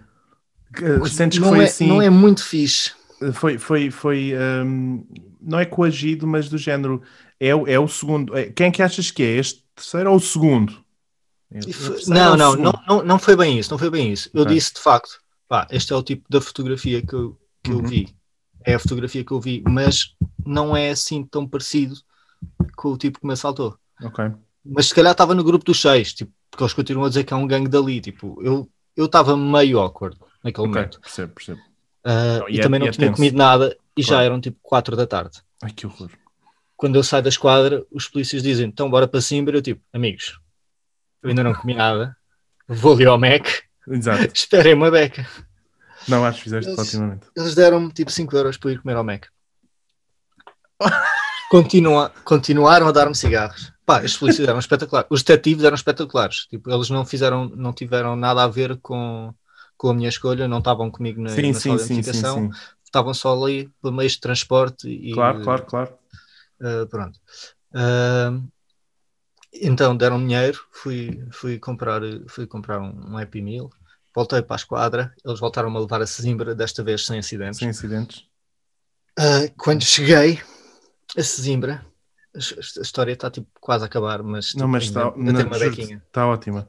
Sentes 1.10 1.38
que 1.38 1.44
não, 1.44 1.50
foi 1.50 1.60
é, 1.60 1.64
assim. 1.64 1.86
não 1.88 2.02
é 2.02 2.10
muito 2.10 2.44
fixe. 2.44 2.92
Foi, 3.34 3.58
foi, 3.58 3.90
foi 3.90 4.32
hum, 4.64 5.04
não 5.40 5.58
é 5.58 5.64
coagido, 5.64 6.26
mas 6.26 6.48
do 6.48 6.56
género 6.56 7.02
é, 7.40 7.54
o- 7.54 7.66
é 7.66 7.78
o 7.78 7.88
segundo. 7.88 8.36
É- 8.36 8.50
quem 8.50 8.68
é 8.68 8.70
que 8.70 8.82
achas 8.82 9.10
que 9.10 9.22
é? 9.22 9.36
Este 9.36 9.64
terceiro 9.74 10.10
ou 10.10 10.16
o 10.16 10.20
segundo? 10.20 10.84
Não, 12.08 12.36
não, 12.36 12.56
não, 12.56 13.02
não, 13.04 13.18
foi 13.18 13.34
bem 13.36 13.58
isso, 13.58 13.70
não 13.70 13.78
foi 13.78 13.90
bem 13.90 14.12
isso. 14.12 14.30
Eu 14.34 14.44
disse 14.44 14.74
de 14.74 14.80
facto, 14.80 15.18
pá, 15.48 15.66
este 15.70 15.92
é 15.92 15.96
o 15.96 16.02
tipo 16.02 16.24
da 16.28 16.40
fotografia 16.40 17.00
que 17.02 17.14
eu, 17.14 17.38
que 17.62 17.70
eu 17.70 17.78
Uhum. 17.78 17.86
vi. 17.86 18.14
É 18.64 18.74
a 18.74 18.78
fotografia 18.78 19.24
que 19.24 19.32
eu 19.32 19.40
vi, 19.40 19.62
mas 19.66 20.14
não 20.44 20.76
é 20.76 20.90
assim 20.90 21.24
tão 21.24 21.46
parecido 21.48 21.96
com 22.76 22.92
o 22.92 22.98
tipo 22.98 23.20
que 23.20 23.26
me 23.26 23.32
assaltou. 23.32 23.78
Ok. 24.02 24.24
Mas 24.64 24.88
se 24.88 24.94
calhar 24.94 25.12
estava 25.12 25.34
no 25.34 25.42
grupo 25.42 25.64
dos 25.64 25.80
seis, 25.80 26.12
tipo, 26.12 26.30
porque 26.50 26.62
eles 26.62 26.74
continuam 26.74 27.06
a 27.06 27.08
dizer 27.08 27.24
que 27.24 27.32
é 27.32 27.36
um 27.36 27.46
gangue 27.46 27.68
dali. 27.68 28.00
Tipo, 28.00 28.38
eu 28.42 28.68
eu 28.96 29.06
estava 29.06 29.36
meio 29.36 29.78
awkward 29.78 30.18
naquele 30.42 30.66
momento. 30.66 31.00
percebo, 31.00 31.32
percebo. 31.32 31.60
Ah, 32.04 32.38
Não, 32.40 32.48
e, 32.48 32.58
é- 32.58 32.62
também 32.62 32.80
não 32.80 32.88
é 32.88 32.90
tinha 32.90 33.12
comido 33.12 33.36
nada 33.36 33.76
e 33.96 34.02
já 34.02 34.22
eram 34.22 34.40
tipo 34.40 34.58
4 34.62 34.96
da 34.96 35.06
tarde. 35.06 35.38
Ai, 35.62 35.70
que 35.72 35.86
horror. 35.86 36.10
Quando 36.76 36.96
eu 36.96 37.02
saio 37.04 37.22
da 37.22 37.28
esquadra, 37.28 37.84
os 37.92 38.08
polícias 38.08 38.42
dizem: 38.42 38.66
então 38.66 38.90
bora 38.90 39.06
para 39.08 39.20
Simbra. 39.20 39.56
Eu 39.56 39.62
tipo, 39.62 39.80
amigos, 39.92 40.38
eu 41.22 41.30
ainda 41.30 41.42
não 41.44 41.54
comi 41.54 41.74
nada, 41.74 42.16
vou 42.66 42.94
ali 42.94 43.06
ao 43.06 43.18
Mac, 43.18 43.46
Exato. 43.88 44.30
esperem 44.34 44.74
uma 44.74 44.90
beca. 44.90 45.26
Não, 46.06 46.24
acho 46.24 46.38
que 46.38 46.44
fizeste 46.44 46.70
Eles- 46.70 46.78
otimamente. 46.78 47.26
Eles 47.36 47.54
deram-me 47.54 47.92
tipo 47.92 48.10
5 48.10 48.36
euros 48.36 48.56
para 48.56 48.72
ir 48.72 48.80
comer 48.80 48.96
ao 48.96 49.04
Mac. 49.04 49.26
Continua, 51.50 52.10
continuaram 52.24 52.86
a 52.88 52.92
dar-me 52.92 53.14
cigarros. 53.14 53.72
Pá, 53.86 54.02
os 54.02 54.16
polícias 54.16 54.46
eram 54.46 54.58
espetaculares. 54.58 55.08
Os 55.10 55.22
detetives 55.22 55.64
eram 55.64 55.74
espetaculares. 55.74 56.46
Tipo, 56.46 56.70
eles 56.70 56.90
não 56.90 57.06
fizeram, 57.06 57.48
não 57.48 57.72
tiveram 57.72 58.14
nada 58.14 58.42
a 58.44 58.48
ver 58.48 58.76
com, 58.82 59.32
com 59.76 59.88
a 59.90 59.94
minha 59.94 60.10
escolha, 60.10 60.46
não 60.46 60.58
estavam 60.58 60.90
comigo 60.90 61.22
na, 61.22 61.30
Sim, 61.30 61.52
na 61.52 61.54
sim, 61.54 61.70
sala 61.70 61.76
de 61.78 61.84
sim, 61.84 62.02
sim. 62.02 62.50
estavam 62.84 63.14
só 63.14 63.32
ali 63.42 63.70
por 63.80 63.90
meios 63.92 64.12
de 64.12 64.20
transporte 64.20 64.88
e 64.88 65.12
Claro, 65.14 65.42
claro, 65.42 65.64
claro. 65.64 65.94
Uh, 66.60 66.86
pronto. 66.86 67.18
Uh, 67.74 68.46
então 69.52 69.96
deram 69.96 70.18
dinheiro, 70.18 70.60
fui, 70.70 71.26
fui 71.30 71.58
comprar, 71.58 72.02
fui 72.28 72.46
comprar 72.46 72.80
um, 72.80 73.12
um 73.12 73.18
Happy 73.18 73.40
Meal, 73.40 73.70
voltei 74.14 74.42
para 74.42 74.56
a 74.56 74.58
esquadra, 74.58 75.14
eles 75.24 75.40
voltaram 75.40 75.74
a 75.74 75.80
levar 75.80 76.02
a 76.02 76.06
Sesimbra, 76.06 76.54
desta 76.54 76.82
vez 76.82 77.06
sem 77.06 77.18
acidentes. 77.18 77.58
Sem 77.58 77.68
acidentes. 77.68 78.26
Uh, 79.18 79.52
quando 79.56 79.84
cheguei 79.84 80.40
a 81.16 81.22
Sesimbra, 81.22 81.84
a, 82.34 82.38
história 82.82 83.12
está 83.12 83.30
tipo 83.30 83.48
quase 83.60 83.84
a 83.84 83.86
acabar, 83.86 84.22
mas, 84.22 84.48
tipo, 84.48 84.60
Não, 84.60 84.68
mas 84.68 84.84
está 84.84 85.10
tem 85.10 85.22
uma 85.22 85.58
bequinha. 85.58 86.02
está 86.06 86.26
ótima. 86.26 86.68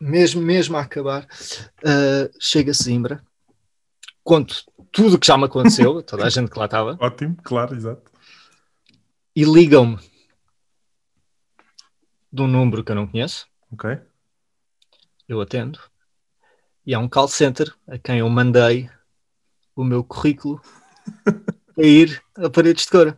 Mesmo, 0.00 0.42
mesmo 0.42 0.76
a 0.76 0.80
acabar, 0.80 1.24
uh, 1.24 2.30
chega 2.40 2.72
a 2.72 2.74
Sesimbra, 2.74 3.22
conto 4.24 4.64
tudo 4.90 5.14
o 5.14 5.18
que 5.18 5.26
já 5.26 5.38
me 5.38 5.44
aconteceu, 5.44 6.02
toda 6.02 6.26
a 6.26 6.28
gente 6.28 6.50
que 6.50 6.58
lá 6.58 6.64
estava, 6.64 6.98
Ótimo, 7.00 7.36
claro, 7.42 7.74
exato. 7.76 8.10
e 9.34 9.44
ligam-me 9.44 9.98
de 12.32 12.42
um 12.42 12.46
número 12.46 12.82
que 12.82 12.90
eu 12.92 12.96
não 12.96 13.06
conheço. 13.06 13.46
Ok. 13.72 13.98
eu 15.28 15.40
atendo, 15.40 15.78
e 16.84 16.94
há 16.94 16.98
um 16.98 17.08
call 17.08 17.28
center 17.28 17.72
a 17.88 17.96
quem 17.96 18.18
eu 18.18 18.28
mandei 18.28 18.90
o 19.74 19.82
meu 19.84 20.04
currículo 20.04 20.60
a 21.78 21.82
ir 21.82 22.22
a 22.36 22.50
paredes 22.50 22.84
de 22.84 22.90
cor. 22.90 23.16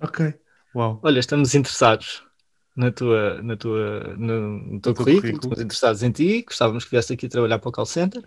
Ok. 0.00 0.34
Uau. 0.74 1.00
Olha, 1.02 1.18
estamos 1.20 1.54
interessados 1.54 2.22
na 2.74 2.90
tua, 2.90 3.42
na 3.42 3.56
tua, 3.56 4.14
no, 4.16 4.58
no 4.74 4.80
teu 4.80 4.94
currículo, 4.94 5.20
currículo. 5.20 5.36
estamos 5.42 5.60
interessados 5.60 6.02
em 6.02 6.10
ti, 6.10 6.42
gostávamos 6.42 6.84
que 6.84 6.90
viesse 6.90 7.12
aqui 7.12 7.28
trabalhar 7.28 7.58
para 7.58 7.68
o 7.68 7.72
call 7.72 7.86
center. 7.86 8.22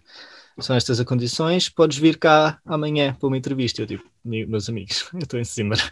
São 0.59 0.75
estas 0.75 0.99
as 0.99 1.05
condições, 1.05 1.69
podes 1.69 1.97
vir 1.99 2.17
cá 2.17 2.59
amanhã 2.65 3.13
para 3.13 3.27
uma 3.27 3.37
entrevista. 3.37 3.81
Eu 3.81 3.85
digo, 3.85 4.03
"Mi- 4.25 4.45
meus 4.45 4.67
amigos, 4.69 5.07
eu 5.13 5.19
estou 5.19 5.39
em 5.39 5.43
cima. 5.43 5.75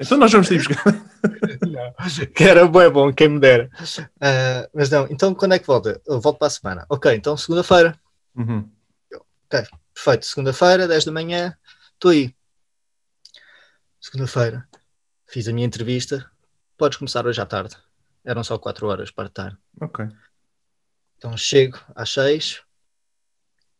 Então 0.00 0.16
nós 0.18 0.30
vamos 0.30 0.48
ter 0.48 0.58
buscar. 0.58 1.03
Não, 1.66 1.94
que 2.34 2.44
era 2.44 2.66
bem 2.66 2.90
bom, 2.90 3.12
quem 3.12 3.28
me 3.28 3.40
dera. 3.40 3.70
Ah, 4.20 4.68
mas 4.74 4.90
não, 4.90 5.06
então 5.10 5.34
quando 5.34 5.52
é 5.54 5.58
que 5.58 5.66
volta? 5.66 6.00
Eu 6.06 6.20
volto 6.20 6.38
para 6.38 6.48
a 6.48 6.50
semana. 6.50 6.86
Ok, 6.88 7.14
então 7.14 7.36
segunda-feira. 7.36 7.98
Uhum. 8.36 8.70
Perfeito, 9.48 10.26
segunda-feira, 10.26 10.88
10 10.88 11.04
da 11.04 11.12
manhã, 11.12 11.56
estou 11.92 12.10
aí. 12.10 12.34
Segunda-feira, 14.00 14.68
fiz 15.26 15.48
a 15.48 15.52
minha 15.52 15.66
entrevista. 15.66 16.30
Podes 16.76 16.98
começar 16.98 17.26
hoje 17.26 17.40
à 17.40 17.46
tarde. 17.46 17.76
Eram 18.24 18.42
só 18.42 18.58
4 18.58 18.86
horas 18.88 19.10
para 19.10 19.28
tarde. 19.28 19.56
Ok. 19.80 20.06
Então 21.16 21.36
chego 21.36 21.78
às 21.94 22.10
6. 22.10 22.62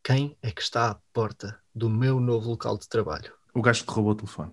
Quem 0.03 0.37
é 0.43 0.51
que 0.51 0.63
está 0.63 0.91
à 0.91 0.95
porta 1.13 1.59
do 1.75 1.91
meu 1.91 2.21
novo 2.21 2.51
local 2.51 2.79
de 2.79 2.89
trabalho? 2.89 3.33
O 3.53 3.63
gajo 3.63 3.85
que 3.85 3.91
roubou 3.91 4.13
o 4.13 4.17
telefone. 4.17 4.53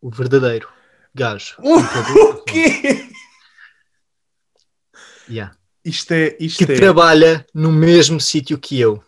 O 0.00 0.10
verdadeiro 0.10 0.68
gajo. 1.14 1.56
O 1.60 2.42
quê? 2.44 3.08
Yeah. 5.28 5.56
Isto 5.84 6.12
é. 6.12 6.36
Isto 6.40 6.66
Que 6.66 6.72
é. 6.72 6.76
trabalha 6.76 7.46
no 7.54 7.72
mesmo 7.72 8.20
sítio 8.20 8.58
que 8.58 8.78
eu. 8.78 9.02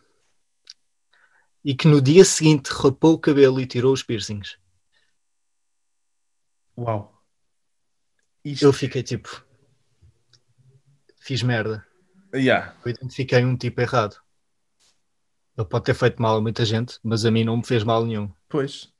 E 1.64 1.74
que 1.74 1.86
no 1.86 2.00
dia 2.00 2.24
seguinte 2.24 2.68
rapou 2.70 3.14
o 3.14 3.18
cabelo 3.18 3.60
e 3.60 3.66
tirou 3.66 3.92
os 3.92 4.02
piercings. 4.02 4.58
Uau. 6.76 7.22
Isto. 8.44 8.64
Eu 8.64 8.72
fiquei 8.72 9.02
tipo. 9.02 9.44
Fiz 11.20 11.42
merda. 11.42 11.86
Yeah. 12.34 12.74
Eu 12.84 12.90
identifiquei 12.90 13.44
um 13.44 13.56
tipo 13.56 13.80
errado. 13.80 14.16
Ele 15.56 15.66
pode 15.68 15.84
ter 15.84 15.94
feito 15.94 16.20
mal 16.20 16.38
a 16.38 16.40
muita 16.40 16.64
gente, 16.64 16.98
mas 17.02 17.24
a 17.24 17.30
mim 17.30 17.44
não 17.44 17.58
me 17.58 17.64
fez 17.66 17.84
mal 17.84 18.04
nenhum. 18.04 18.32
Pois. 18.48 18.90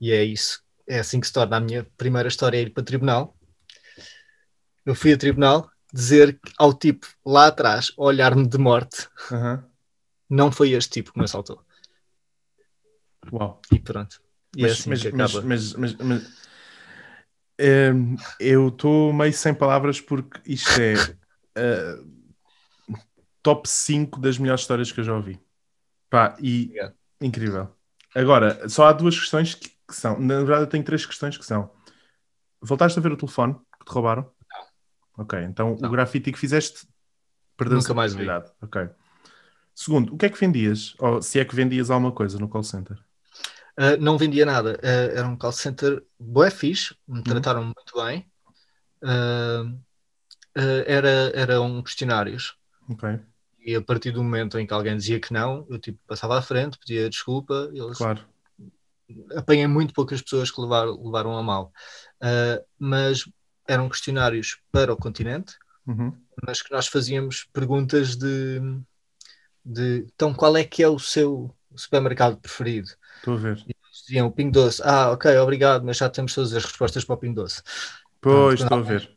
E 0.00 0.12
é 0.12 0.22
isso. 0.22 0.62
É 0.88 0.98
assim 1.00 1.20
que 1.20 1.26
se 1.26 1.32
torna 1.32 1.56
a 1.56 1.60
minha 1.60 1.84
primeira 1.96 2.28
história 2.28 2.60
ir 2.60 2.70
para 2.70 2.82
tribunal. 2.84 3.36
Eu 4.84 4.94
fui 4.94 5.12
a 5.12 5.18
tribunal 5.18 5.70
dizer 5.92 6.38
ao 6.58 6.72
tipo 6.72 7.06
lá 7.24 7.46
atrás, 7.48 7.92
olhar-me 7.96 8.46
de 8.46 8.58
morte, 8.58 9.08
Aham. 9.32 9.64
não 10.28 10.52
foi 10.52 10.72
este 10.72 10.90
tipo 10.90 11.12
que 11.12 11.18
me 11.18 11.24
assaltou. 11.24 11.60
Uau. 13.32 13.60
E 13.72 13.78
pronto. 13.80 14.20
E 14.56 14.62
é 14.62 14.66
Mas, 14.66 14.72
assim 14.72 14.90
mas, 14.90 15.02
que 15.02 15.08
acaba. 15.08 15.42
mas, 15.42 15.72
mas- 15.74 15.94
mas- 15.96 16.46
Ehm, 17.58 18.16
eu 18.38 18.68
estou 18.68 19.12
meio 19.14 19.32
sem 19.32 19.54
palavras 19.54 19.98
porque 19.98 20.40
isto 20.44 20.78
é 20.78 20.94
eh, 21.56 21.96
top 23.42 23.68
5 23.68 24.20
das 24.20 24.38
melhores 24.38 24.62
histórias 24.62 24.90
que 24.92 25.00
eu 25.00 25.04
já 25.04 25.14
ouvi. 25.14 25.40
Pá, 26.10 26.36
e 26.40 26.64
Obrigado. 26.66 26.94
incrível. 27.20 27.68
Agora, 28.14 28.68
só 28.68 28.86
há 28.86 28.92
duas 28.92 29.18
questões 29.18 29.54
que, 29.54 29.70
que 29.86 29.94
são. 29.94 30.18
Na 30.18 30.36
verdade, 30.38 30.62
eu 30.62 30.66
tenho 30.66 30.84
três 30.84 31.04
questões 31.06 31.36
que 31.36 31.44
são. 31.44 31.70
Voltaste 32.60 32.98
a 32.98 33.02
ver 33.02 33.12
o 33.12 33.16
telefone 33.16 33.54
que 33.78 33.84
te 33.84 33.92
roubaram? 33.92 34.30
Ok, 35.18 35.38
então 35.44 35.76
Não. 35.80 35.88
o 35.88 35.92
grafite 35.92 36.32
que 36.32 36.38
fizeste 36.38 36.86
perdeu-se 37.56 37.88
Nunca 37.88 37.94
mais 37.94 38.14
vi. 38.14 38.28
Ok. 38.60 38.88
Segundo, 39.74 40.14
o 40.14 40.18
que 40.18 40.26
é 40.26 40.28
que 40.28 40.38
vendias? 40.38 40.94
Ou 40.98 41.20
se 41.22 41.38
é 41.38 41.44
que 41.44 41.54
vendias 41.54 41.90
alguma 41.90 42.12
coisa 42.12 42.38
no 42.38 42.48
call 42.48 42.62
center? 42.62 42.98
Ah, 43.76 43.96
não 43.98 44.16
vendia 44.16 44.46
nada. 44.46 44.78
Ah, 44.82 44.88
era 44.88 45.28
um 45.28 45.36
call 45.36 45.52
center 45.52 46.02
bué 46.18 46.50
fixe, 46.50 46.94
me 47.06 47.22
trataram 47.22 47.64
muito 47.64 47.94
bem. 47.94 48.26
Ah, 49.02 49.64
era, 50.86 51.30
eram 51.34 51.82
questionários. 51.82 52.56
Ok, 52.88 53.20
E 53.58 53.74
a 53.74 53.82
partir 53.82 54.12
do 54.12 54.22
momento 54.22 54.58
em 54.58 54.66
que 54.66 54.72
alguém 54.72 54.96
dizia 54.96 55.20
que 55.20 55.32
não, 55.32 55.66
eu 55.68 55.78
tipo, 55.78 55.98
passava 56.06 56.38
à 56.38 56.42
frente, 56.42 56.78
pedia 56.78 57.10
desculpa, 57.10 57.70
eles 57.74 57.98
claro. 57.98 58.24
Apanhei 59.36 59.66
muito 59.66 59.94
poucas 59.94 60.20
pessoas 60.22 60.50
que 60.50 60.60
levaram, 60.60 61.02
levaram 61.02 61.36
a 61.36 61.42
mal. 61.42 61.72
Uh, 62.22 62.64
mas 62.78 63.28
eram 63.68 63.88
questionários 63.88 64.58
para 64.70 64.92
o 64.92 64.96
continente, 64.96 65.54
Uhum. 65.86 66.12
mas 66.44 66.60
que 66.62 66.72
nós 66.72 66.88
fazíamos 66.88 67.46
perguntas 67.52 68.16
de, 68.16 68.60
de 69.64 70.06
então 70.14 70.34
qual 70.34 70.56
é 70.56 70.64
que 70.64 70.82
é 70.82 70.88
o 70.88 70.98
seu 70.98 71.54
supermercado 71.76 72.36
preferido? 72.38 72.88
Estou 73.18 73.34
a 73.34 73.36
ver. 73.36 73.58
Eles 73.58 74.02
diziam 74.04 74.26
o 74.26 74.32
Pingo 74.32 74.52
Doce, 74.52 74.82
ah, 74.84 75.12
ok, 75.12 75.36
obrigado, 75.38 75.84
mas 75.84 75.98
já 75.98 76.08
temos 76.08 76.34
todas 76.34 76.52
as 76.52 76.64
respostas 76.64 77.04
para 77.04 77.14
o 77.14 77.18
Pingo 77.18 77.36
Doce. 77.36 77.62
Pois, 78.20 78.60
Pronto, 78.60 78.62
estou 78.62 78.78
a 78.78 78.82
ver. 78.82 79.15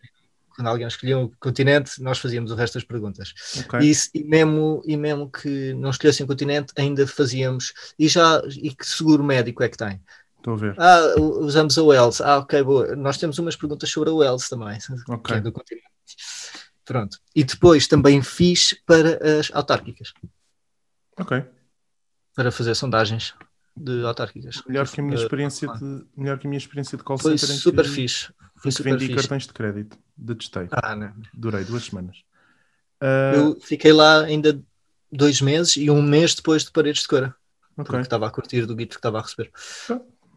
Quando 0.59 0.67
alguém 0.67 0.85
escolhia 0.87 1.17
o 1.17 1.31
continente, 1.39 2.03
nós 2.03 2.19
fazíamos 2.19 2.51
o 2.51 2.55
resto 2.55 2.73
das 2.73 2.83
perguntas. 2.83 3.33
Ok. 3.61 3.79
E, 3.79 3.93
e 4.13 4.23
mesmo, 4.25 4.83
e 4.85 4.97
mesmo 4.97 5.31
que 5.31 5.73
não 5.75 5.89
escolhessem 5.89 6.25
o 6.25 6.27
continente, 6.27 6.73
ainda 6.75 7.07
fazíamos. 7.07 7.71
E 7.97 8.09
já 8.09 8.41
e 8.61 8.75
que 8.75 8.85
seguro 8.85 9.23
médico 9.23 9.63
é 9.63 9.69
que 9.69 9.77
tem? 9.77 10.01
Estou 10.35 10.55
a 10.55 10.57
ver. 10.57 10.75
Ah, 10.77 11.15
usamos 11.17 11.77
a 11.77 11.83
Wells. 11.83 12.21
Ah, 12.21 12.39
ok, 12.39 12.61
boa. 12.61 12.93
Nós 12.93 13.17
temos 13.17 13.39
umas 13.39 13.55
perguntas 13.55 13.89
sobre 13.89 14.09
a 14.09 14.13
Wells 14.13 14.49
também, 14.49 14.77
que 15.07 15.11
Ok. 15.13 15.37
é 15.37 15.39
do 15.39 15.53
continente. 15.53 15.87
Pronto. 16.83 17.17
E 17.33 17.45
depois 17.45 17.87
também 17.87 18.21
fiz 18.21 18.73
para 18.85 19.39
as 19.39 19.49
autárquicas, 19.53 20.11
Ok. 21.17 21.41
para 22.35 22.51
fazer 22.51 22.75
sondagens 22.75 23.33
de 23.79 24.03
autárquicas. 24.05 24.61
Melhor 24.67 24.87
que 24.87 24.99
a 24.99 25.03
minha 25.03 25.17
Eh, 25.17 25.21
experiência 25.21 25.67
de, 25.67 26.05
melhor 26.15 26.37
que 26.37 26.47
a 26.47 26.49
minha 26.49 26.57
experiência 26.57 26.97
de 26.97 27.03
call 27.03 27.17
Foi 27.17 27.37
center 27.37 27.55
super 27.55 27.85
que, 27.85 27.91
fixe. 27.91 28.33
Foi 28.57 28.71
super 28.71 28.91
vendi 28.91 29.05
fixe. 29.07 29.15
cartões 29.19 29.47
de 29.47 29.53
crédito. 29.53 29.97
Detestei. 30.17 30.67
Ah, 30.71 30.95
não. 30.95 31.13
Durei 31.33 31.63
duas 31.63 31.85
semanas. 31.85 32.17
Ah, 33.01 33.31
Eu 33.35 33.59
fiquei 33.61 33.93
lá 33.93 34.21
ainda 34.23 34.61
dois 35.11 35.41
meses 35.41 35.77
e 35.77 35.89
um 35.89 36.01
mês 36.01 36.35
depois 36.35 36.63
de 36.65 36.71
Paredes 36.71 37.01
de 37.03 37.07
Cora, 37.07 37.33
porque 37.75 37.91
ok. 37.91 38.01
estava 38.01 38.27
a 38.27 38.29
curtir 38.31 38.65
do 38.65 38.75
guito 38.75 38.91
que 38.95 38.99
estava 38.99 39.19
a 39.19 39.21
receber. 39.21 39.51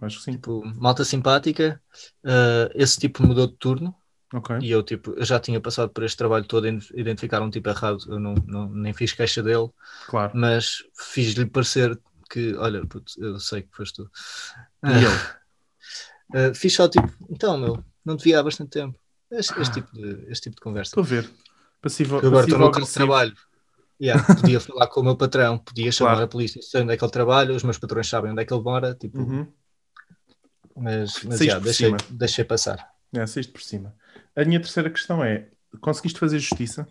Acho 0.01 0.19
que 0.19 0.25
sim. 0.25 0.33
Tipo, 0.33 0.63
malta 0.81 1.05
simpática, 1.05 1.81
ah, 2.25 2.71
esse 2.75 2.99
tipo 2.99 3.27
mudou 3.27 3.47
de 3.49 3.55
turno 3.57 3.95
Ok. 4.35 4.57
e 4.63 4.71
eu, 4.71 4.83
tipo, 4.83 5.13
eu 5.13 5.25
já 5.25 5.39
tinha 5.39 5.61
passado 5.61 5.91
por 5.91 6.05
este 6.05 6.17
trabalho 6.17 6.45
todo 6.47 6.67
em 6.67 6.79
identificar 6.95 7.43
um 7.43 7.51
tipo 7.51 7.69
errado, 7.69 7.99
eu 8.09 8.19
não, 8.19 8.35
não- 8.47 8.69
nem 8.71 8.93
fiz 8.95 9.13
queixa 9.13 9.43
dele, 9.43 9.69
Claro. 10.07 10.33
mas 10.35 10.83
fiz-lhe 10.97 11.45
parecer 11.45 11.99
que, 12.33 12.55
olha, 12.57 12.87
puto, 12.87 13.13
eu 13.19 13.39
sei 13.39 13.63
que 13.63 13.77
foste 13.77 13.97
tu. 13.97 14.11
E 14.85 14.89
ele? 14.91 15.07
Ah, 16.35 16.55
fiz 16.55 16.75
só 16.75 16.89
tipo, 16.89 17.13
então, 17.29 17.59
meu, 17.59 17.85
não 18.03 18.17
te 18.17 18.25
vi 18.25 18.35
há 18.35 18.43
bastante 18.43 18.71
tempo. 18.71 18.99
Este, 19.31 19.53
este 19.61 19.75
tipo, 19.75 19.93
de, 19.93 20.25
este 20.31 20.45
tipo 20.45 20.57
de 20.57 20.63
conversa. 20.63 20.89
Estou 20.99 21.03
a 21.05 21.07
ver. 21.07 21.31
Passivo, 21.83 22.21
Eu 22.21 22.29
agora 22.29 22.45
estou 22.45 22.59
no 22.59 22.65
local 22.65 22.83
de 22.85 22.91
trabalho. 22.93 23.37
Yeah, 24.01 24.23
podia 24.41 24.59
falar 24.59 24.87
com 24.87 25.01
o 25.01 25.05
meu 25.05 25.15
patrão, 25.17 25.59
podia 25.59 25.93
chamar 25.93 26.13
Claro. 26.13 26.25
a 26.25 26.29
polícia, 26.29 26.63
sei 26.63 26.81
onde 26.81 26.93
é 26.95 26.97
que 26.97 27.05
ele 27.05 27.13
trabalha, 27.13 27.55
os 27.55 27.63
meus 27.63 27.77
patrões 27.77 28.09
sabem 28.09 28.33
onde 28.33 28.41
é 28.41 28.45
que 28.47 28.55
ele 28.55 28.63
mora, 28.63 28.95
tipo, 28.95 29.19
Uhum. 29.19 29.53
mas, 30.75 31.23
mas 31.25 31.39
yeah, 31.41 31.63
deixei, 31.63 31.95
deixei 32.11 32.45
passar. 32.45 32.89
É, 33.13 33.27
saíste 33.27 33.53
por 33.53 33.61
cima. 33.61 33.95
A 34.35 34.43
minha 34.45 34.59
terceira 34.61 34.89
questão 34.89 35.23
é: 35.23 35.51
conseguiste 35.83 36.19
fazer 36.19 36.39
justiça? 36.39 36.89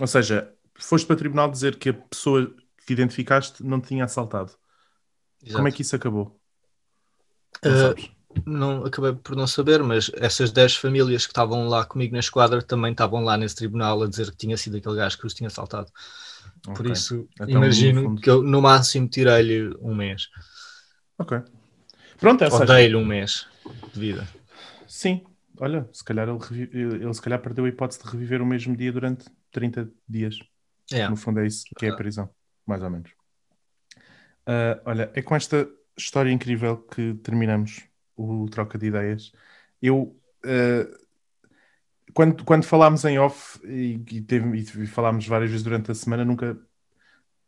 Ou 0.00 0.06
seja, 0.06 0.50
foste 0.78 1.06
para 1.06 1.14
o 1.14 1.18
tribunal 1.18 1.50
dizer 1.50 1.76
que 1.76 1.90
a 1.90 1.94
pessoa 1.94 2.50
que 2.86 2.92
identificaste 2.92 3.62
não 3.62 3.80
te 3.80 3.88
tinha 3.88 4.04
assaltado. 4.04 4.52
Como 5.52 5.68
é 5.68 5.70
Exato. 5.70 5.76
que 5.76 5.82
isso 5.82 5.96
acabou? 5.96 6.40
Não 7.62 7.76
sabes? 7.76 8.10
não 8.46 8.84
acabei 8.84 9.12
por 9.14 9.34
não 9.34 9.46
saber, 9.46 9.82
mas 9.82 10.10
essas 10.14 10.50
10 10.50 10.76
famílias 10.76 11.26
que 11.26 11.32
estavam 11.32 11.68
lá 11.68 11.84
comigo 11.84 12.12
na 12.12 12.20
esquadra 12.20 12.62
também 12.62 12.92
estavam 12.92 13.24
lá 13.24 13.36
nesse 13.36 13.56
tribunal 13.56 14.02
a 14.02 14.08
dizer 14.08 14.30
que 14.30 14.36
tinha 14.36 14.56
sido 14.56 14.76
aquele 14.76 14.96
gajo 14.96 15.18
que 15.18 15.26
os 15.26 15.34
tinha 15.34 15.48
assaltado. 15.48 15.90
Por 16.62 16.80
Ok. 16.80 16.92
isso, 16.92 17.28
Então, 17.34 17.48
imagino 17.48 18.16
que 18.16 18.28
eu 18.28 18.42
no 18.42 18.60
máximo 18.60 19.08
tirei-lhe 19.08 19.74
um 19.80 19.94
mês. 19.94 20.28
Ok. 21.18 21.38
Pronto, 22.18 22.44
essa 22.44 22.60
Ou 22.60 22.66
dei-lhe 22.66 22.96
um 22.96 23.04
mês 23.04 23.46
de 23.92 24.00
vida. 24.00 24.28
Sim, 24.86 25.24
olha, 25.58 25.88
se 25.92 26.04
calhar 26.04 26.28
ele, 26.28 26.68
ele 26.72 27.14
se 27.14 27.22
calhar 27.22 27.40
perdeu 27.40 27.64
a 27.64 27.68
hipótese 27.68 28.02
de 28.02 28.08
reviver 28.10 28.42
o 28.42 28.46
mesmo 28.46 28.76
dia 28.76 28.92
durante 28.92 29.26
30 29.50 29.88
dias. 30.08 30.38
É. 30.92 31.08
No 31.08 31.16
fundo 31.16 31.40
é 31.40 31.46
isso 31.46 31.64
que 31.76 31.86
é 31.86 31.90
a 31.90 31.96
prisão, 31.96 32.28
mais 32.66 32.82
ou 32.82 32.90
menos. 32.90 33.10
Ah, 34.46 34.80
olha, 34.84 35.10
é 35.14 35.22
com 35.22 35.34
esta 35.34 35.68
história 35.96 36.30
incrível 36.30 36.78
que 36.78 37.14
terminamos 37.14 37.82
o 38.16 38.46
troca 38.50 38.78
de 38.78 38.86
ideias. 38.86 39.32
Eu, 39.80 40.16
ah, 40.44 40.86
quando, 42.14 42.44
quando 42.44 42.64
falámos 42.64 43.04
em 43.04 43.18
off 43.18 43.58
e, 43.64 44.00
e, 44.10 44.20
teve- 44.22 44.56
e 44.58 44.86
falámos 44.86 45.26
várias 45.26 45.50
vezes 45.50 45.64
durante 45.64 45.90
a 45.90 45.94
semana, 45.94 46.24
nunca, 46.24 46.56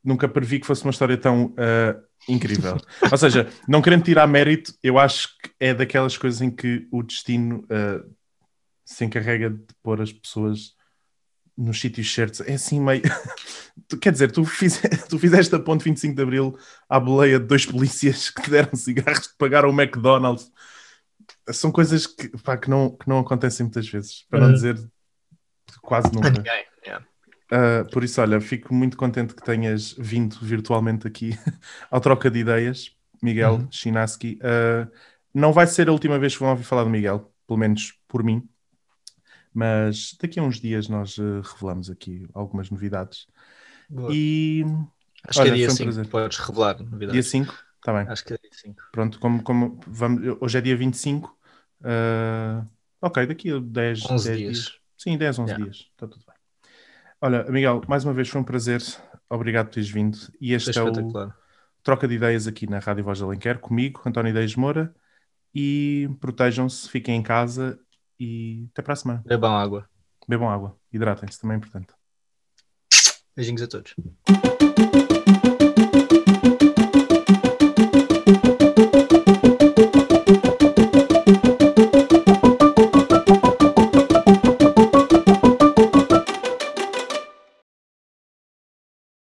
nunca 0.03 0.29
previ 0.29 0.61
que 0.61 0.67
fosse 0.67 0.85
uma 0.85 0.91
história 0.91 1.17
tão 1.17 1.55
ah, 1.57 1.99
incrível. 2.29 2.77
Ou 3.11 3.19
seja, 3.19 3.49
não 3.67 3.81
querendo 3.81 4.05
tirar 4.05 4.27
mérito, 4.27 4.75
eu 4.83 4.99
acho 4.99 5.29
que 5.39 5.51
é 5.61 5.73
daquelas 5.73 6.17
coisas 6.19 6.41
em 6.41 6.51
que 6.51 6.87
o 6.91 7.03
destino 7.03 7.65
se 8.85 9.05
encarrega 9.05 9.51
de 9.51 9.67
pôr 9.83 10.01
as 10.01 10.13
pessoas 10.13 10.75
nos 11.59 11.81
sítios 11.81 12.13
certos. 12.15 12.41
É 12.43 12.55
assim 12.55 12.81
meio. 12.81 13.03
Tu- 13.89 13.99
Quer 13.99 14.13
dizer, 14.13 14.33
tu, 14.33 14.45
fize- 14.45 14.81
tu 15.09 15.19
fizeste 15.19 15.55
a 15.55 15.59
ponte 15.61 15.85
25 15.85 16.15
de 16.15 16.23
Abril 16.23 16.57
à 16.89 17.01
boleia 17.01 17.39
de 17.41 17.47
dois 17.47 17.65
polícias 17.67 18.31
que 18.31 18.51
deram 18.51 18.75
cigarros, 18.77 19.29
que 19.29 19.37
pagaram 19.39 19.71
o 19.71 19.73
McDonald's. 19.81 20.51
São 21.53 21.71
coisas 21.73 22.07
que, 22.07 22.29
pá, 22.43 22.57
que, 22.57 22.69
não, 22.71 22.91
que 22.97 23.09
não 23.09 23.19
acontecem 23.21 23.65
muitas 23.65 23.89
vezes, 23.89 24.25
para 24.31 24.41
não 24.41 24.49
Uhum. 24.49 24.55
dizer 24.55 24.91
quase 25.83 26.13
nunca. 26.13 26.31
ninguém. 26.31 26.65
é. 26.85 26.97
Uh, 27.51 27.91
por 27.91 28.05
isso, 28.05 28.21
olha, 28.21 28.41
fico 28.43 28.75
muito 28.75 28.97
contente 28.97 29.35
que 29.35 29.43
tenhas 29.43 29.93
vindo 29.99 30.37
virtualmente 30.43 31.07
aqui 31.07 31.31
ao 31.91 32.01
troca 32.01 32.31
de 32.31 32.41
ideias, 32.41 32.93
Miguel 33.23 33.55
Uhum. 33.55 33.69
Chinaski. 33.71 34.39
Uh, 34.43 34.91
não 35.33 35.53
vai 35.53 35.67
ser 35.67 35.89
a 35.89 35.93
última 35.93 36.19
vez 36.19 36.35
que 36.35 36.41
vão 36.41 36.51
ouvir 36.51 36.65
falar 36.65 36.85
do 36.85 36.91
Miguel, 36.91 37.33
pelo 37.47 37.59
menos 37.59 37.95
por 38.07 38.23
mim, 38.23 38.47
mas 39.53 40.17
daqui 40.21 40.39
a 40.41 40.43
uns 40.43 40.61
dias 40.61 40.89
nós 40.89 41.19
uh, 41.19 41.41
revelamos 41.43 41.91
aqui 41.91 42.27
algumas 42.35 42.71
novidades. 42.71 43.27
Boa. 43.89 44.11
E 44.15 44.65
Acho 45.25 45.41
olha, 45.41 45.51
que 45.51 45.51
é 45.51 45.55
dia 45.55 45.67
foi 45.67 45.75
um 45.75 45.77
5 45.77 45.85
prazer. 45.85 46.05
que 46.05 46.11
podes 46.11 46.39
revelar 46.39 46.79
novidades. 46.83 47.13
dia 47.13 47.23
5, 47.23 47.55
está 47.77 47.93
bem. 47.93 48.09
Acho 48.11 48.25
que 48.25 48.35
é 48.35 48.39
dia 48.39 48.51
5. 48.53 48.83
Pronto, 48.93 49.19
como, 49.21 49.43
como 49.43 49.81
vamos, 49.87 50.37
hoje 50.41 50.59
é 50.59 50.61
dia 50.61 50.77
25. 50.77 51.37
Uh, 51.81 52.67
ok, 53.01 53.27
daqui 53.27 53.51
a 53.53 53.59
10, 53.61 54.11
11 54.11 54.25
10 54.25 54.37
dias. 54.39 54.57
dias. 54.57 54.81
Sim, 54.97 55.17
10, 55.19 55.39
11 55.39 55.51
Yeah. 55.53 55.65
dias. 55.65 55.77
Está 55.93 56.07
tudo 56.09 56.25
bem. 56.27 56.37
Olha, 57.21 57.45
Miguel, 57.51 57.83
mais 57.89 58.05
uma 58.05 58.15
vez 58.15 58.29
foi 58.29 58.41
um 58.41 58.45
prazer. 58.45 58.83
Obrigado 59.29 59.67
por 59.67 59.75
teres 59.75 59.91
vindo. 59.91 60.17
E 60.41 60.59
Foi 60.63 60.71
este 60.71 60.79
é 60.79 60.83
o. 60.83 60.93
Troca 61.83 62.07
de 62.09 62.15
Ideias 62.17 62.47
aqui 62.47 62.67
na 62.69 62.79
Rádio 62.81 63.05
Voz 63.05 63.19
de 63.19 63.25
Alenquer, 63.25 63.59
comigo, 63.61 64.03
António 64.05 64.31
Ideias 64.31 64.55
Moura. 64.57 64.95
E 65.55 66.09
protejam-se, 66.21 66.89
fiquem 66.91 67.17
em 67.17 67.23
casa 67.23 67.79
e 68.19 68.69
até 68.73 68.83
para 68.83 68.93
a 68.93 68.97
semana. 68.97 69.23
Bebam 69.27 69.57
água. 69.57 69.89
Bebam 70.27 70.49
água, 70.49 70.77
hidratem-se, 70.93 71.41
também 71.41 71.55
é 71.55 71.59
importante. 71.59 71.89
Beijinhos 73.35 73.63
a 73.63 73.67
todos. 73.69 73.95